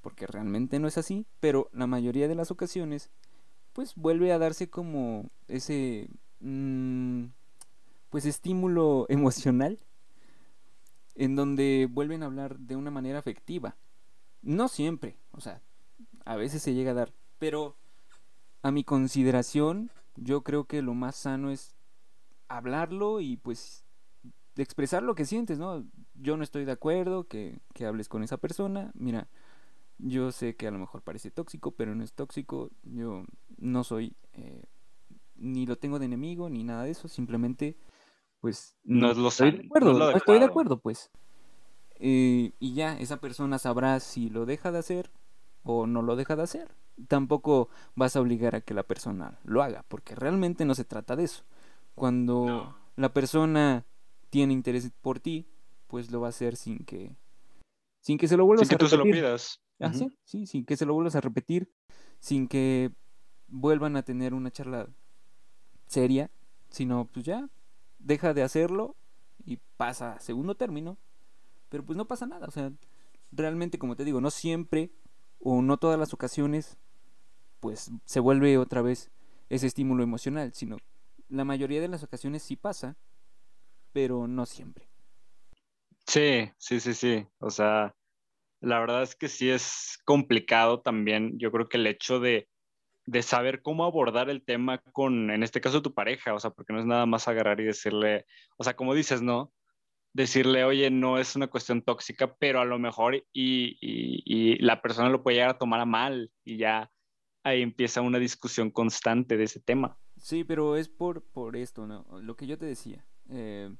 porque 0.00 0.26
realmente 0.26 0.78
no 0.78 0.88
es 0.88 0.98
así, 0.98 1.26
pero 1.40 1.70
la 1.72 1.86
mayoría 1.86 2.28
de 2.28 2.34
las 2.34 2.50
ocasiones 2.50 3.10
pues 3.72 3.94
vuelve 3.94 4.32
a 4.32 4.38
darse 4.38 4.70
como 4.70 5.30
ese 5.48 6.08
mm, 6.40 7.24
pues 8.10 8.24
estímulo 8.24 9.06
emocional 9.08 9.78
en 11.14 11.36
donde 11.36 11.88
vuelven 11.90 12.22
a 12.22 12.26
hablar 12.26 12.58
de 12.58 12.76
una 12.76 12.90
manera 12.90 13.18
afectiva. 13.18 13.76
No 14.46 14.68
siempre, 14.68 15.18
o 15.32 15.40
sea, 15.40 15.60
a 16.24 16.36
veces 16.36 16.62
se 16.62 16.72
llega 16.72 16.92
a 16.92 16.94
dar, 16.94 17.12
pero 17.40 17.76
a 18.62 18.70
mi 18.70 18.84
consideración 18.84 19.90
yo 20.14 20.42
creo 20.42 20.66
que 20.66 20.82
lo 20.82 20.94
más 20.94 21.16
sano 21.16 21.50
es 21.50 21.74
hablarlo 22.46 23.20
y 23.20 23.38
pues 23.38 23.84
expresar 24.56 25.02
lo 25.02 25.16
que 25.16 25.24
sientes, 25.24 25.58
¿no? 25.58 25.84
Yo 26.14 26.36
no 26.36 26.44
estoy 26.44 26.64
de 26.64 26.70
acuerdo 26.70 27.26
que, 27.26 27.58
que 27.74 27.86
hables 27.86 28.08
con 28.08 28.22
esa 28.22 28.36
persona, 28.36 28.92
mira, 28.94 29.28
yo 29.98 30.30
sé 30.30 30.54
que 30.54 30.68
a 30.68 30.70
lo 30.70 30.78
mejor 30.78 31.02
parece 31.02 31.32
tóxico, 31.32 31.72
pero 31.72 31.96
no 31.96 32.04
es 32.04 32.12
tóxico, 32.12 32.70
yo 32.84 33.24
no 33.56 33.82
soy, 33.82 34.14
eh, 34.34 34.62
ni 35.34 35.66
lo 35.66 35.74
tengo 35.74 35.98
de 35.98 36.06
enemigo, 36.06 36.48
ni 36.50 36.62
nada 36.62 36.84
de 36.84 36.92
eso, 36.92 37.08
simplemente 37.08 37.76
pues 38.38 38.76
no, 38.84 39.12
lo 39.12 39.26
estoy 39.26 39.50
de 39.50 39.66
acuerdo, 39.66 39.92
no, 39.92 40.10
estoy 40.12 40.38
de 40.38 40.44
acuerdo, 40.44 40.78
pues. 40.78 41.10
Eh, 41.98 42.52
y 42.58 42.74
ya, 42.74 42.98
esa 42.98 43.18
persona 43.18 43.58
sabrá 43.58 44.00
si 44.00 44.28
lo 44.30 44.46
deja 44.46 44.72
de 44.72 44.78
hacer 44.78 45.10
o 45.62 45.86
no 45.86 46.02
lo 46.02 46.16
deja 46.16 46.36
de 46.36 46.42
hacer. 46.42 46.74
Tampoco 47.08 47.68
vas 47.94 48.16
a 48.16 48.20
obligar 48.20 48.54
a 48.54 48.60
que 48.60 48.74
la 48.74 48.82
persona 48.82 49.38
lo 49.44 49.62
haga, 49.62 49.84
porque 49.88 50.14
realmente 50.14 50.64
no 50.64 50.74
se 50.74 50.84
trata 50.84 51.16
de 51.16 51.24
eso. 51.24 51.44
Cuando 51.94 52.76
la 52.96 53.12
persona 53.12 53.84
tiene 54.30 54.52
interés 54.52 54.90
por 55.00 55.20
ti, 55.20 55.46
pues 55.86 56.10
lo 56.10 56.20
va 56.20 56.28
a 56.28 56.30
hacer 56.30 56.56
sin 56.56 56.84
que 56.84 57.16
sin 58.00 58.18
que 58.18 58.28
se 58.28 58.36
lo 58.36 58.44
vuelvas 58.46 58.68
sin 58.68 58.76
que 58.76 58.84
tú 58.84 58.88
se 58.88 58.96
lo 58.96 59.04
pidas. 59.04 59.60
Ah, 59.80 59.92
sí, 59.92 60.16
sí, 60.24 60.46
sin 60.46 60.64
que 60.64 60.76
se 60.76 60.86
lo 60.86 60.94
vuelvas 60.94 61.16
a 61.16 61.20
repetir, 61.20 61.70
sin 62.18 62.48
que 62.48 62.92
vuelvan 63.48 63.96
a 63.96 64.02
tener 64.02 64.32
una 64.32 64.50
charla 64.50 64.88
seria, 65.86 66.30
sino 66.68 67.06
pues 67.06 67.24
ya 67.24 67.48
deja 67.98 68.32
de 68.34 68.42
hacerlo 68.42 68.96
y 69.44 69.58
pasa 69.76 70.12
a 70.12 70.20
segundo 70.20 70.54
término, 70.54 70.98
pero 71.68 71.84
pues 71.84 71.96
no 71.96 72.06
pasa 72.06 72.26
nada, 72.26 72.46
o 72.46 72.50
sea, 72.50 72.72
realmente 73.32 73.78
como 73.78 73.96
te 73.96 74.04
digo, 74.04 74.20
no 74.20 74.30
siempre 74.30 74.90
o 75.40 75.62
no 75.62 75.76
todas 75.76 75.98
las 75.98 76.14
ocasiones 76.14 76.78
pues 77.60 77.90
se 78.04 78.20
vuelve 78.20 78.58
otra 78.58 78.82
vez 78.82 79.10
ese 79.48 79.66
estímulo 79.66 80.02
emocional, 80.02 80.52
sino 80.54 80.76
la 81.28 81.44
mayoría 81.44 81.80
de 81.80 81.88
las 81.88 82.02
ocasiones 82.02 82.42
sí 82.42 82.56
pasa, 82.56 82.96
pero 83.92 84.28
no 84.28 84.46
siempre. 84.46 84.88
Sí, 86.06 86.50
sí, 86.58 86.80
sí, 86.80 86.94
sí, 86.94 87.26
o 87.38 87.50
sea, 87.50 87.94
la 88.60 88.78
verdad 88.78 89.02
es 89.02 89.16
que 89.16 89.28
sí 89.28 89.50
es 89.50 89.98
complicado 90.04 90.80
también, 90.80 91.38
yo 91.38 91.50
creo 91.50 91.68
que 91.68 91.78
el 91.78 91.86
hecho 91.86 92.20
de 92.20 92.48
de 93.06 93.22
saber 93.22 93.62
cómo 93.62 93.84
abordar 93.84 94.28
el 94.30 94.44
tema 94.44 94.78
con, 94.78 95.30
en 95.30 95.42
este 95.42 95.60
caso, 95.60 95.80
tu 95.80 95.94
pareja, 95.94 96.34
o 96.34 96.40
sea, 96.40 96.50
porque 96.50 96.72
no 96.72 96.80
es 96.80 96.86
nada 96.86 97.06
más 97.06 97.28
agarrar 97.28 97.60
y 97.60 97.64
decirle, 97.64 98.26
o 98.56 98.64
sea, 98.64 98.74
como 98.74 98.94
dices, 98.94 99.22
¿no? 99.22 99.52
Decirle, 100.16 100.64
oye, 100.64 100.90
no 100.90 101.18
es 101.18 101.36
una 101.36 101.48
cuestión 101.48 101.82
tóxica, 101.82 102.34
pero 102.36 102.60
a 102.60 102.64
lo 102.64 102.78
mejor 102.78 103.16
y, 103.16 103.78
y, 103.82 104.56
la 104.62 104.80
persona 104.80 105.10
lo 105.10 105.22
puede 105.22 105.36
llegar 105.36 105.50
a 105.50 105.58
tomar 105.58 105.80
a 105.80 105.84
mal 105.84 106.32
y 106.42 106.56
ya 106.56 106.90
ahí 107.44 107.60
empieza 107.60 108.00
una 108.00 108.18
discusión 108.18 108.70
constante 108.70 109.36
de 109.36 109.44
ese 109.44 109.60
tema. 109.60 109.98
Sí, 110.16 110.42
pero 110.42 110.76
es 110.76 110.88
por, 110.88 111.22
por 111.22 111.54
esto, 111.54 111.86
¿no? 111.86 112.06
Lo 112.22 112.34
que 112.34 112.46
yo 112.46 112.56
te 112.56 112.64
decía. 112.64 113.04
Eh, 113.28 113.70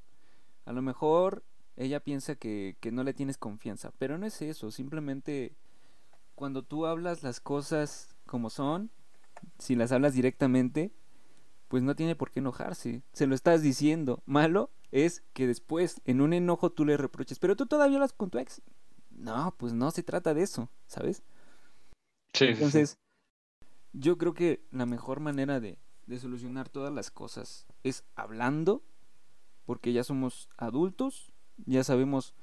a 0.67 0.73
lo 0.73 0.83
mejor 0.83 1.43
ella 1.75 2.01
piensa 2.01 2.35
que, 2.35 2.77
que 2.81 2.93
no 2.93 3.03
le 3.03 3.15
tienes 3.15 3.39
confianza, 3.39 3.93
pero 3.97 4.19
no 4.19 4.27
es 4.27 4.43
eso, 4.43 4.71
simplemente 4.71 5.57
cuando 6.35 6.63
tú 6.63 6.85
hablas 6.85 7.23
las 7.23 7.41
cosas 7.41 8.15
como 8.27 8.51
son, 8.51 8.91
si 9.59 9.75
las 9.75 9.91
hablas 9.91 10.13
directamente, 10.13 10.93
pues 11.69 11.83
no 11.83 11.97
tiene 11.97 12.15
por 12.15 12.31
qué 12.31 12.41
enojarse. 12.41 13.03
Se 13.15 13.27
lo 13.27 13.35
estás 13.35 13.63
diciendo. 13.63 14.23
Malo 14.27 14.71
es 14.93 15.23
que 15.33 15.47
después, 15.47 16.01
en 16.05 16.21
un 16.21 16.33
enojo, 16.33 16.71
tú 16.71 16.85
le 16.85 16.97
reproches, 16.97 17.39
pero 17.39 17.57
tú 17.57 17.67
todavía 17.67 17.97
hablas 17.97 18.13
con 18.13 18.31
tu 18.31 18.39
ex. 18.39 18.63
No, 19.11 19.55
pues 19.59 19.73
no 19.73 19.91
se 19.91 20.03
trata 20.03 20.35
de 20.35 20.43
eso, 20.43 20.71
¿sabes? 20.87 21.23
Sí. 22.33 22.47
Entonces, 22.47 22.99
yo 23.93 24.19
creo 24.19 24.35
que 24.35 24.67
la 24.71 24.87
mejor 24.87 25.21
manera 25.21 25.59
de, 25.61 25.79
de 26.07 26.19
solucionar 26.19 26.69
todas 26.69 26.93
las 26.93 27.11
cosas 27.11 27.67
es 27.83 28.05
hablando, 28.15 28.85
porque 29.65 29.93
ya 29.93 30.05
somos 30.05 30.49
adultos, 30.57 31.33
ya 31.65 31.83
sabemos 31.83 32.35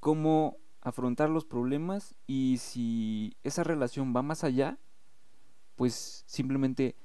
cómo 0.00 0.58
afrontar 0.80 1.28
los 1.30 1.44
problemas 1.44 2.14
y 2.26 2.58
si 2.58 3.36
esa 3.42 3.64
relación 3.64 4.14
va 4.14 4.22
más 4.22 4.44
allá, 4.44 4.78
pues 5.74 6.24
simplemente 6.26 6.96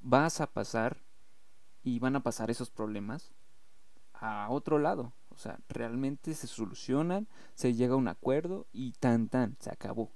vas 0.00 0.40
a 0.40 0.52
pasar 0.52 1.04
y 1.82 1.98
van 1.98 2.16
a 2.16 2.22
pasar 2.22 2.50
esos 2.50 2.70
problemas 2.70 3.35
a 4.20 4.48
otro 4.50 4.78
lado. 4.78 5.12
O 5.30 5.38
sea, 5.38 5.58
realmente 5.68 6.34
se 6.34 6.46
solucionan, 6.46 7.28
se 7.54 7.74
llega 7.74 7.94
a 7.94 7.98
un 7.98 8.08
acuerdo 8.08 8.66
y 8.72 8.92
tan 8.92 9.28
tan, 9.28 9.56
se 9.60 9.70
acabó. 9.70 10.12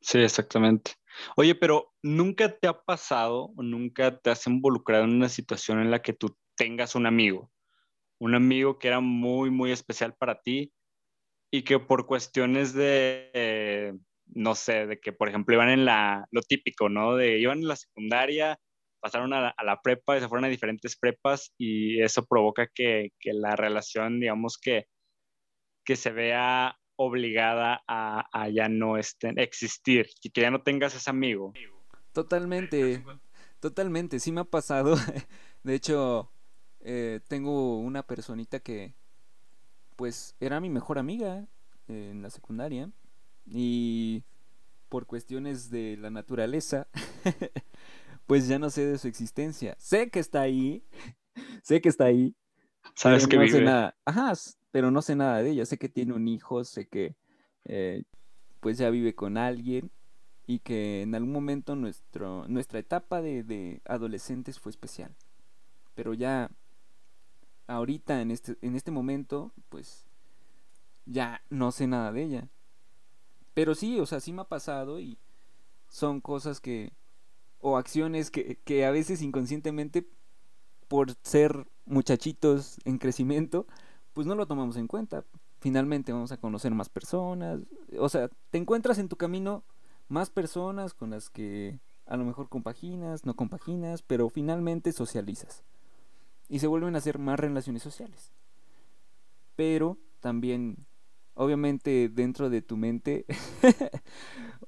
Sí, 0.00 0.18
exactamente. 0.18 0.92
Oye, 1.36 1.54
pero 1.54 1.92
¿nunca 2.02 2.56
te 2.58 2.66
ha 2.66 2.82
pasado 2.82 3.52
o 3.56 3.62
nunca 3.62 4.18
te 4.18 4.30
has 4.30 4.46
involucrado 4.46 5.04
en 5.04 5.10
una 5.10 5.28
situación 5.28 5.80
en 5.80 5.90
la 5.90 6.02
que 6.02 6.12
tú 6.12 6.36
tengas 6.56 6.94
un 6.94 7.06
amigo? 7.06 7.50
Un 8.18 8.34
amigo 8.34 8.78
que 8.78 8.88
era 8.88 9.00
muy, 9.00 9.50
muy 9.50 9.72
especial 9.72 10.14
para 10.14 10.40
ti 10.40 10.72
y 11.50 11.62
que 11.62 11.78
por 11.78 12.06
cuestiones 12.06 12.72
de, 12.72 13.96
no 14.26 14.54
sé, 14.54 14.86
de 14.86 15.00
que, 15.00 15.12
por 15.12 15.28
ejemplo, 15.28 15.54
iban 15.54 15.68
en 15.68 15.84
la, 15.84 16.26
lo 16.30 16.42
típico, 16.42 16.88
¿no? 16.88 17.16
De 17.16 17.38
iban 17.38 17.58
en 17.58 17.68
la 17.68 17.76
secundaria, 17.76 18.58
pasaron 19.00 19.32
a 19.32 19.54
la, 19.62 19.80
prepa 19.82 20.16
y 20.16 20.20
se 20.20 20.28
fueron 20.28 20.44
a 20.44 20.48
diferentes 20.48 20.96
prepas 20.96 21.52
y 21.58 22.02
eso 22.02 22.24
provoca 22.24 22.68
que, 22.74 23.10
la 23.24 23.56
relación, 23.56 24.20
digamos, 24.20 24.58
que, 24.58 24.86
que 25.84 25.96
se 25.96 26.10
vea 26.10 26.78
obligada 26.96 27.82
a, 27.88 28.48
ya 28.50 28.68
no 28.68 28.98
este, 28.98 29.32
existir 29.36 30.08
y 30.22 30.30
que 30.30 30.42
ya 30.42 30.50
no 30.50 30.62
tengas 30.62 30.94
ese 30.94 31.10
amigo. 31.10 31.52
Totalmente, 32.12 33.02
totalmente, 33.60 34.20
sí 34.20 34.32
me 34.32 34.42
ha 34.42 34.44
pasado. 34.44 34.96
De 35.62 35.74
hecho, 35.74 36.30
eh, 36.80 37.20
tengo 37.28 37.78
una 37.78 38.02
personita 38.02 38.60
que, 38.60 38.94
pues, 39.96 40.36
era 40.40 40.60
mi 40.60 40.70
mejor 40.70 40.98
amiga 40.98 41.46
en 41.88 42.22
la 42.22 42.30
secundaria 42.30 42.90
y 43.46 44.22
por 44.88 45.06
cuestiones 45.06 45.70
de 45.70 45.96
la 45.96 46.10
naturaleza, 46.10 46.88
pues 48.26 48.48
ya 48.48 48.58
no 48.58 48.70
sé 48.70 48.86
de 48.86 48.98
su 48.98 49.08
existencia. 49.08 49.74
Sé 49.78 50.10
que 50.10 50.20
está 50.20 50.42
ahí, 50.42 50.84
sé 51.62 51.80
que 51.80 51.88
está 51.88 52.04
ahí. 52.04 52.34
Sabes 52.94 53.26
que 53.26 53.36
no 53.36 53.42
vive. 53.42 53.58
Sé 53.58 53.64
nada. 53.64 53.96
Ajá, 54.04 54.32
pero 54.70 54.90
no 54.90 55.02
sé 55.02 55.16
nada 55.16 55.42
de 55.42 55.50
ella. 55.50 55.66
Sé 55.66 55.78
que 55.78 55.88
tiene 55.88 56.12
un 56.14 56.28
hijo, 56.28 56.64
sé 56.64 56.88
que 56.88 57.16
eh, 57.64 58.04
pues 58.60 58.78
ya 58.78 58.90
vive 58.90 59.14
con 59.14 59.36
alguien 59.36 59.90
y 60.46 60.60
que 60.60 61.02
en 61.02 61.14
algún 61.14 61.32
momento 61.32 61.76
nuestro, 61.76 62.46
nuestra 62.48 62.78
etapa 62.78 63.22
de, 63.22 63.42
de 63.42 63.82
adolescentes 63.84 64.58
fue 64.58 64.70
especial. 64.70 65.14
Pero 65.94 66.14
ya 66.14 66.50
ahorita, 67.70 68.20
en 68.20 68.30
este, 68.30 68.56
en 68.62 68.74
este 68.74 68.90
momento, 68.90 69.52
pues 69.68 70.06
ya 71.06 71.42
no 71.50 71.72
sé 71.72 71.86
nada 71.86 72.12
de 72.12 72.22
ella. 72.22 72.48
Pero 73.54 73.74
sí, 73.74 73.98
o 74.00 74.06
sea, 74.06 74.20
sí 74.20 74.32
me 74.32 74.42
ha 74.42 74.48
pasado 74.48 75.00
y 75.00 75.18
son 75.88 76.20
cosas 76.20 76.60
que, 76.60 76.92
o 77.60 77.76
acciones 77.76 78.30
que, 78.30 78.56
que 78.64 78.84
a 78.84 78.90
veces 78.90 79.22
inconscientemente, 79.22 80.08
por 80.88 81.14
ser 81.22 81.66
muchachitos 81.86 82.78
en 82.84 82.98
crecimiento, 82.98 83.66
pues 84.12 84.26
no 84.26 84.34
lo 84.34 84.46
tomamos 84.46 84.76
en 84.76 84.86
cuenta. 84.86 85.24
Finalmente 85.60 86.12
vamos 86.12 86.32
a 86.32 86.36
conocer 86.36 86.74
más 86.74 86.88
personas. 86.88 87.60
O 87.98 88.08
sea, 88.08 88.28
te 88.50 88.58
encuentras 88.58 88.98
en 88.98 89.08
tu 89.08 89.16
camino 89.16 89.62
más 90.08 90.30
personas 90.30 90.94
con 90.94 91.10
las 91.10 91.30
que 91.30 91.78
a 92.06 92.16
lo 92.16 92.24
mejor 92.24 92.48
compaginas, 92.48 93.24
no 93.24 93.36
compaginas, 93.36 94.02
pero 94.02 94.28
finalmente 94.28 94.92
socializas. 94.92 95.62
Y 96.48 96.58
se 96.58 96.66
vuelven 96.66 96.96
a 96.96 96.98
hacer 96.98 97.18
más 97.18 97.38
relaciones 97.38 97.82
sociales. 97.82 98.32
Pero 99.54 99.96
también 100.18 100.86
obviamente 101.34 102.08
dentro 102.08 102.50
de 102.50 102.62
tu 102.62 102.76
mente 102.76 103.26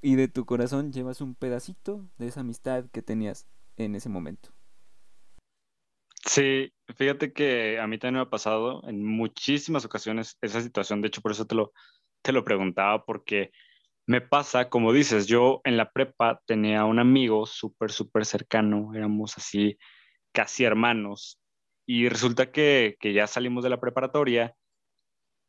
y 0.02 0.16
de 0.16 0.28
tu 0.28 0.44
corazón 0.44 0.92
llevas 0.92 1.20
un 1.20 1.34
pedacito 1.34 2.08
de 2.18 2.28
esa 2.28 2.40
amistad 2.40 2.86
que 2.92 3.02
tenías 3.02 3.46
en 3.76 3.94
ese 3.94 4.08
momento. 4.08 4.50
Sí, 6.24 6.72
fíjate 6.96 7.32
que 7.32 7.80
a 7.80 7.86
mí 7.86 7.98
también 7.98 8.16
me 8.16 8.20
ha 8.22 8.30
pasado 8.30 8.82
en 8.88 9.04
muchísimas 9.04 9.84
ocasiones 9.84 10.38
esa 10.40 10.60
situación, 10.60 11.00
de 11.00 11.08
hecho 11.08 11.20
por 11.20 11.32
eso 11.32 11.46
te 11.46 11.56
lo, 11.56 11.72
te 12.22 12.32
lo 12.32 12.44
preguntaba, 12.44 13.04
porque 13.04 13.50
me 14.06 14.20
pasa, 14.20 14.68
como 14.68 14.92
dices, 14.92 15.26
yo 15.26 15.60
en 15.64 15.76
la 15.76 15.90
prepa 15.90 16.40
tenía 16.46 16.84
un 16.84 16.98
amigo 16.98 17.46
súper, 17.46 17.90
súper 17.92 18.24
cercano, 18.24 18.92
éramos 18.94 19.36
así 19.36 19.78
casi 20.32 20.64
hermanos. 20.64 21.38
Y 21.86 22.08
resulta 22.08 22.52
que, 22.52 22.96
que 23.00 23.12
ya 23.12 23.26
salimos 23.26 23.64
de 23.64 23.70
la 23.70 23.80
preparatoria, 23.80 24.54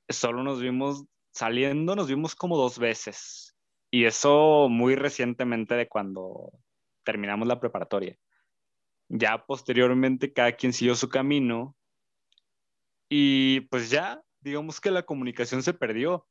solo 0.09 0.43
nos 0.43 0.61
vimos 0.61 1.05
saliendo, 1.31 1.95
nos 1.95 2.07
vimos 2.07 2.35
como 2.35 2.57
dos 2.57 2.79
veces. 2.79 3.55
Y 3.91 4.05
eso 4.05 4.67
muy 4.69 4.95
recientemente 4.95 5.75
de 5.75 5.87
cuando 5.87 6.51
terminamos 7.03 7.47
la 7.47 7.59
preparatoria. 7.59 8.17
Ya 9.09 9.45
posteriormente 9.45 10.33
cada 10.33 10.53
quien 10.53 10.73
siguió 10.73 10.95
su 10.95 11.09
camino 11.09 11.75
y 13.09 13.61
pues 13.61 13.89
ya, 13.89 14.23
digamos 14.41 14.81
que 14.81 14.89
la 14.89 15.03
comunicación 15.03 15.61
se 15.61 15.73
perdió. 15.73 16.27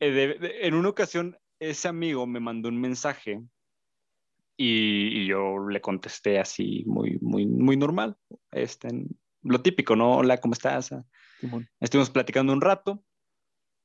Eh, 0.00 0.38
en 0.62 0.74
una 0.74 0.90
ocasión 0.90 1.36
ese 1.58 1.88
amigo 1.88 2.26
me 2.26 2.38
mandó 2.38 2.68
un 2.68 2.80
mensaje 2.80 3.42
y, 4.56 5.26
yo 5.26 5.68
le 5.68 5.80
contesté 5.80 6.38
así 6.38 6.84
muy, 6.86 7.18
muy, 7.20 7.46
muy 7.46 7.76
normal. 7.76 8.16
Este, 8.50 8.88
lo 9.42 9.62
típico, 9.62 9.96
¿no? 9.96 10.18
Hola, 10.18 10.38
¿cómo 10.38 10.54
estás? 10.54 10.94
Estuvimos 11.80 12.10
platicando 12.10 12.52
un 12.52 12.60
rato. 12.60 13.04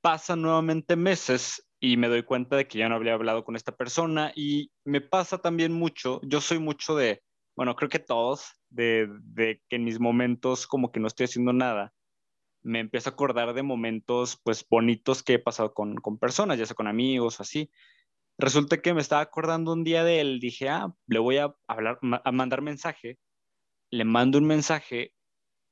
Pasan 0.02 0.42
nuevamente 0.42 0.96
meses 0.96 1.66
y 1.80 1.98
me 1.98 2.08
doy 2.08 2.24
cuenta 2.24 2.56
de 2.56 2.68
que 2.68 2.78
ya 2.78 2.88
no 2.88 2.96
había 2.96 3.14
hablado 3.14 3.44
con 3.44 3.56
esta 3.56 3.76
persona 3.76 4.32
y 4.36 4.72
me 4.86 5.02
pasa 5.02 5.40
también 5.40 5.74
mucho, 5.74 6.22
yo 6.24 6.40
soy 6.40 6.58
mucho 6.58 6.96
de, 6.96 7.22
bueno, 7.58 7.76
creo 7.76 7.90
que 7.90 8.00
todos, 8.00 8.54
de, 8.70 9.10
de 9.22 9.62
que 9.68 9.76
en 9.76 9.84
mis 9.84 10.00
momentos 10.00 10.66
como 10.66 10.94
que 10.94 11.02
no 11.02 11.08
estoy 11.08 11.26
haciendo 11.26 11.52
nada, 11.52 11.94
me 12.64 12.80
empiezo 12.80 13.10
a 13.10 13.14
acordar 13.14 13.54
de 13.54 13.64
momentos 13.64 14.40
pues 14.44 14.66
bonitos 14.70 15.24
que 15.24 15.34
he 15.34 15.40
pasado 15.40 15.74
con, 15.74 15.96
con 15.96 16.18
personas, 16.18 16.58
ya 16.58 16.66
sea 16.66 16.76
con 16.76 16.88
amigos 16.88 17.40
o 17.40 17.44
así. 17.44 17.70
Resulta 18.38 18.82
que 18.82 18.94
me 18.94 19.02
estaba 19.02 19.22
acordando 19.22 19.74
un 19.74 19.84
día 19.84 20.06
de 20.06 20.22
él, 20.22 20.40
dije, 20.40 20.70
ah, 20.70 20.94
le 21.08 21.20
voy 21.20 21.38
a 21.38 21.54
hablar, 21.68 22.00
a 22.02 22.32
mandar 22.32 22.62
mensaje, 22.62 23.20
le 23.92 24.06
mando 24.06 24.38
un 24.38 24.46
mensaje 24.46 25.14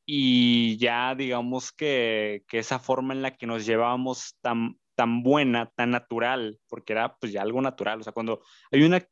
y 0.05 0.77
ya 0.77 1.15
digamos 1.15 1.71
que, 1.71 2.43
que 2.47 2.59
esa 2.59 2.79
forma 2.79 3.13
en 3.13 3.21
la 3.21 3.35
que 3.37 3.47
nos 3.47 3.65
llevábamos 3.65 4.37
tan, 4.41 4.77
tan 4.95 5.23
buena, 5.23 5.71
tan 5.75 5.91
natural, 5.91 6.59
porque 6.67 6.93
era 6.93 7.15
pues 7.17 7.31
ya 7.31 7.41
algo 7.41 7.61
natural, 7.61 8.01
o 8.01 8.03
sea, 8.03 8.13
cuando 8.13 8.41
hay 8.71 8.83
una 8.83 9.05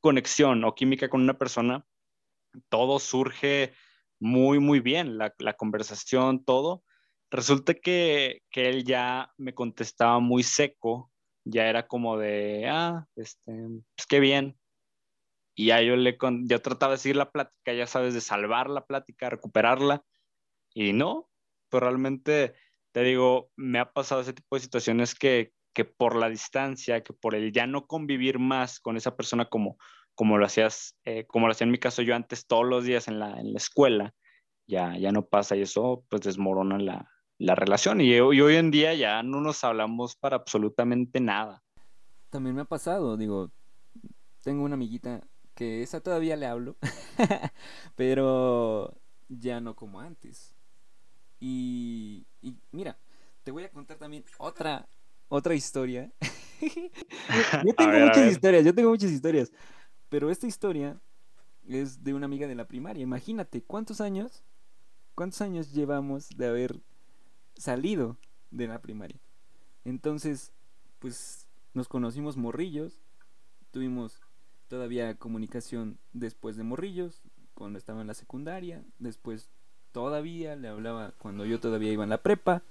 conexión 0.00 0.64
o 0.64 0.74
química 0.74 1.08
con 1.08 1.22
una 1.22 1.38
persona, 1.38 1.84
todo 2.68 2.98
surge 2.98 3.72
muy, 4.18 4.58
muy 4.58 4.80
bien, 4.80 5.18
la, 5.18 5.32
conversación, 5.56 6.44
todo. 6.44 6.84
Resulta 7.30 7.74
que, 7.74 8.42
que, 8.50 8.68
él 8.68 8.84
ya 8.84 9.32
me 9.36 9.54
contestaba 9.54 10.18
muy 10.20 10.42
seco, 10.42 11.10
ya 11.44 11.66
era 11.68 11.86
como 11.86 12.18
de, 12.18 12.68
ah, 12.68 13.06
este, 13.16 13.52
pues 13.96 14.06
qué 14.08 14.20
bien. 14.20 14.58
Y 15.54 15.66
ya 15.66 15.80
yo 15.82 15.96
le, 15.96 16.16
yo 16.44 16.62
trataba 16.62 16.92
de 16.92 16.98
seguir 16.98 17.16
la 17.16 17.30
plática, 17.30 17.72
ya 17.72 17.86
sabes, 17.86 18.14
de 18.14 18.20
salvar 18.20 18.68
la 18.70 18.86
plática, 18.86 19.30
recuperarla, 19.30 20.04
y 20.74 20.92
no, 20.92 21.28
pero 21.68 21.86
realmente 21.86 22.54
te 22.92 23.02
digo, 23.02 23.50
me 23.56 23.78
ha 23.78 23.92
pasado 23.92 24.20
ese 24.20 24.32
tipo 24.32 24.56
de 24.56 24.62
situaciones 24.62 25.14
que, 25.14 25.52
que 25.72 25.84
por 25.84 26.16
la 26.16 26.28
distancia, 26.28 27.02
que 27.02 27.12
por 27.12 27.34
el 27.34 27.52
ya 27.52 27.66
no 27.66 27.86
convivir 27.86 28.38
más 28.38 28.80
con 28.80 28.96
esa 28.96 29.16
persona 29.16 29.46
como, 29.46 29.78
como 30.14 30.38
lo 30.38 30.46
hacías, 30.46 30.96
eh, 31.04 31.26
como 31.26 31.46
lo 31.46 31.52
hacía 31.52 31.66
en 31.66 31.70
mi 31.70 31.78
caso 31.78 32.02
yo 32.02 32.14
antes 32.14 32.46
todos 32.46 32.66
los 32.66 32.84
días 32.84 33.08
en 33.08 33.18
la, 33.18 33.38
en 33.40 33.52
la 33.52 33.58
escuela, 33.58 34.14
ya, 34.66 34.96
ya 34.96 35.12
no 35.12 35.26
pasa 35.26 35.56
y 35.56 35.62
eso 35.62 36.04
pues 36.08 36.22
desmorona 36.22 36.78
la, 36.78 37.10
la 37.40 37.54
relación 37.54 38.02
y, 38.02 38.20
hoy 38.20 38.56
en 38.56 38.70
día 38.70 38.94
ya 38.94 39.22
no 39.22 39.40
nos 39.40 39.64
hablamos 39.64 40.14
para 40.14 40.36
absolutamente 40.36 41.20
nada. 41.20 41.62
También 42.28 42.54
me 42.54 42.62
ha 42.62 42.66
pasado, 42.66 43.16
digo, 43.16 43.50
tengo 44.42 44.62
una 44.62 44.74
amiguita 44.74 45.26
que 45.54 45.82
esa 45.82 46.02
todavía 46.02 46.36
le 46.36 46.46
hablo, 46.46 46.76
pero 47.96 48.94
ya 49.28 49.60
no 49.60 49.74
como 49.74 50.00
antes. 50.00 50.54
Y, 51.40 52.26
mira, 52.70 52.98
te 53.42 53.50
voy 53.50 53.64
a 53.64 53.70
contar 53.70 53.96
también 53.96 54.24
otra, 54.38 54.86
otra 55.28 55.54
historia. 55.54 56.12
yo 56.60 57.74
tengo 57.74 57.98
muchas 57.98 58.30
historias, 58.30 58.64
yo 58.64 58.74
tengo 58.74 58.90
muchas 58.90 59.10
historias. 59.10 59.50
Pero 60.10 60.30
esta 60.30 60.46
historia 60.46 61.00
es 61.66 62.04
de 62.04 62.14
una 62.14 62.26
amiga 62.26 62.46
de 62.46 62.54
la 62.54 62.68
primaria. 62.68 63.02
Imagínate, 63.02 63.62
¿cuántos 63.62 64.00
años? 64.00 64.44
¿Cuántos 65.14 65.40
años 65.40 65.72
llevamos 65.72 66.28
de 66.30 66.46
haber 66.46 66.80
salido 67.56 68.18
de 68.50 68.68
la 68.68 68.82
primaria? 68.82 69.20
Entonces, 69.84 70.52
pues 70.98 71.48
nos 71.72 71.88
conocimos 71.88 72.36
morrillos, 72.36 73.00
tuvimos 73.70 74.20
todavía 74.68 75.16
comunicación 75.16 75.98
después 76.12 76.56
de 76.56 76.64
morrillos, 76.64 77.22
cuando 77.54 77.78
estaba 77.78 78.00
en 78.00 78.06
la 78.06 78.14
secundaria, 78.14 78.84
después 78.98 79.50
todavía, 79.92 80.56
le 80.56 80.68
hablaba 80.68 81.12
cuando 81.18 81.44
yo 81.44 81.60
todavía 81.60 81.92
iba 81.92 82.04
en 82.04 82.10
la 82.10 82.22
prepa. 82.22 82.62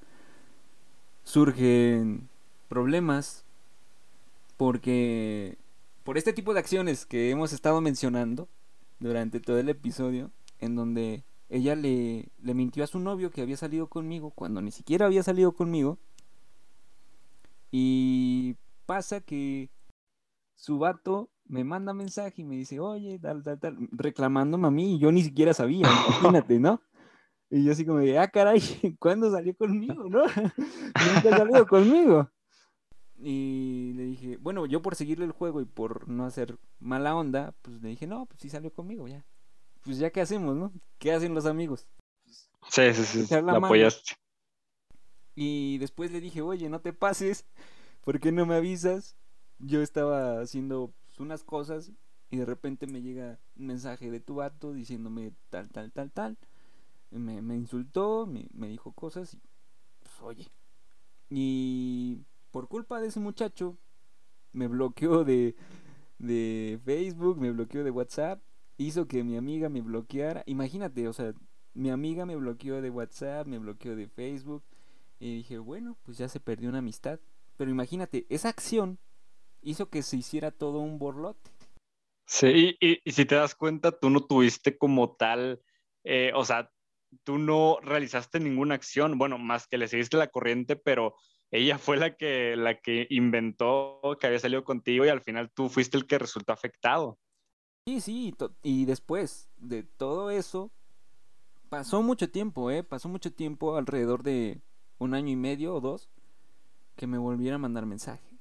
Surgen 1.24 2.30
problemas 2.67 3.45
porque 4.57 5.57
por 6.03 6.17
este 6.17 6.34
tipo 6.34 6.53
de 6.53 6.59
acciones 6.59 7.05
que 7.05 7.30
hemos 7.30 7.53
estado 7.53 7.82
mencionando 7.82 8.47
durante 8.99 9.39
todo 9.39 9.59
el 9.59 9.70
episodio, 9.70 10.32
en 10.59 10.76
donde 10.76 11.24
ella 11.49 11.76
le, 11.76 12.30
le 12.41 12.53
mintió 12.53 12.84
a 12.84 12.88
su 12.88 12.99
novio 12.99 13.32
que 13.32 13.41
había 13.41 13.57
salido 13.57 13.88
conmigo 13.88 14.32
cuando 14.32 14.61
ni 14.61 14.72
siquiera 14.72 15.05
había 15.05 15.24
salido 15.24 15.51
conmigo. 15.53 15.97
Y 17.72 18.55
pasa 18.86 19.22
que 19.22 19.70
su 20.55 20.80
vato 20.80 21.30
me 21.47 21.63
manda 21.63 21.93
mensaje 21.93 22.41
y 22.41 22.45
me 22.45 22.55
dice, 22.55 22.80
oye, 22.80 23.17
tal, 23.20 23.43
tal, 23.43 23.59
tal, 23.59 23.78
reclamándome 23.91 24.67
a 24.67 24.72
mí 24.72 24.95
y 24.95 24.99
yo 24.99 25.11
ni 25.11 25.24
siquiera 25.24 25.53
sabía, 25.53 25.88
imagínate, 26.09 26.59
¿no? 26.59 26.82
Y 27.52 27.64
yo 27.64 27.72
así 27.72 27.86
como 27.86 28.00
de, 28.00 28.18
ah, 28.20 28.28
caray, 28.28 28.62
¿cuándo 29.00 29.32
salió 29.32 29.56
conmigo, 29.56 30.08
no? 30.08 30.24
Nunca 31.24 31.38
salido 31.38 31.66
conmigo. 31.68 32.30
Y 33.22 33.93
le 33.95 34.04
dije, 34.04 34.38
bueno, 34.38 34.66
yo 34.66 34.82
por 34.82 34.95
seguirle 34.95 35.26
el 35.26 35.32
juego 35.32 35.60
y 35.60 35.66
por 35.66 36.08
no 36.08 36.26
hacer 36.26 36.58
mala 36.80 37.16
onda, 37.16 37.54
pues 37.62 37.82
le 37.82 37.89
dije, 37.89 38.08
no, 38.08 38.28
pues 38.28 38.39
sí 38.41 38.50
salió 38.50 38.72
conmigo, 38.72 39.08
ya. 39.08 39.26
Pues 39.84 39.97
ya 39.97 40.12
qué 40.12 40.22
hacemos, 40.22 40.56
¿no? 40.56 40.72
¿Qué 41.00 41.12
hacen 41.12 41.34
los 41.34 41.45
amigos? 41.45 41.88
Sí, 42.70 42.93
sí, 42.93 43.26
sí, 43.26 43.41
la, 43.41 43.54
apoyaste. 43.54 44.14
Y 45.36 45.80
después 45.80 46.12
le 46.12 46.22
dije, 46.22 46.41
oye, 46.41 46.70
no 46.70 46.82
te 46.82 46.93
pases, 46.93 47.45
¿por 48.02 48.20
qué 48.20 48.32
no 48.32 48.45
me 48.45 48.56
avisas? 48.56 49.16
Yo 49.58 49.82
estaba 49.82 50.41
haciendo 50.41 50.93
pues, 51.08 51.20
unas 51.20 51.43
cosas 51.43 51.91
y 52.30 52.38
de 52.38 52.45
repente 52.45 52.88
me 52.88 53.02
llega 53.02 53.39
un 53.58 53.68
mensaje 53.68 54.12
de 54.12 54.20
tu 54.20 54.36
vato 54.36 54.72
diciéndome 54.72 55.34
tal, 55.50 55.70
tal, 55.70 55.91
tal, 55.91 56.12
tal 56.12 56.38
me, 57.12 57.55
insultó, 57.55 58.28
me, 58.28 58.47
me, 58.53 58.68
dijo 58.68 58.91
cosas 58.93 59.34
y 59.34 59.39
pues 59.99 60.22
oye. 60.22 60.47
Y 61.30 62.24
por 62.51 62.68
culpa 62.68 62.99
de 62.99 63.07
ese 63.07 63.20
muchacho, 63.20 63.78
me 64.51 64.68
bloqueó 64.68 65.24
de, 65.24 65.55
de 66.18 66.80
Facebook, 66.84 67.39
me 67.39 67.51
bloqueó 67.51 67.84
de 67.84 67.91
WhatsApp, 67.91 68.41
hizo 68.78 69.07
que 69.07 69.24
mi 69.24 69.38
amiga 69.38 69.70
me 69.70 69.82
bloqueara. 69.82 70.43
Imagínate, 70.45 71.07
o 71.07 71.14
sea, 71.14 71.34
mi 71.74 71.89
amiga 71.89 72.26
me 72.26 72.36
bloqueó 72.36 72.82
de 72.82 72.89
WhatsApp, 72.89 73.47
me 73.47 73.60
bloqueó 73.60 73.95
de 73.95 74.07
Facebook. 74.07 74.64
Y 75.20 75.38
dije, 75.38 75.57
bueno, 75.57 75.97
pues 76.03 76.18
ya 76.18 76.30
se 76.30 76.39
perdió 76.39 76.70
una 76.70 76.80
amistad. 76.80 77.20
Pero 77.57 77.70
imagínate, 77.70 78.26
esa 78.30 78.49
acción 78.49 78.99
hizo 79.62 79.89
que 79.89 80.01
se 80.01 80.18
hiciera 80.18 80.51
todo 80.51 80.80
un 80.80 80.97
borlote. 80.97 81.51
Sí, 82.26 82.78
y, 82.80 82.99
y 83.03 83.12
si 83.12 83.26
te 83.26 83.36
das 83.36 83.55
cuenta, 83.55 83.91
tú 83.91 84.10
no 84.10 84.22
tuviste 84.22 84.78
como 84.78 85.16
tal, 85.16 85.62
eh, 86.03 86.32
o 86.36 86.45
sea, 86.45 86.72
tú 87.24 87.38
no 87.38 87.78
realizaste 87.82 88.39
ninguna 88.39 88.76
acción, 88.76 89.18
bueno, 89.18 89.38
más 89.38 89.68
que 89.68 89.78
le 89.78 89.88
seguiste 89.88 90.18
la 90.18 90.28
corriente, 90.28 90.76
pero 90.76 91.16
ella 91.51 91.78
fue 91.78 91.97
la 91.97 92.16
que, 92.16 92.55
la 92.55 92.80
que 92.80 93.07
inventó 93.10 94.01
que 94.20 94.28
había 94.28 94.39
salido 94.39 94.64
contigo 94.64 95.05
y 95.05 95.10
al 95.10 95.22
final 95.22 95.51
tú 95.51 95.70
fuiste 95.70 95.97
el 95.97 96.05
que 96.05 96.20
resultó 96.20 96.53
afectado. 96.53 97.18
Sí, 97.86 98.01
sí, 98.01 98.36
y 98.62 98.86
después 98.86 99.49
de 99.57 99.84
todo 99.84 100.30
eso, 100.30 100.72
pasó 101.70 102.03
mucho 102.03 102.30
tiempo, 102.30 102.70
¿eh? 102.70 102.84
Pasó 102.84 103.10
mucho 103.10 103.34
tiempo, 103.34 103.78
alrededor 103.78 104.22
de 104.22 104.62
un 104.99 105.16
año 105.16 105.30
y 105.30 105.36
medio 105.36 105.74
o 105.74 105.82
dos, 105.82 106.10
que 106.95 107.07
me 107.07 107.18
volviera 107.18 107.55
a 107.55 107.60
mandar 107.60 107.86
mensaje. 107.86 108.38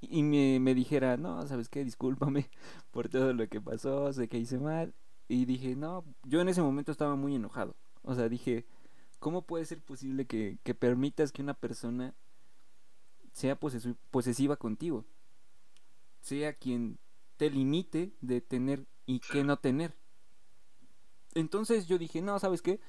Y 0.00 0.22
me, 0.22 0.60
me 0.60 0.74
dijera, 0.74 1.16
no, 1.16 1.46
¿sabes 1.46 1.70
qué? 1.70 1.82
Discúlpame 1.82 2.50
por 2.90 3.08
todo 3.08 3.32
lo 3.32 3.48
que 3.48 3.60
pasó, 3.60 4.12
sé 4.12 4.28
que 4.28 4.38
hice 4.38 4.58
mal. 4.58 4.92
Y 5.28 5.46
dije, 5.46 5.76
no, 5.76 6.04
yo 6.24 6.42
en 6.42 6.50
ese 6.50 6.60
momento 6.60 6.92
estaba 6.92 7.16
muy 7.16 7.36
enojado. 7.36 7.74
O 8.04 8.14
sea, 8.14 8.28
dije, 8.28 8.66
¿cómo 9.18 9.42
puede 9.42 9.64
ser 9.64 9.82
posible 9.82 10.26
que, 10.26 10.58
que 10.62 10.74
permitas 10.74 11.32
que 11.32 11.42
una 11.42 11.54
persona 11.54 12.14
sea 13.32 13.58
posesiva 13.58 14.56
contigo? 14.56 15.04
Sea 16.20 16.52
quien 16.54 16.98
te 17.36 17.50
limite 17.50 18.12
de 18.20 18.40
tener 18.40 18.86
y 19.06 19.20
que 19.20 19.42
no 19.42 19.58
tener. 19.58 19.96
Entonces 21.34 21.86
yo 21.86 21.98
dije, 21.98 22.22
no, 22.22 22.38
¿sabes 22.38 22.62
qué? 22.62 22.80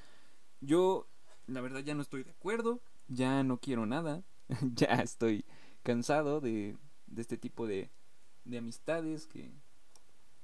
Yo, 0.62 1.08
la 1.48 1.62
verdad, 1.62 1.80
ya 1.80 1.96
no 1.96 2.02
estoy 2.02 2.24
de 2.24 2.32
acuerdo, 2.32 2.82
ya 3.08 3.44
no 3.44 3.60
quiero 3.60 3.86
nada, 3.86 4.24
ya 4.76 4.88
estoy 4.96 5.46
cansado 5.84 6.42
de, 6.42 6.78
de 7.08 7.22
este 7.22 7.38
tipo 7.38 7.68
de, 7.68 7.90
de 8.44 8.58
amistades 8.58 9.28
que, 9.28 9.52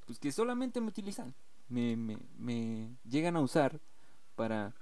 pues 0.05 0.19
que 0.19 0.32
solamente 0.32 0.82
me 0.82 0.88
utilizan, 0.88 1.36
me, 1.69 1.95
me, 1.95 2.17
me 2.38 2.97
llegan 3.03 3.36
a 3.36 3.41
usar 3.41 3.80
para 4.36 4.73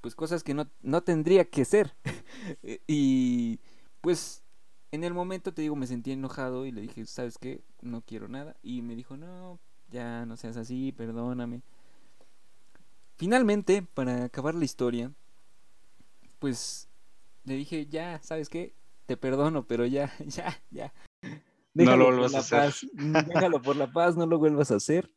pues 0.00 0.14
cosas 0.14 0.44
que 0.44 0.52
no, 0.52 0.68
no 0.82 1.02
tendría 1.02 1.44
que 1.46 1.64
ser. 1.64 1.94
y 2.86 3.58
pues 4.00 4.44
en 4.92 5.02
el 5.02 5.14
momento 5.14 5.52
te 5.52 5.62
digo, 5.62 5.74
me 5.76 5.86
sentí 5.86 6.12
enojado 6.12 6.66
y 6.66 6.70
le 6.70 6.82
dije, 6.82 7.04
¿sabes 7.06 7.38
qué? 7.38 7.64
No 7.80 8.02
quiero 8.02 8.28
nada. 8.28 8.54
Y 8.62 8.82
me 8.82 8.94
dijo, 8.94 9.16
no, 9.16 9.58
ya 9.90 10.26
no 10.26 10.36
seas 10.36 10.56
así, 10.56 10.92
perdóname. 10.92 11.62
Finalmente, 13.16 13.82
para 13.82 14.24
acabar 14.24 14.54
la 14.54 14.64
historia, 14.64 15.12
pues 16.38 16.88
le 17.44 17.54
dije, 17.54 17.86
ya, 17.86 18.20
¿sabes 18.22 18.48
qué? 18.48 18.74
Te 19.06 19.16
perdono, 19.16 19.66
pero 19.66 19.86
ya, 19.86 20.12
ya, 20.26 20.62
ya. 20.70 20.92
no 21.72 21.96
lo 21.96 22.06
vuelvas 22.06 22.34
a 22.34 22.38
hacer. 22.40 22.90
Déjalo 22.92 23.62
por 23.62 23.76
la 23.76 23.90
paz, 23.90 24.16
no 24.16 24.26
lo 24.26 24.38
vuelvas 24.38 24.70
a 24.70 24.76
hacer. 24.76 25.10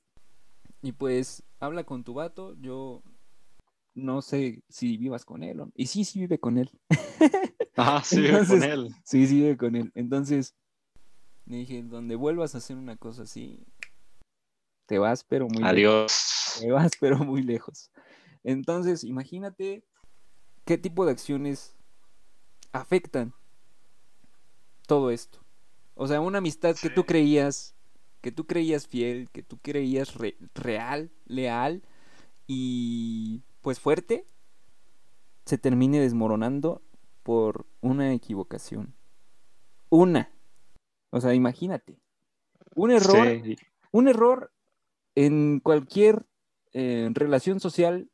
Y 0.82 0.92
pues, 0.92 1.44
habla 1.60 1.84
con 1.84 2.04
tu 2.04 2.14
vato, 2.14 2.56
yo 2.62 3.04
no 3.98 4.22
sé 4.22 4.62
si 4.70 4.96
vivas 4.96 5.26
con 5.26 5.44
él. 5.44 5.60
O... 5.60 5.72
Y 5.76 5.88
sí, 5.88 6.06
sí 6.06 6.20
vive 6.20 6.40
con 6.40 6.58
él. 6.58 6.72
Ah, 7.80 8.02
sí 8.04 8.22
vive 8.22 8.44
con 8.48 8.64
él. 8.64 8.96
Sí, 9.04 9.28
sí 9.28 9.36
vive 9.36 9.56
con 9.56 9.76
él. 9.76 9.92
Entonces, 9.94 10.56
le 11.46 11.58
dije, 11.58 11.84
donde 11.84 12.16
vuelvas 12.16 12.56
a 12.56 12.58
hacer 12.58 12.76
una 12.76 12.98
cosa 12.98 13.22
así, 13.22 13.68
te 14.88 14.98
vas, 14.98 15.24
pero 15.24 15.48
muy 15.48 15.64
Adiós. 15.64 16.56
Lejos. 16.56 16.60
Te 16.60 16.72
vas, 16.72 16.92
pero 17.00 17.20
muy 17.20 17.44
lejos. 17.44 17.92
Entonces, 18.44 19.04
imagínate 19.04 19.84
qué 20.66 20.80
tipo 20.80 21.06
de 21.06 21.12
acciones 21.12 21.76
afectan 22.72 23.36
todo 24.88 25.12
esto. 25.12 25.40
O 25.94 26.08
sea, 26.08 26.20
una 26.20 26.40
amistad 26.40 26.76
que 26.76 26.90
tú 26.90 27.06
creías, 27.06 27.76
que 28.22 28.32
tú 28.32 28.48
creías 28.48 28.88
fiel, 28.88 29.30
que 29.30 29.44
tú 29.44 29.60
creías 29.60 30.16
real, 30.56 31.12
leal 31.26 31.84
y 32.48 33.44
pues 33.62 33.80
fuerte, 33.80 34.28
se 35.46 35.58
termine 35.58 36.00
desmoronando 36.00 36.82
por 37.24 37.66
una 37.82 38.14
equivocación. 38.14 38.96
Una. 39.90 40.32
O 41.10 41.22
sea, 41.22 41.34
imagínate. 41.34 42.00
Un 42.76 42.92
error, 42.92 43.28
un 43.92 44.08
error 44.08 44.52
en 45.16 45.60
cualquier 45.62 46.26
eh, 46.74 47.10
relación 47.14 47.60
social, 47.60 48.10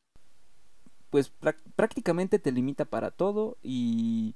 pues 1.10 1.34
prácticamente 1.76 2.40
te 2.40 2.52
limita 2.52 2.86
para 2.86 3.12
todo 3.12 3.58
y 3.62 4.36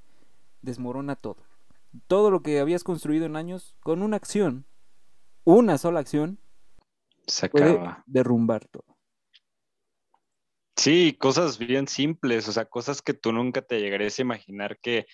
desmorona 0.62 1.16
todo. 1.16 1.38
Todo 2.08 2.30
lo 2.30 2.41
que 2.41 2.60
habías 2.60 2.84
construido 2.84 3.26
en 3.26 3.36
años 3.36 3.76
con 3.80 4.01
una 4.01 4.18
acción, 4.18 4.66
una 5.45 5.78
sola 5.78 6.01
acción, 6.01 6.39
se 7.26 7.49
puede 7.49 7.80
derrumbar 8.05 8.68
todo. 8.68 8.96
Sí, 10.78 11.17
cosas 11.19 11.57
bien 11.57 11.88
simples, 11.88 12.47
o 12.47 12.51
sea, 12.51 12.65
cosas 12.65 13.01
que 13.01 13.15
tú 13.15 13.34
nunca 13.34 13.63
te 13.63 13.80
llegarías 13.80 14.19
a 14.19 14.21
imaginar 14.21 14.80
que, 14.80 15.07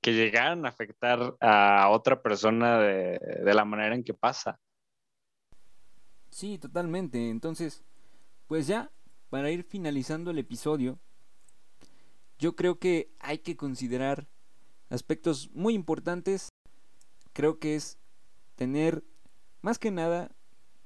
que 0.00 0.14
llegaran 0.14 0.64
a 0.64 0.70
afectar 0.70 1.36
a 1.38 1.90
otra 1.90 2.22
persona 2.22 2.78
de, 2.80 3.18
de 3.44 3.54
la 3.54 3.66
manera 3.66 3.94
en 3.94 4.04
que 4.04 4.14
pasa. 4.14 4.58
Sí, 6.30 6.56
totalmente. 6.56 7.28
Entonces, 7.28 7.84
pues 8.46 8.66
ya, 8.66 8.90
para 9.28 9.50
ir 9.50 9.64
finalizando 9.64 10.30
el 10.30 10.38
episodio, 10.38 10.98
yo 12.38 12.56
creo 12.56 12.78
que 12.78 13.12
hay 13.20 13.38
que 13.38 13.54
considerar 13.54 14.26
aspectos 14.88 15.50
muy 15.52 15.74
importantes. 15.74 16.48
Creo 17.34 17.58
que 17.58 17.76
es 17.76 17.98
tener, 18.56 19.04
más 19.60 19.78
que 19.78 19.90
nada, 19.90 20.34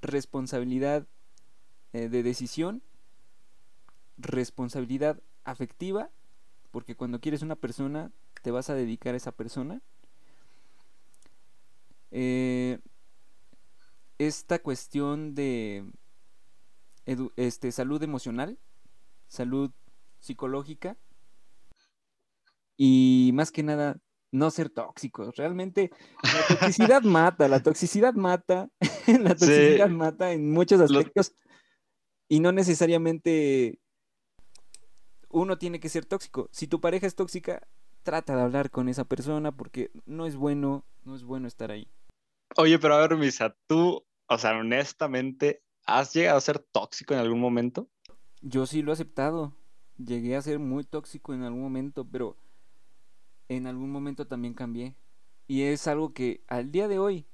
responsabilidad 0.03 1.07
eh, 1.93 2.09
de 2.09 2.25
decisión 2.25 2.83
responsabilidad 4.17 5.21
afectiva, 5.45 6.11
porque 6.71 6.97
cuando 6.97 7.21
quieres 7.21 7.43
una 7.43 7.57
persona, 7.57 8.11
te 8.43 8.51
vas 8.51 8.71
a 8.71 8.75
dedicar 8.75 9.15
a 9.15 9.17
esa 9.17 9.33
persona. 9.33 9.83
Eh, 12.11 12.79
esta 14.19 14.59
cuestión 14.61 15.35
de 15.35 15.85
este, 17.37 17.73
salud 17.73 18.03
emocional, 18.03 18.59
salud 19.29 19.71
psicológica 20.21 20.97
y 22.77 23.31
más 23.35 23.53
que 23.53 23.63
nada 23.63 24.01
no 24.33 24.51
ser 24.51 24.71
tóxicos. 24.71 25.37
Realmente 25.37 25.91
la 26.23 26.47
toxicidad 26.49 27.03
mata, 27.03 27.49
la 27.49 27.63
toxicidad 27.63 28.15
mata, 28.15 28.69
la 29.07 29.35
toxicidad 29.35 29.89
mata 29.89 30.33
en 30.33 30.51
muchos 30.51 30.81
aspectos 30.81 31.35
y 32.29 32.41
no 32.41 32.53
necesariamente 32.53 33.79
uno 35.37 35.59
tiene 35.59 35.81
que 35.81 35.89
ser 35.89 36.07
tóxico. 36.07 36.49
Si 36.51 36.67
tu 36.67 36.81
pareja 36.81 37.07
es 37.07 37.15
tóxica, 37.15 37.67
trata 38.03 38.35
de 38.35 38.43
hablar 38.43 38.71
con 38.71 38.89
esa 38.89 39.05
persona 39.05 39.53
porque 39.53 39.91
no 40.07 40.25
es 40.27 40.37
bueno, 40.37 40.85
no 41.05 41.15
es 41.15 41.25
bueno 41.25 41.47
estar 41.47 41.71
ahí. 41.71 41.89
Oye, 42.57 42.79
pero 42.79 42.95
a 42.95 43.07
ver, 43.07 43.17
Misa, 43.19 43.55
tú, 43.67 44.03
o 44.29 44.39
sea, 44.39 44.57
honestamente, 44.57 45.63
¿has 45.85 46.15
llegado 46.15 46.39
a 46.39 46.41
ser 46.41 46.59
tóxico 46.59 47.13
en 47.13 47.21
algún 47.21 47.41
momento? 47.41 47.87
Yo 48.41 48.65
sí 48.65 48.81
lo 48.81 48.93
he 48.93 48.95
aceptado. 48.95 49.53
Llegué 49.99 50.37
a 50.37 50.43
ser 50.43 50.59
muy 50.59 50.85
tóxico 50.85 51.35
en 51.35 51.43
algún 51.43 51.63
momento, 51.63 52.07
pero 52.11 52.37
en 53.49 53.67
algún 53.67 53.91
momento 53.91 54.27
también 54.27 54.55
cambié. 54.55 54.95
Y 55.47 55.63
es 55.63 55.87
algo 55.87 56.15
que 56.15 56.43
al 56.49 56.71
día 56.71 56.89
de 56.89 56.99
hoy 56.99 57.27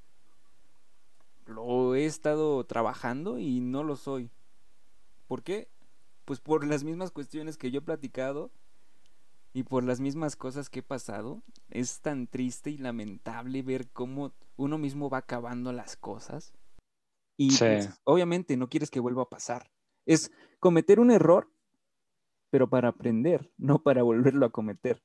lo 1.46 1.94
he 1.94 2.06
estado 2.06 2.64
trabajando 2.64 3.38
y 3.38 3.60
no 3.60 3.84
lo 3.84 3.94
soy. 3.94 4.30
¿Por 5.28 5.42
qué? 5.42 5.71
Pues 6.24 6.40
por 6.40 6.66
las 6.66 6.84
mismas 6.84 7.10
cuestiones 7.10 7.56
que 7.56 7.70
yo 7.70 7.78
he 7.78 7.82
platicado 7.82 8.52
y 9.52 9.64
por 9.64 9.84
las 9.84 10.00
mismas 10.00 10.36
cosas 10.36 10.70
que 10.70 10.80
he 10.80 10.82
pasado, 10.82 11.42
es 11.68 12.00
tan 12.00 12.26
triste 12.26 12.70
y 12.70 12.78
lamentable 12.78 13.62
ver 13.62 13.90
cómo 13.90 14.32
uno 14.56 14.78
mismo 14.78 15.10
va 15.10 15.18
acabando 15.18 15.72
las 15.72 15.96
cosas. 15.96 16.54
Y 17.36 17.56
pues, 17.58 17.90
obviamente 18.04 18.56
no 18.56 18.68
quieres 18.68 18.90
que 18.90 19.00
vuelva 19.00 19.22
a 19.22 19.28
pasar. 19.28 19.70
Es 20.06 20.30
cometer 20.58 21.00
un 21.00 21.10
error, 21.10 21.50
pero 22.50 22.68
para 22.68 22.88
aprender, 22.88 23.52
no 23.56 23.82
para 23.82 24.02
volverlo 24.02 24.46
a 24.46 24.50
cometer. 24.50 25.02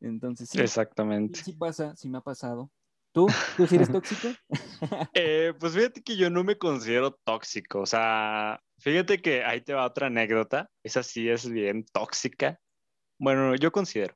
Entonces, 0.00 0.48
sí. 0.48 0.60
Exactamente. 0.60 1.42
Sí 1.42 1.52
pasa, 1.52 1.94
sí 1.96 2.08
me 2.08 2.18
ha 2.18 2.22
pasado. 2.22 2.70
¿Tú? 3.16 3.28
¿Tú 3.56 3.66
sí 3.66 3.76
eres 3.76 3.88
tóxico? 3.92 4.28
Eh, 5.14 5.54
pues 5.58 5.72
fíjate 5.72 6.02
que 6.02 6.18
yo 6.18 6.28
no 6.28 6.44
me 6.44 6.58
considero 6.58 7.18
tóxico. 7.24 7.80
O 7.80 7.86
sea, 7.86 8.60
fíjate 8.78 9.22
que 9.22 9.42
ahí 9.42 9.62
te 9.62 9.72
va 9.72 9.86
otra 9.86 10.08
anécdota. 10.08 10.68
Esa 10.84 11.02
sí 11.02 11.26
es 11.30 11.48
bien 11.48 11.86
tóxica. 11.86 12.60
Bueno, 13.18 13.54
yo 13.54 13.72
considero. 13.72 14.14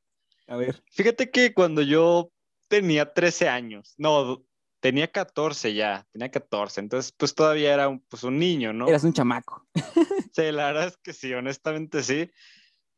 A 0.48 0.56
ver. 0.56 0.84
Fíjate 0.90 1.30
que 1.30 1.54
cuando 1.54 1.80
yo 1.80 2.30
tenía 2.68 3.14
13 3.14 3.48
años, 3.48 3.94
no, 3.96 4.44
tenía 4.80 5.10
14 5.10 5.72
ya, 5.72 6.06
tenía 6.12 6.30
14, 6.30 6.80
entonces 6.80 7.14
pues 7.16 7.34
todavía 7.34 7.72
era 7.72 7.88
un, 7.88 8.00
pues, 8.00 8.22
un 8.22 8.38
niño, 8.38 8.74
¿no? 8.74 8.86
Eras 8.86 9.04
un 9.04 9.14
chamaco. 9.14 9.66
sí, 10.34 10.52
la 10.52 10.66
verdad 10.66 10.88
es 10.88 10.98
que 10.98 11.14
sí, 11.14 11.32
honestamente 11.32 12.02
sí. 12.02 12.30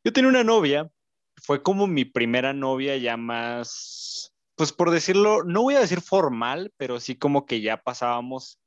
Yo 0.02 0.12
tenía 0.12 0.30
una 0.30 0.42
novia, 0.42 0.90
fue 1.40 1.62
como 1.62 1.86
mi 1.86 2.04
primera 2.04 2.52
novia 2.52 2.96
ya 2.96 3.16
más 3.16 4.31
pues 4.62 4.72
por 4.72 4.92
decirlo, 4.92 5.42
no 5.42 5.62
voy 5.62 5.74
a 5.74 5.80
decir 5.80 6.00
formal, 6.00 6.72
pero 6.76 7.00
sí 7.00 7.16
como 7.16 7.46
que 7.46 7.60
ya 7.60 7.78
pasábamos 7.78 8.60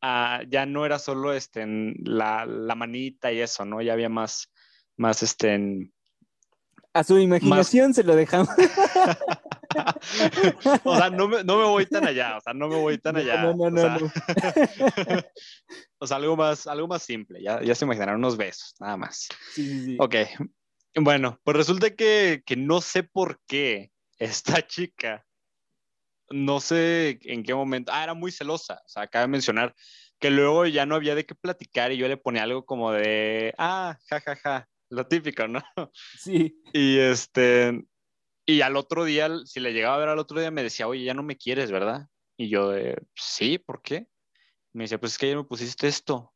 a, 0.00 0.42
ya 0.48 0.64
no 0.64 0.86
era 0.86 1.00
solo 1.00 1.32
este, 1.32 1.62
en 1.62 1.96
la, 2.04 2.46
la, 2.46 2.76
manita 2.76 3.32
y 3.32 3.40
eso, 3.40 3.64
¿no? 3.64 3.82
Ya 3.82 3.94
había 3.94 4.08
más, 4.08 4.52
más 4.96 5.24
este, 5.24 5.54
en, 5.54 5.92
a 6.92 7.02
su 7.02 7.18
imaginación 7.18 7.94
se 7.94 8.04
lo 8.04 8.14
dejamos. 8.14 8.54
o 10.84 10.96
sea, 10.96 11.10
no 11.10 11.26
me, 11.26 11.42
no 11.42 11.58
me, 11.58 11.64
voy 11.64 11.86
tan 11.86 12.06
allá, 12.06 12.36
o 12.36 12.40
sea, 12.40 12.54
no 12.54 12.68
me 12.68 12.76
voy 12.76 12.98
tan 12.98 13.16
allá. 13.16 13.42
No, 13.42 13.54
no, 13.54 13.70
no, 13.70 13.80
o 13.80 13.80
sea, 13.80 13.98
o 15.98 16.06
sea 16.06 16.18
algo, 16.18 16.36
más, 16.36 16.68
algo 16.68 16.86
más 16.86 17.02
simple, 17.02 17.42
ya, 17.42 17.60
ya 17.60 17.74
se 17.74 17.86
imaginaron 17.86 18.18
unos 18.18 18.36
besos, 18.36 18.76
nada 18.78 18.96
más. 18.96 19.26
Sí, 19.52 19.66
sí, 19.66 19.84
sí. 19.84 19.96
Ok, 19.98 20.14
bueno, 20.94 21.40
pues 21.42 21.56
resulta 21.56 21.90
que, 21.90 22.44
que 22.46 22.54
no 22.54 22.80
sé 22.80 23.02
por 23.02 23.40
qué 23.48 23.90
esta 24.24 24.62
chica, 24.66 25.26
no 26.30 26.60
sé 26.60 27.18
en 27.22 27.42
qué 27.42 27.54
momento, 27.54 27.92
ah, 27.92 28.02
era 28.02 28.14
muy 28.14 28.32
celosa, 28.32 28.82
o 28.84 28.88
sea, 28.88 29.04
acaba 29.04 29.22
de 29.22 29.28
mencionar 29.28 29.74
que 30.18 30.30
luego 30.30 30.66
ya 30.66 30.86
no 30.86 30.94
había 30.94 31.14
de 31.14 31.26
qué 31.26 31.34
platicar 31.34 31.92
y 31.92 31.96
yo 31.96 32.08
le 32.08 32.16
ponía 32.16 32.44
algo 32.44 32.64
como 32.64 32.92
de, 32.92 33.54
ah, 33.58 33.98
ja, 34.08 34.20
ja, 34.20 34.36
ja, 34.36 34.68
lo 34.90 35.06
típico, 35.06 35.46
¿no? 35.48 35.60
Sí. 36.18 36.60
Y 36.72 36.98
este, 36.98 37.84
y 38.46 38.60
al 38.60 38.76
otro 38.76 39.04
día, 39.04 39.28
si 39.44 39.60
le 39.60 39.72
llegaba 39.72 39.96
a 39.96 39.98
ver 39.98 40.08
al 40.08 40.18
otro 40.18 40.38
día, 40.38 40.50
me 40.50 40.62
decía, 40.62 40.88
oye, 40.88 41.04
ya 41.04 41.14
no 41.14 41.22
me 41.22 41.36
quieres, 41.36 41.70
¿verdad? 41.70 42.08
Y 42.36 42.48
yo 42.48 42.70
de, 42.70 42.96
sí, 43.14 43.58
¿por 43.58 43.80
qué? 43.82 44.06
Me 44.72 44.84
decía, 44.84 44.98
pues 44.98 45.12
es 45.12 45.18
que 45.18 45.26
ayer 45.26 45.38
me 45.38 45.44
pusiste 45.44 45.86
esto. 45.88 46.33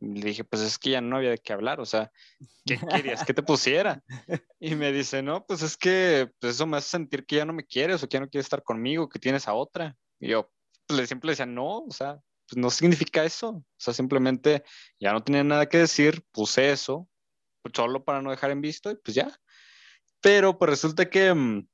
Le 0.00 0.26
dije, 0.26 0.44
pues 0.44 0.62
es 0.62 0.78
que 0.78 0.90
ya 0.90 1.00
no 1.00 1.16
había 1.16 1.30
de 1.30 1.38
qué 1.38 1.52
hablar, 1.52 1.80
o 1.80 1.86
sea, 1.86 2.12
¿qué 2.66 2.78
querías 2.78 3.24
que 3.24 3.34
te 3.34 3.42
pusiera? 3.42 4.02
Y 4.58 4.74
me 4.74 4.92
dice, 4.92 5.22
no, 5.22 5.44
pues 5.46 5.62
es 5.62 5.76
que 5.76 6.30
pues 6.38 6.54
eso 6.54 6.66
me 6.66 6.76
hace 6.76 6.90
sentir 6.90 7.24
que 7.24 7.36
ya 7.36 7.44
no 7.44 7.52
me 7.52 7.64
quieres 7.64 8.02
o 8.02 8.08
que 8.08 8.14
ya 8.14 8.20
no 8.20 8.28
quieres 8.28 8.46
estar 8.46 8.62
conmigo, 8.62 9.08
que 9.08 9.18
tienes 9.18 9.48
a 9.48 9.54
otra. 9.54 9.96
Y 10.18 10.28
yo, 10.28 10.52
pues 10.86 11.08
siempre 11.08 11.28
le 11.28 11.32
decía, 11.32 11.46
no, 11.46 11.78
o 11.78 11.90
sea, 11.90 12.20
pues, 12.50 12.58
no 12.60 12.70
significa 12.70 13.24
eso. 13.24 13.48
O 13.50 13.64
sea, 13.78 13.94
simplemente 13.94 14.64
ya 14.98 15.12
no 15.12 15.22
tenía 15.22 15.44
nada 15.44 15.68
que 15.68 15.78
decir, 15.78 16.24
puse 16.32 16.72
eso, 16.72 17.08
pues, 17.62 17.72
solo 17.74 18.04
para 18.04 18.20
no 18.20 18.30
dejar 18.30 18.50
en 18.50 18.60
visto 18.60 18.90
y 18.90 18.96
pues 18.96 19.14
ya. 19.14 19.30
Pero 20.20 20.58
pues 20.58 20.70
resulta 20.70 21.08
que, 21.08 21.32
mm, 21.32 21.66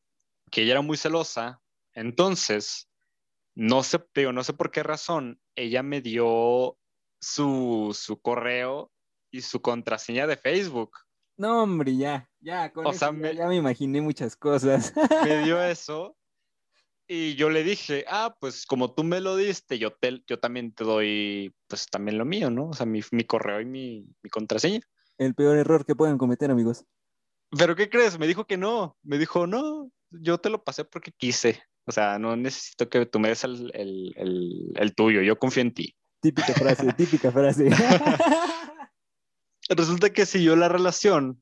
que 0.51 0.63
ella 0.63 0.73
era 0.73 0.81
muy 0.83 0.97
celosa, 0.97 1.61
entonces, 1.95 2.89
no 3.57 3.83
sé, 3.83 3.99
digo, 4.15 4.33
no 4.33 4.45
sé 4.45 4.53
por 4.53 4.71
qué 4.71 4.83
razón, 4.83 5.41
ella 5.57 5.83
me 5.83 6.01
dio 6.01 6.79
su, 7.21 7.97
su 7.99 8.21
correo 8.21 8.91
y 9.31 9.43
su 9.43 9.61
contraseña 9.61 10.27
de 10.27 10.37
Facebook. 10.37 10.97
No, 11.37 11.64
hombre, 11.64 11.97
ya, 11.97 12.31
ya, 12.41 12.73
con 12.73 12.87
eso 12.87 13.12
ya, 13.33 13.47
me 13.47 13.57
imaginé 13.57 14.01
muchas 14.01 14.37
cosas. 14.37 14.93
Me 15.25 15.45
dio 15.45 15.62
eso 15.62 16.17
y 17.09 17.37
yo 17.37 17.51
le 17.51 17.62
dije, 17.62 18.05
ah, 18.09 18.37
pues 18.41 18.67
como 18.67 18.93
tú 18.93 19.05
me 19.05 19.21
lo 19.21 19.37
diste, 19.37 19.79
yo, 19.79 19.93
te, 19.93 20.23
yo 20.27 20.39
también 20.41 20.73
te 20.73 20.83
doy, 20.83 21.55
pues 21.69 21.87
también 21.87 22.19
lo 22.19 22.25
mío, 22.25 22.51
¿no? 22.51 22.71
O 22.71 22.73
sea, 22.73 22.85
mi, 22.85 23.01
mi 23.12 23.25
correo 23.25 23.61
y 23.61 23.64
mi, 23.64 24.07
mi, 24.23 24.31
contraseña. 24.31 24.81
El 25.17 25.35
peor 25.35 25.57
error 25.57 25.87
que 25.87 25.95
pueden 25.95 26.19
cometer, 26.19 26.51
amigos. 26.51 26.85
¿Pero 27.57 27.77
qué 27.77 27.89
crees? 27.89 28.19
Me 28.19 28.27
dijo 28.27 28.45
que 28.47 28.57
no. 28.57 28.97
Me 29.03 29.19
dijo, 29.19 29.47
no, 29.47 29.91
yo 30.11 30.39
te 30.39 30.51
lo 30.51 30.64
pasé 30.64 30.85
porque 30.85 31.12
quise. 31.12 31.62
O 31.85 31.93
sea, 31.93 32.19
no 32.19 32.35
necesito 32.35 32.89
que 32.89 33.07
tú 33.07 33.21
me 33.21 33.29
des 33.29 33.45
el, 33.45 33.71
el, 33.75 34.12
el, 34.17 34.73
el 34.75 34.95
tuyo, 34.95 35.23
yo 35.23 35.39
confío 35.39 35.62
en 35.62 35.73
ti. 35.75 35.97
Típica 36.27 36.55
frase, 36.55 36.93
típica 36.95 37.31
frase. 37.31 37.70
Resulta 39.68 40.12
que 40.12 40.27
siguió 40.27 40.57
la 40.57 40.68
relación 40.68 41.41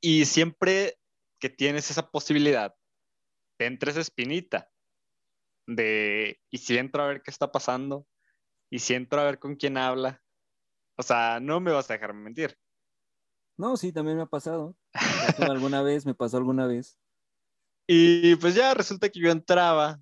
y 0.00 0.24
siempre 0.24 0.98
que 1.38 1.48
tienes 1.48 1.88
esa 1.88 2.10
posibilidad, 2.10 2.74
te 3.56 3.66
entra 3.66 3.92
esa 3.92 4.00
espinita 4.00 4.68
de, 5.68 6.40
¿y 6.50 6.58
si 6.58 6.78
entro 6.78 7.04
a 7.04 7.06
ver 7.06 7.22
qué 7.22 7.30
está 7.30 7.52
pasando? 7.52 8.08
¿Y 8.70 8.80
si 8.80 8.94
entro 8.94 9.20
a 9.20 9.24
ver 9.24 9.38
con 9.38 9.54
quién 9.54 9.76
habla? 9.76 10.20
O 10.96 11.04
sea, 11.04 11.38
no 11.38 11.60
me 11.60 11.70
vas 11.70 11.88
a 11.90 11.92
dejar 11.92 12.14
mentir. 12.14 12.58
No, 13.56 13.76
sí, 13.76 13.92
también 13.92 14.16
me 14.16 14.24
ha 14.24 14.26
pasado. 14.26 14.76
alguna 15.38 15.82
vez, 15.82 16.04
me 16.06 16.14
pasó 16.14 16.38
alguna 16.38 16.66
vez. 16.66 16.98
Y 17.90 18.36
pues 18.36 18.54
ya 18.54 18.74
resulta 18.74 19.08
que 19.08 19.18
yo 19.18 19.30
entraba 19.30 19.98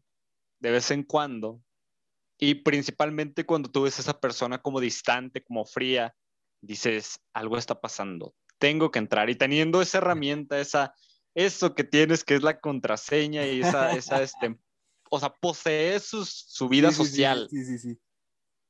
de 0.58 0.72
vez 0.72 0.90
en 0.90 1.04
cuando 1.04 1.62
y 2.38 2.56
principalmente 2.56 3.46
cuando 3.46 3.70
tú 3.70 3.82
ves 3.82 3.98
a 3.98 4.02
esa 4.02 4.20
persona 4.20 4.60
como 4.60 4.80
distante, 4.80 5.42
como 5.42 5.64
fría, 5.64 6.14
dices, 6.60 7.20
algo 7.32 7.56
está 7.56 7.80
pasando, 7.80 8.34
tengo 8.58 8.90
que 8.90 8.98
entrar. 8.98 9.30
Y 9.30 9.36
teniendo 9.36 9.80
esa 9.80 9.98
herramienta, 9.98 10.60
esa, 10.60 10.94
eso 11.34 11.74
que 11.74 11.84
tienes 11.84 12.24
que 12.24 12.34
es 12.34 12.42
la 12.42 12.60
contraseña 12.60 13.46
y 13.46 13.60
esa, 13.60 13.92
esa 13.96 14.22
este, 14.22 14.58
o 15.10 15.18
sea, 15.18 15.30
posee 15.30 15.98
su, 16.00 16.68
vida 16.68 16.92
social. 16.92 17.48
Sí, 17.50 17.64
sí, 17.64 17.78
sí, 17.78 17.98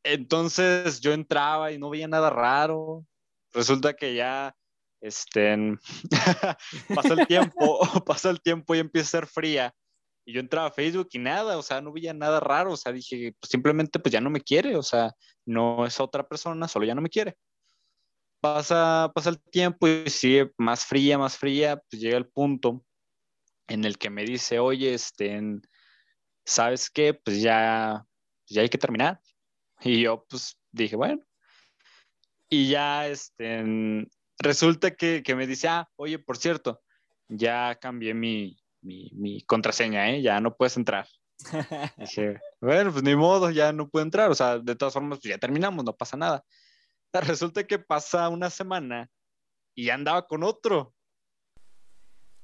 Entonces 0.05 1.01
yo 1.01 1.13
entraba 1.13 1.73
y 1.73 1.79
no 1.79 1.91
veía 1.91 2.09
nada 2.09 2.31
raro. 2.31 3.05
Resulta 3.53 3.95
que 3.95 4.15
ya 4.15 4.55
este, 5.01 5.57
pasó 6.95 7.15
el 7.15 7.27
tiempo, 7.27 7.81
pasó 8.07 8.31
el 8.31 8.41
tiempo 8.41 8.75
y 8.75 8.79
empieza 8.79 9.19
a 9.19 9.21
ser 9.21 9.27
fría 9.27 9.75
y 10.27 10.33
yo 10.33 10.41
entraba 10.41 10.67
a 10.67 10.73
Facebook 10.73 11.09
y 11.13 11.21
nada, 11.21 11.57
o 11.57 11.63
sea, 11.63 11.81
no 11.81 11.93
veía 11.93 12.13
nada 12.13 12.41
raro, 12.41 12.73
o 12.73 12.77
sea, 12.77 12.93
dije, 12.93 13.33
pues 13.39 13.49
simplemente 13.49 14.01
pues 14.01 14.13
ya 14.13 14.21
no 14.21 14.29
me 14.29 14.41
quiere, 14.41 14.77
o 14.77 14.83
sea, 14.83 15.15
no 15.47 15.87
es 15.87 16.01
otra 16.01 16.27
persona, 16.27 16.67
solo 16.67 16.85
ya 16.85 16.97
no 16.97 17.01
me 17.01 17.09
quiere. 17.09 17.39
Pasa, 18.41 19.13
pasa 19.15 19.31
el 19.31 19.41
tiempo 19.41 19.87
y 19.87 20.11
sigue 20.11 20.53
más 20.59 20.85
fría, 20.85 21.17
más 21.17 21.39
fría, 21.39 21.81
pues 21.89 22.03
llega 22.03 22.19
el 22.19 22.27
punto 22.27 22.85
en 23.69 23.85
el 23.85 23.99
que 23.99 24.11
me 24.11 24.25
dice, 24.25 24.59
oye, 24.59 24.95
este, 24.95 25.41
¿sabes 26.45 26.91
qué? 26.91 27.15
Pues 27.15 27.41
ya, 27.41 28.05
ya 28.49 28.63
hay 28.63 28.69
que 28.69 28.79
terminar. 28.79 29.21
Y 29.81 30.03
yo 30.03 30.27
pues 30.29 30.59
dije, 30.73 30.97
bueno. 30.97 31.23
Y 32.49 32.69
ya, 32.69 33.07
este, 33.07 34.09
resulta 34.39 34.91
que, 34.97 35.23
que 35.23 35.37
me 35.37 35.47
dice, 35.47 35.69
ah, 35.69 35.89
oye, 35.95 36.19
por 36.19 36.37
cierto, 36.37 36.83
ya 37.29 37.77
cambié 37.77 38.13
mi, 38.13 38.57
mi, 38.87 39.43
contraseña, 39.47 40.11
¿eh? 40.11 40.23
Ya 40.23 40.41
no 40.41 40.57
puedes 40.57 40.77
entrar. 40.77 41.07
dije, 41.99 42.41
bueno, 42.61 42.93
pues 42.93 43.03
ni 43.03 43.15
modo, 43.15 43.51
ya 43.51 43.73
no 43.73 43.89
puedo 43.89 44.05
entrar. 44.05 44.31
O 44.31 44.35
sea, 44.35 44.59
de 44.59 44.77
todas 44.77 44.95
formas, 44.95 45.19
pues 45.19 45.31
ya 45.31 45.39
terminamos, 45.39 45.85
no 45.85 45.95
pasa 45.95 46.17
nada. 46.17 46.45
Resulta 47.13 47.65
que 47.65 47.79
pasa 47.79 48.29
una 48.29 48.51
semana 48.51 49.11
y 49.75 49.91
andaba 49.91 50.27
con 50.27 50.43
otro. 50.43 50.95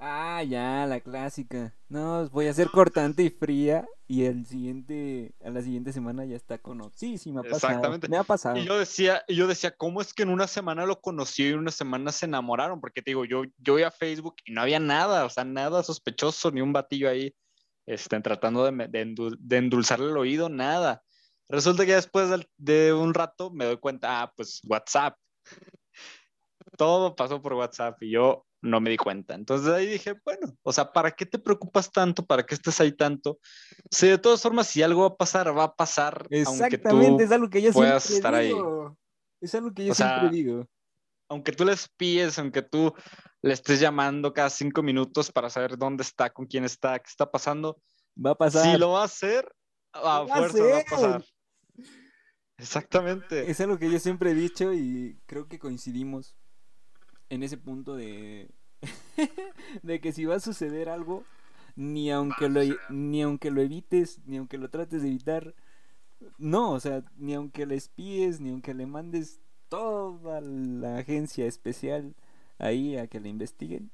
Ah, 0.04 0.42
ya, 0.42 0.84
la 0.86 0.98
clásica. 0.98 1.76
No, 1.88 2.28
voy 2.30 2.48
a 2.48 2.52
ser 2.52 2.70
cortante 2.70 3.22
y 3.22 3.30
fría 3.30 3.86
y 4.08 4.24
el 4.24 4.44
siguiente, 4.46 5.32
a 5.44 5.50
la 5.50 5.62
siguiente 5.62 5.92
semana 5.92 6.24
ya 6.24 6.34
está 6.34 6.58
con 6.58 6.80
otro. 6.80 6.98
Sí, 6.98 7.18
sí, 7.18 7.30
me 7.30 7.38
ha 7.38 7.42
pasado. 7.44 7.74
Exactamente. 7.74 8.08
Me 8.08 8.16
ha 8.16 8.24
pasado. 8.24 8.56
Y 8.56 8.64
yo 8.64 8.76
decía, 8.76 9.22
y 9.28 9.36
yo 9.36 9.46
decía, 9.46 9.70
¿cómo 9.76 10.00
es 10.00 10.12
que 10.12 10.24
en 10.24 10.30
una 10.30 10.48
semana 10.48 10.86
lo 10.86 11.00
conocí 11.00 11.44
y 11.44 11.52
en 11.52 11.60
una 11.60 11.70
semana 11.70 12.10
se 12.10 12.26
enamoraron? 12.26 12.80
Porque 12.80 13.00
te 13.00 13.12
digo, 13.12 13.24
yo, 13.24 13.44
yo 13.58 13.78
iba 13.78 13.86
a 13.86 13.92
Facebook 13.92 14.34
y 14.44 14.50
no 14.50 14.62
había 14.62 14.80
nada, 14.80 15.24
o 15.24 15.30
sea, 15.30 15.44
nada 15.44 15.84
sospechoso, 15.84 16.50
ni 16.50 16.60
un 16.60 16.72
batillo 16.72 17.08
ahí, 17.08 17.32
este, 17.86 18.20
tratando 18.22 18.64
de, 18.64 18.88
de, 18.88 19.56
endulzarle 19.56 20.10
el 20.10 20.16
oído, 20.16 20.48
nada. 20.48 21.04
Resulta 21.48 21.86
que 21.86 21.94
después 21.94 22.28
de, 22.28 22.44
de 22.56 22.92
un 22.92 23.14
rato 23.14 23.52
me 23.52 23.66
doy 23.66 23.76
cuenta, 23.76 24.22
ah, 24.22 24.32
pues 24.34 24.62
WhatsApp. 24.66 25.16
Todo 26.76 27.14
pasó 27.14 27.40
por 27.40 27.54
WhatsApp 27.54 28.02
y 28.02 28.10
yo, 28.10 28.44
no 28.62 28.80
me 28.80 28.90
di 28.90 28.96
cuenta. 28.96 29.34
Entonces 29.34 29.68
ahí 29.72 29.86
dije, 29.86 30.14
bueno, 30.24 30.56
o 30.62 30.72
sea, 30.72 30.92
¿para 30.92 31.10
qué 31.10 31.26
te 31.26 31.38
preocupas 31.38 31.90
tanto? 31.90 32.24
¿Para 32.24 32.44
qué 32.44 32.54
estés 32.54 32.80
ahí 32.80 32.92
tanto? 32.92 33.38
Si 33.90 34.06
de 34.06 34.18
todas 34.18 34.40
formas, 34.40 34.68
si 34.68 34.82
algo 34.82 35.02
va 35.02 35.08
a 35.08 35.16
pasar, 35.16 35.56
va 35.56 35.64
a 35.64 35.74
pasar. 35.74 36.26
Exactamente, 36.30 37.24
es 37.24 37.32
algo 37.32 37.50
que 37.50 37.60
yo 37.60 37.72
siempre 37.72 37.96
estar 37.96 38.38
digo. 38.40 38.88
Ahí. 38.88 38.96
Es 39.40 39.54
algo 39.54 39.72
que 39.74 39.84
yo 39.84 39.94
siempre 39.94 40.30
digo. 40.30 40.66
Aunque 41.28 41.52
tú 41.52 41.64
le 41.64 41.72
espíes, 41.72 42.38
aunque 42.38 42.62
tú 42.62 42.94
le 43.42 43.54
estés 43.54 43.80
llamando 43.80 44.32
cada 44.32 44.50
cinco 44.50 44.82
minutos 44.82 45.32
para 45.32 45.50
saber 45.50 45.76
dónde 45.76 46.02
está, 46.02 46.30
con 46.30 46.46
quién 46.46 46.64
está, 46.64 46.98
qué 46.98 47.08
está 47.08 47.30
pasando, 47.30 47.80
va 48.14 48.32
a 48.32 48.34
pasar. 48.36 48.70
Si 48.70 48.78
lo 48.78 48.92
va 48.92 49.02
a 49.02 49.06
hacer, 49.06 49.50
a 49.92 50.26
fuerza 50.26 50.62
va 50.62 50.78
a 50.78 50.84
pasar. 50.84 51.24
Exactamente. 52.58 53.50
Es 53.50 53.60
algo 53.60 53.78
que 53.78 53.90
yo 53.90 53.98
siempre 53.98 54.30
he 54.30 54.34
dicho 54.34 54.72
y 54.72 55.20
creo 55.26 55.48
que 55.48 55.58
coincidimos 55.58 56.36
en 57.32 57.42
ese 57.42 57.56
punto 57.56 57.96
de, 57.96 58.50
de 59.82 60.00
que 60.00 60.12
si 60.12 60.26
va 60.26 60.34
a 60.34 60.40
suceder 60.40 60.90
algo, 60.90 61.24
ni 61.76 62.10
aunque, 62.10 62.50
lo, 62.50 62.60
ni 62.90 63.22
aunque 63.22 63.50
lo 63.50 63.62
evites, 63.62 64.20
ni 64.26 64.36
aunque 64.36 64.58
lo 64.58 64.68
trates 64.68 65.00
de 65.00 65.08
evitar, 65.08 65.54
no, 66.36 66.72
o 66.72 66.80
sea, 66.80 67.02
ni 67.16 67.32
aunque 67.32 67.64
le 67.64 67.76
espíes, 67.76 68.38
ni 68.38 68.50
aunque 68.50 68.74
le 68.74 68.84
mandes 68.84 69.40
toda 69.70 70.42
la 70.42 70.98
agencia 70.98 71.46
especial 71.46 72.14
ahí 72.58 72.98
a 72.98 73.06
que 73.06 73.18
le 73.18 73.30
investiguen, 73.30 73.90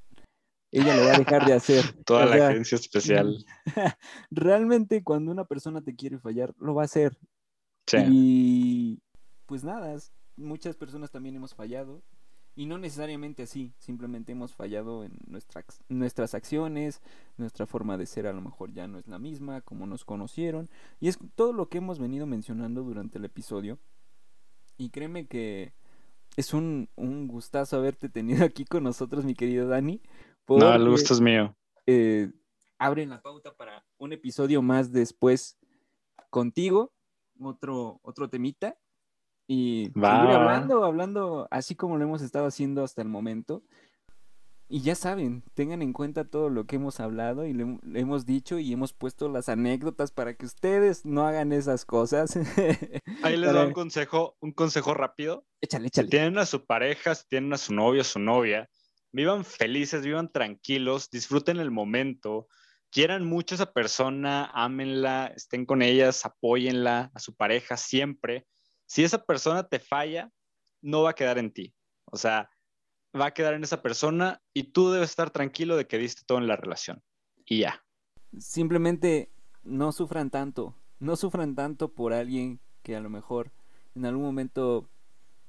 ella 0.72 0.96
lo 0.96 1.04
va 1.04 1.14
a 1.14 1.18
dejar 1.18 1.46
de 1.46 1.52
hacer. 1.54 1.84
Toda 2.04 2.26
la 2.26 2.48
agencia 2.48 2.76
especial. 2.76 3.46
Realmente 4.30 5.02
cuando 5.02 5.30
una 5.30 5.44
persona 5.44 5.80
te 5.80 5.94
quiere 5.94 6.18
fallar, 6.18 6.54
lo 6.58 6.74
va 6.74 6.82
a 6.82 6.86
hacer. 6.86 7.16
Y 8.10 9.00
pues 9.46 9.64
nada, 9.64 9.96
muchas 10.36 10.76
personas 10.76 11.10
también 11.10 11.36
hemos 11.36 11.54
fallado. 11.54 12.02
Y 12.58 12.66
no 12.66 12.76
necesariamente 12.76 13.44
así, 13.44 13.72
simplemente 13.78 14.32
hemos 14.32 14.52
fallado 14.52 15.04
en 15.04 15.12
nuestras 15.88 16.34
acciones, 16.34 17.00
nuestra 17.36 17.66
forma 17.66 17.96
de 17.96 18.04
ser 18.04 18.26
a 18.26 18.32
lo 18.32 18.40
mejor 18.40 18.72
ya 18.72 18.88
no 18.88 18.98
es 18.98 19.06
la 19.06 19.20
misma, 19.20 19.60
como 19.60 19.86
nos 19.86 20.04
conocieron. 20.04 20.68
Y 20.98 21.06
es 21.06 21.20
todo 21.36 21.52
lo 21.52 21.68
que 21.68 21.78
hemos 21.78 22.00
venido 22.00 22.26
mencionando 22.26 22.82
durante 22.82 23.18
el 23.18 23.26
episodio. 23.26 23.78
Y 24.76 24.90
créeme 24.90 25.28
que 25.28 25.72
es 26.36 26.52
un, 26.52 26.88
un 26.96 27.28
gustazo 27.28 27.76
haberte 27.76 28.08
tenido 28.08 28.44
aquí 28.44 28.64
con 28.64 28.82
nosotros, 28.82 29.24
mi 29.24 29.36
querido 29.36 29.68
Dani. 29.68 30.02
no, 30.48 30.74
el 30.74 30.90
gusto 30.90 31.14
es 31.14 31.20
mío. 31.20 31.56
Eh, 31.86 32.32
abren 32.76 33.10
la 33.10 33.22
pauta 33.22 33.56
para 33.56 33.86
un 33.98 34.12
episodio 34.12 34.62
más 34.62 34.90
después 34.90 35.60
contigo, 36.28 36.92
otro, 37.40 38.00
otro 38.02 38.28
temita 38.28 38.76
y 39.50 39.84
seguir 39.94 40.04
hablando, 40.04 40.84
hablando 40.84 41.48
así 41.50 41.74
como 41.74 41.96
lo 41.96 42.04
hemos 42.04 42.20
estado 42.20 42.46
haciendo 42.46 42.84
hasta 42.84 43.00
el 43.00 43.08
momento. 43.08 43.64
Y 44.68 44.82
ya 44.82 44.94
saben, 44.94 45.42
tengan 45.54 45.80
en 45.80 45.94
cuenta 45.94 46.28
todo 46.28 46.50
lo 46.50 46.66
que 46.66 46.76
hemos 46.76 47.00
hablado 47.00 47.46
y 47.46 47.54
le, 47.54 47.78
hemos 47.94 48.26
dicho 48.26 48.58
y 48.58 48.70
hemos 48.70 48.92
puesto 48.92 49.30
las 49.30 49.48
anécdotas 49.48 50.12
para 50.12 50.34
que 50.34 50.44
ustedes 50.44 51.06
no 51.06 51.26
hagan 51.26 51.54
esas 51.54 51.86
cosas. 51.86 52.36
Ahí 53.22 53.38
les 53.38 53.50
doy 53.50 53.68
un 53.68 53.72
consejo, 53.72 54.36
un 54.40 54.52
consejo 54.52 54.92
rápido. 54.92 55.46
Échale, 55.62 55.86
échale. 55.86 56.08
Si 56.08 56.10
tienen 56.10 56.36
a 56.36 56.44
su 56.44 56.66
pareja, 56.66 57.14
si 57.14 57.26
tienen 57.28 57.50
a 57.54 57.56
su 57.56 57.72
novio, 57.72 58.04
su 58.04 58.18
novia, 58.18 58.68
vivan 59.12 59.46
felices, 59.46 60.02
vivan 60.02 60.30
tranquilos, 60.30 61.08
disfruten 61.08 61.56
el 61.56 61.70
momento, 61.70 62.48
quieran 62.90 63.24
mucho 63.24 63.54
a 63.54 63.56
esa 63.56 63.72
persona, 63.72 64.50
ámenla, 64.52 65.32
estén 65.34 65.64
con 65.64 65.80
ellas, 65.80 66.26
apóyenla, 66.26 67.10
a 67.14 67.18
su 67.18 67.34
pareja 67.34 67.78
siempre 67.78 68.46
si 68.88 69.04
esa 69.04 69.22
persona 69.24 69.68
te 69.68 69.78
falla, 69.78 70.32
no 70.80 71.02
va 71.02 71.10
a 71.10 71.14
quedar 71.14 71.38
en 71.38 71.52
ti. 71.52 71.74
O 72.06 72.16
sea, 72.16 72.50
va 73.18 73.26
a 73.26 73.34
quedar 73.34 73.52
en 73.52 73.62
esa 73.62 73.82
persona 73.82 74.42
y 74.54 74.72
tú 74.72 74.90
debes 74.90 75.10
estar 75.10 75.30
tranquilo 75.30 75.76
de 75.76 75.86
que 75.86 75.98
diste 75.98 76.22
todo 76.26 76.38
en 76.38 76.48
la 76.48 76.56
relación. 76.56 77.04
Y 77.44 77.60
ya. 77.60 77.84
Simplemente 78.38 79.30
no 79.62 79.92
sufran 79.92 80.30
tanto. 80.30 80.74
No 81.00 81.16
sufran 81.16 81.54
tanto 81.54 81.92
por 81.92 82.14
alguien 82.14 82.60
que 82.82 82.96
a 82.96 83.00
lo 83.00 83.10
mejor 83.10 83.52
en 83.94 84.06
algún 84.06 84.24
momento 84.24 84.88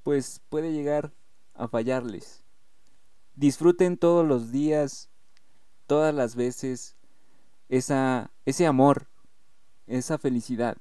pues 0.04 0.42
puede 0.50 0.74
llegar 0.74 1.14
a 1.54 1.70
fallarles. 1.70 2.44
Disfruten 3.36 3.98
todos 3.98 4.28
los 4.28 4.52
días, 4.52 5.10
todas 5.88 6.14
las 6.14 6.36
veces, 6.36 6.98
esa, 7.70 8.32
ese 8.46 8.68
amor, 8.68 9.08
esa 9.88 10.18
felicidad, 10.18 10.78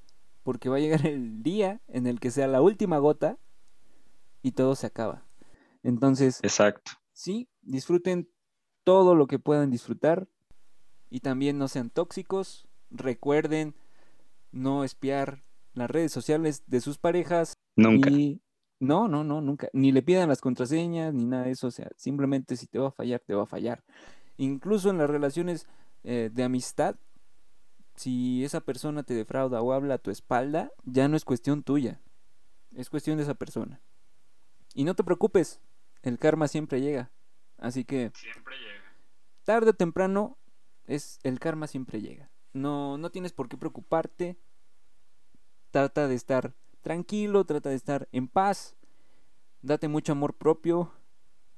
porque 0.49 0.71
va 0.71 0.77
a 0.77 0.81
llegar 0.81 1.07
el 1.07 1.43
día 1.43 1.83
en 1.89 2.07
el 2.07 2.21
que 2.21 2.31
sea 2.31 2.47
la 2.47 2.63
última 2.63 2.97
gota 2.97 3.37
y 4.41 4.53
todo 4.53 4.77
se 4.77 4.87
acaba. 4.87 5.27
Entonces, 5.83 6.41
exacto. 6.43 6.93
Sí, 7.13 7.51
disfruten 7.61 8.31
todo 8.83 9.15
lo 9.15 9.27
que 9.27 9.39
puedan 9.39 9.69
disfrutar 9.69 10.27
y 11.11 11.21
también 11.21 11.59
no 11.59 11.69
sean 11.69 11.91
tóxicos. 11.91 12.67
Recuerden 12.89 13.75
no 14.51 14.85
espiar 14.85 15.45
las 15.75 15.91
redes 15.91 16.13
sociales 16.13 16.63
de 16.67 16.81
sus 16.81 16.97
parejas. 16.97 17.59
Nunca. 17.77 18.09
No, 18.81 19.07
no, 19.07 19.25
no, 19.25 19.43
nunca. 19.43 19.69
Ni 19.75 19.93
le 19.93 20.01
pidan 20.01 20.31
las 20.31 20.41
contraseñas 20.41 21.13
ni 21.13 21.27
nada 21.27 21.45
de 21.45 21.51
eso. 21.51 21.67
O 21.67 21.71
sea, 21.71 21.91
simplemente 21.99 22.57
si 22.57 22.67
te 22.67 22.79
va 22.79 22.89
a 22.89 22.93
fallar, 22.93 23.21
te 23.21 23.35
va 23.35 23.43
a 23.43 23.47
fallar. 23.47 23.85
Incluso 24.39 24.89
en 24.89 24.97
las 24.97 25.11
relaciones 25.11 25.67
eh, 26.05 26.31
de 26.33 26.43
amistad, 26.43 26.97
si 27.99 28.45
esa 28.45 28.61
persona 28.61 29.03
te 29.03 29.15
defrauda 29.15 29.61
o 29.61 29.73
habla 29.73 29.95
a 29.95 29.99
tu 29.99 30.11
espalda, 30.11 30.71
ya 30.85 31.09
no 31.09 31.17
es 31.17 31.25
cuestión 31.25 31.63
tuya. 31.63 32.01
Es 32.75 32.91
cuestión 32.91 33.17
de 33.17 33.25
esa 33.25 33.35
persona. 33.35 33.81
Y 34.75 34.85
no 34.85 34.95
te 34.95 35.03
preocupes, 35.03 35.61
el 36.03 36.19
karma 36.19 36.49
siempre 36.49 36.81
llega. 36.81 37.11
Así 37.57 37.85
que... 37.85 38.13
Siempre 38.15 38.55
llega. 38.57 38.85
Tarde 39.45 39.71
o 39.71 39.75
temprano, 39.75 40.39
es, 40.87 41.19
el 41.25 41.41
karma 41.41 41.67
siempre 41.67 42.01
llega. 42.01 42.31
No, 42.53 42.99
no 42.99 43.11
tienes 43.11 43.33
por 43.33 43.49
qué 43.49 43.57
preocuparte. 43.57 44.39
Trata 45.71 46.07
de 46.07 46.15
estar 46.15 46.55
tranquilo, 46.83 47.45
trata 47.45 47.71
de 47.71 47.75
estar 47.75 48.09
en 48.13 48.29
paz. 48.29 48.77
Date 49.61 49.89
mucho 49.89 50.13
amor 50.13 50.35
propio. 50.35 50.93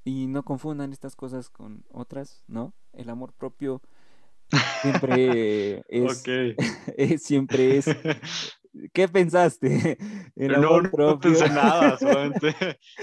Y 0.05 0.27
no 0.29 0.45
confundan 0.45 0.93
estas 0.93 1.17
cosas 1.17 1.51
con 1.51 1.85
otras, 1.93 2.43
¿no? 2.47 2.73
El 2.93 3.11
amor 3.11 3.35
propio 3.35 3.83
siempre 4.83 5.83
es, 6.97 7.23
siempre 7.23 7.79
es 7.79 7.87
¿Qué 8.93 9.09
pensaste? 9.09 9.99
no, 10.37 10.81
no 10.81 11.19
pensé 11.19 11.49
nada, 11.49 11.99
solamente, 11.99 12.55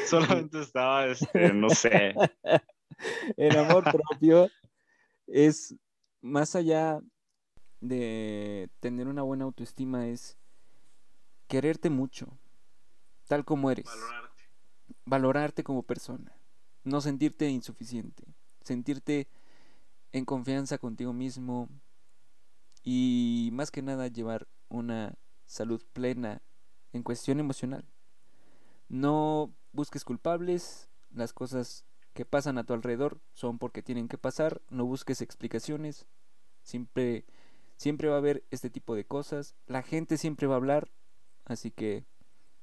solamente 0.08 0.62
estaba, 0.62 1.08
este, 1.08 1.52
no 1.54 1.70
sé. 1.70 2.16
El 3.36 3.58
amor 3.58 3.84
propio 3.84 4.50
es 5.28 5.76
más 6.22 6.56
allá 6.56 7.02
de 7.82 8.70
tener 8.80 9.10
una 9.10 9.24
buena 9.24 9.44
autoestima, 9.44 10.08
es 10.08 10.38
quererte 11.48 11.90
mucho, 11.90 12.40
tal 13.28 13.46
como 13.46 13.70
eres. 13.70 13.86
Valorarte. 13.86 14.44
Valorarte 15.06 15.64
como 15.64 15.84
persona. 15.84 16.34
No 16.84 17.02
sentirte 17.02 17.50
insuficiente. 17.50 18.24
Sentirte 18.64 19.28
en 20.12 20.26
confianza 20.26 20.78
contigo 20.78 21.14
mismo. 21.14 21.70
Y 22.84 23.50
más 23.54 23.72
que 23.72 23.82
nada 23.82 24.08
llevar 24.08 24.48
una 24.70 25.18
salud 25.46 25.84
plena 25.94 26.42
en 26.94 27.04
cuestión 27.04 27.40
emocional. 27.40 27.86
No 28.90 29.54
busques 29.74 30.04
culpables, 30.04 30.90
las 31.12 31.34
cosas 31.34 31.86
que 32.14 32.26
pasan 32.26 32.58
a 32.58 32.64
tu 32.64 32.74
alrededor 32.74 33.20
son 33.34 33.60
porque 33.60 33.84
tienen 33.84 34.08
que 34.08 34.18
pasar, 34.18 34.62
no 34.70 34.86
busques 34.86 35.22
explicaciones, 35.22 36.08
siempre 36.64 37.26
siempre 37.76 38.10
va 38.10 38.16
a 38.16 38.18
haber 38.18 38.44
este 38.50 38.70
tipo 38.70 38.96
de 38.96 39.06
cosas, 39.06 39.56
la 39.68 39.84
gente 39.84 40.18
siempre 40.18 40.48
va 40.48 40.56
a 40.56 40.58
hablar, 40.58 40.90
así 41.46 41.70
que 41.70 42.06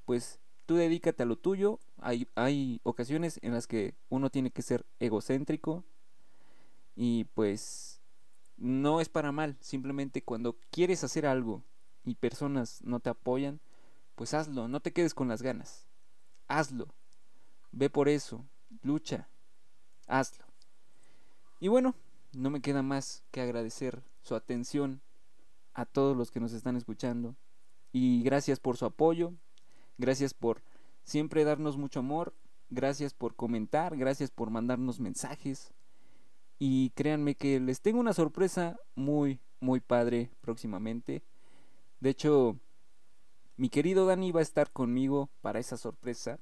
pues 0.05 0.41
tú 0.67 0.75
dedícate 0.75 1.23
a 1.23 1.27
lo 1.27 1.37
tuyo, 1.37 1.79
hay, 1.99 2.29
hay 2.35 2.81
ocasiones 2.83 3.39
en 3.43 3.53
las 3.53 3.67
que 3.67 3.95
uno 4.09 4.29
tiene 4.31 4.51
que 4.51 4.63
ser 4.63 4.85
egocéntrico 4.99 5.85
y 6.97 7.25
pues 7.25 8.01
no 8.57 9.01
es 9.01 9.09
para 9.09 9.33
mal, 9.33 9.57
simplemente 9.61 10.23
cuando 10.23 10.57
quieres 10.71 11.05
hacer 11.05 11.27
algo 11.27 11.65
y 12.05 12.15
personas 12.15 12.83
no 12.83 13.01
te 13.01 13.11
apoyan, 13.11 13.61
pues 14.15 14.35
hazlo, 14.35 14.69
no 14.69 14.81
te 14.81 14.93
quedes 14.93 15.15
con 15.15 15.29
las 15.29 15.43
ganas. 15.43 15.87
Hazlo. 16.47 16.89
Ve 17.73 17.91
por 17.91 18.09
eso, 18.09 18.45
lucha. 18.83 19.29
Hazlo. 20.07 20.45
Y 21.59 21.69
bueno, 21.69 21.95
no 22.33 22.51
me 22.51 22.61
queda 22.61 22.83
más 22.83 23.25
que 23.31 23.41
agradecer 23.41 24.03
su 24.23 24.35
atención 24.35 25.01
a 25.73 25.87
todos 25.87 26.17
los 26.17 26.31
que 26.31 26.41
nos 26.41 26.53
están 26.53 26.77
escuchando. 26.77 27.35
Y 27.93 28.23
gracias 28.23 28.61
por 28.61 28.77
su 28.77 28.85
apoyo. 28.85 29.35
Gracias 29.99 30.35
por 30.35 30.63
siempre 31.05 31.45
darnos 31.45 31.77
mucho 31.77 32.01
amor. 32.01 32.35
Gracias 32.71 33.15
por 33.15 33.35
comentar. 33.35 33.97
Gracias 33.97 34.31
por 34.31 34.51
mandarnos 34.51 35.01
mensajes. 35.01 35.73
Y 36.59 36.91
créanme 36.91 37.35
que 37.35 37.61
les 37.61 37.81
tengo 37.81 38.01
una 38.01 38.13
sorpresa 38.13 38.79
muy, 38.95 39.41
muy 39.61 39.81
padre 39.81 40.31
próximamente. 40.41 41.25
De 42.01 42.11
hecho, 42.11 42.59
mi 43.57 43.69
querido 43.69 44.07
Dani 44.07 44.33
va 44.33 44.41
a 44.41 44.45
estar 44.45 44.71
conmigo 44.73 45.31
para 45.41 45.59
esa 45.59 45.77
sorpresa. 45.77 46.39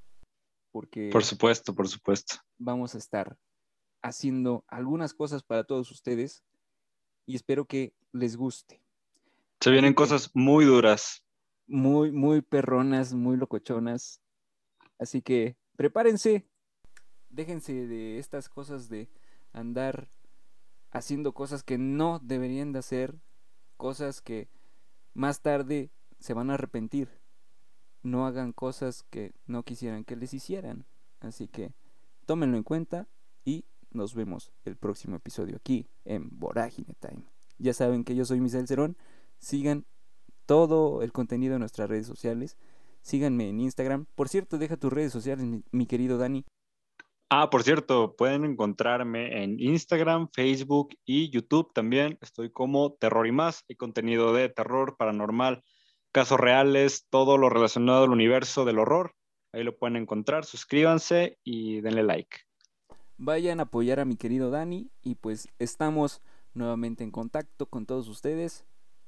Porque 0.71 1.11
por 1.11 1.25
supuesto, 1.25 1.75
por 1.75 1.89
supuesto. 1.89 2.37
Vamos 2.59 2.95
a 2.95 2.99
estar 2.99 3.37
haciendo 4.03 4.65
algunas 4.69 5.15
cosas 5.15 5.43
para 5.43 5.65
todos 5.65 5.91
ustedes 5.91 6.43
y 7.27 7.37
espero 7.37 7.67
que 7.67 7.95
les 8.13 8.37
guste. 8.37 8.83
Se 9.61 9.71
vienen 9.71 9.95
cosas 9.95 10.31
muy 10.35 10.65
duras. 10.65 11.23
Muy, 11.69 12.11
muy 12.11 12.43
perronas, 12.43 13.15
muy 13.15 13.37
locochonas. 13.37 14.21
Así 14.99 15.23
que 15.23 15.57
prepárense. 15.77 16.47
Déjense 17.29 17.87
de 17.87 18.19
estas 18.19 18.49
cosas 18.49 18.89
de 18.89 19.09
andar 19.53 20.09
haciendo 20.91 21.33
cosas 21.33 21.63
que 21.63 21.79
no 21.79 22.21
deberían 22.23 22.73
de 22.73 22.81
hacer. 22.81 23.21
Cosas 23.77 24.21
que 24.21 24.49
más 25.15 25.41
tarde 25.41 25.91
se 26.19 26.35
van 26.35 26.51
a 26.51 26.55
arrepentir. 26.55 27.09
No 28.03 28.27
hagan 28.27 28.53
cosas 28.53 29.05
que 29.11 29.33
no 29.47 29.63
quisieran 29.63 30.05
que 30.05 30.17
les 30.17 30.35
hicieran. 30.35 30.87
Así 31.21 31.49
que 31.49 31.73
tómenlo 32.27 32.57
en 32.57 32.63
cuenta 32.63 33.09
y 33.45 33.65
nos 33.91 34.15
vemos 34.15 34.53
el 34.65 34.77
próximo 34.77 35.17
episodio 35.17 35.57
aquí 35.57 35.89
en 36.05 36.29
Vorágine 36.39 36.95
Time. 37.01 37.25
Ya 37.59 37.75
saben 37.75 38.05
que 38.05 38.15
yo 38.15 38.25
soy 38.25 38.41
Misael 38.41 38.67
Cerón. 38.67 38.97
Sigan 39.39 39.87
todo 40.47 41.03
el 41.03 41.13
contenido 41.13 41.55
en 41.55 41.61
nuestras 41.61 41.89
redes 41.89 42.07
sociales. 42.07 42.57
Síganme 43.03 43.49
en 43.49 43.61
Instagram. 43.61 44.07
Por 44.15 44.29
cierto, 44.29 44.59
deja 44.59 44.77
tus 44.77 44.93
redes 44.93 45.13
sociales, 45.13 45.63
mi 45.71 45.87
querido 45.87 46.19
Dani. 46.19 46.45
Ah, 47.35 47.49
por 47.49 47.63
cierto, 47.63 48.15
pueden 48.15 48.45
encontrarme 48.45 49.43
en 49.43 49.59
Instagram, 49.59 50.29
Facebook 50.35 50.95
y 51.07 51.31
YouTube 51.31 51.73
también. 51.73 52.19
Estoy 52.21 52.53
como 52.53 52.93
Terror 52.93 53.27
y 53.27 53.33
más. 53.33 53.65
Hay 53.71 53.77
contenido 53.77 54.35
de 54.35 54.51
terror, 54.51 54.99
paranormal, 54.99 55.65
casos 56.13 56.39
reales, 56.39 57.07
todo 57.09 57.39
lo 57.39 57.49
relacionado 57.49 58.05
al 58.05 58.11
universo 58.11 58.67
del 58.67 58.79
horror. 58.79 59.15
Ahí 59.51 59.65
lo 59.65 59.75
pueden 59.79 59.97
encontrar. 59.97 60.45
Suscríbanse 60.45 61.39
y 61.43 61.81
denle 61.81 62.03
like. 62.03 62.37
Vayan 63.17 63.61
a 63.61 63.63
apoyar 63.63 63.99
a 63.99 64.05
mi 64.05 64.17
querido 64.17 64.51
Dani 64.51 64.91
y 65.01 65.15
pues 65.15 65.49
estamos 65.59 66.21
nuevamente 66.53 67.03
en 67.03 67.11
contacto 67.11 67.65
con 67.65 67.87
todos 67.87 68.09
ustedes. 68.09 68.67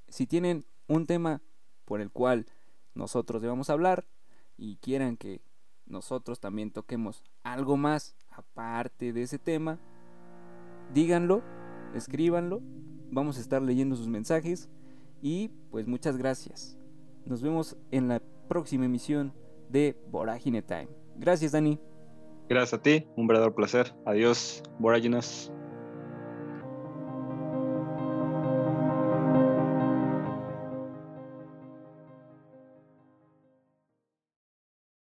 Si 0.09 0.27
tienen 0.27 0.64
un 0.87 1.05
tema 1.05 1.43
por 1.85 2.01
el 2.01 2.11
cual 2.11 2.47
nosotros 2.95 3.43
debamos 3.43 3.68
hablar 3.68 4.07
y 4.57 4.77
quieran 4.77 5.18
que 5.18 5.43
nosotros 5.87 6.41
también 6.41 6.70
toquemos 6.70 7.22
algo 7.43 7.76
más 7.76 8.16
aparte 8.30 9.12
de 9.12 9.22
ese 9.22 9.39
tema, 9.39 9.78
díganlo, 10.93 11.43
escríbanlo, 11.95 12.61
vamos 13.11 13.39
a 13.39 13.41
estar 13.41 13.62
leyendo 13.62 13.97
sus 13.97 14.09
mensajes 14.09 14.68
y 15.22 15.49
pues 15.70 15.87
muchas 15.87 16.16
gracias. 16.16 16.76
Nos 17.24 17.43
vemos 17.43 17.76
en 17.91 18.09
la 18.09 18.20
próxima 18.49 18.85
emisión 18.85 19.32
de 19.70 19.97
Vorágine 20.11 20.62
Time. 20.62 20.89
Gracias, 21.16 21.53
Dani. 21.53 21.78
Gracias 22.49 22.74
a 22.74 22.82
ti, 22.82 23.07
un 23.16 23.26
verdadero 23.26 23.55
placer. 23.55 23.95
Adiós, 24.05 24.62
Voráginas. 24.78 25.51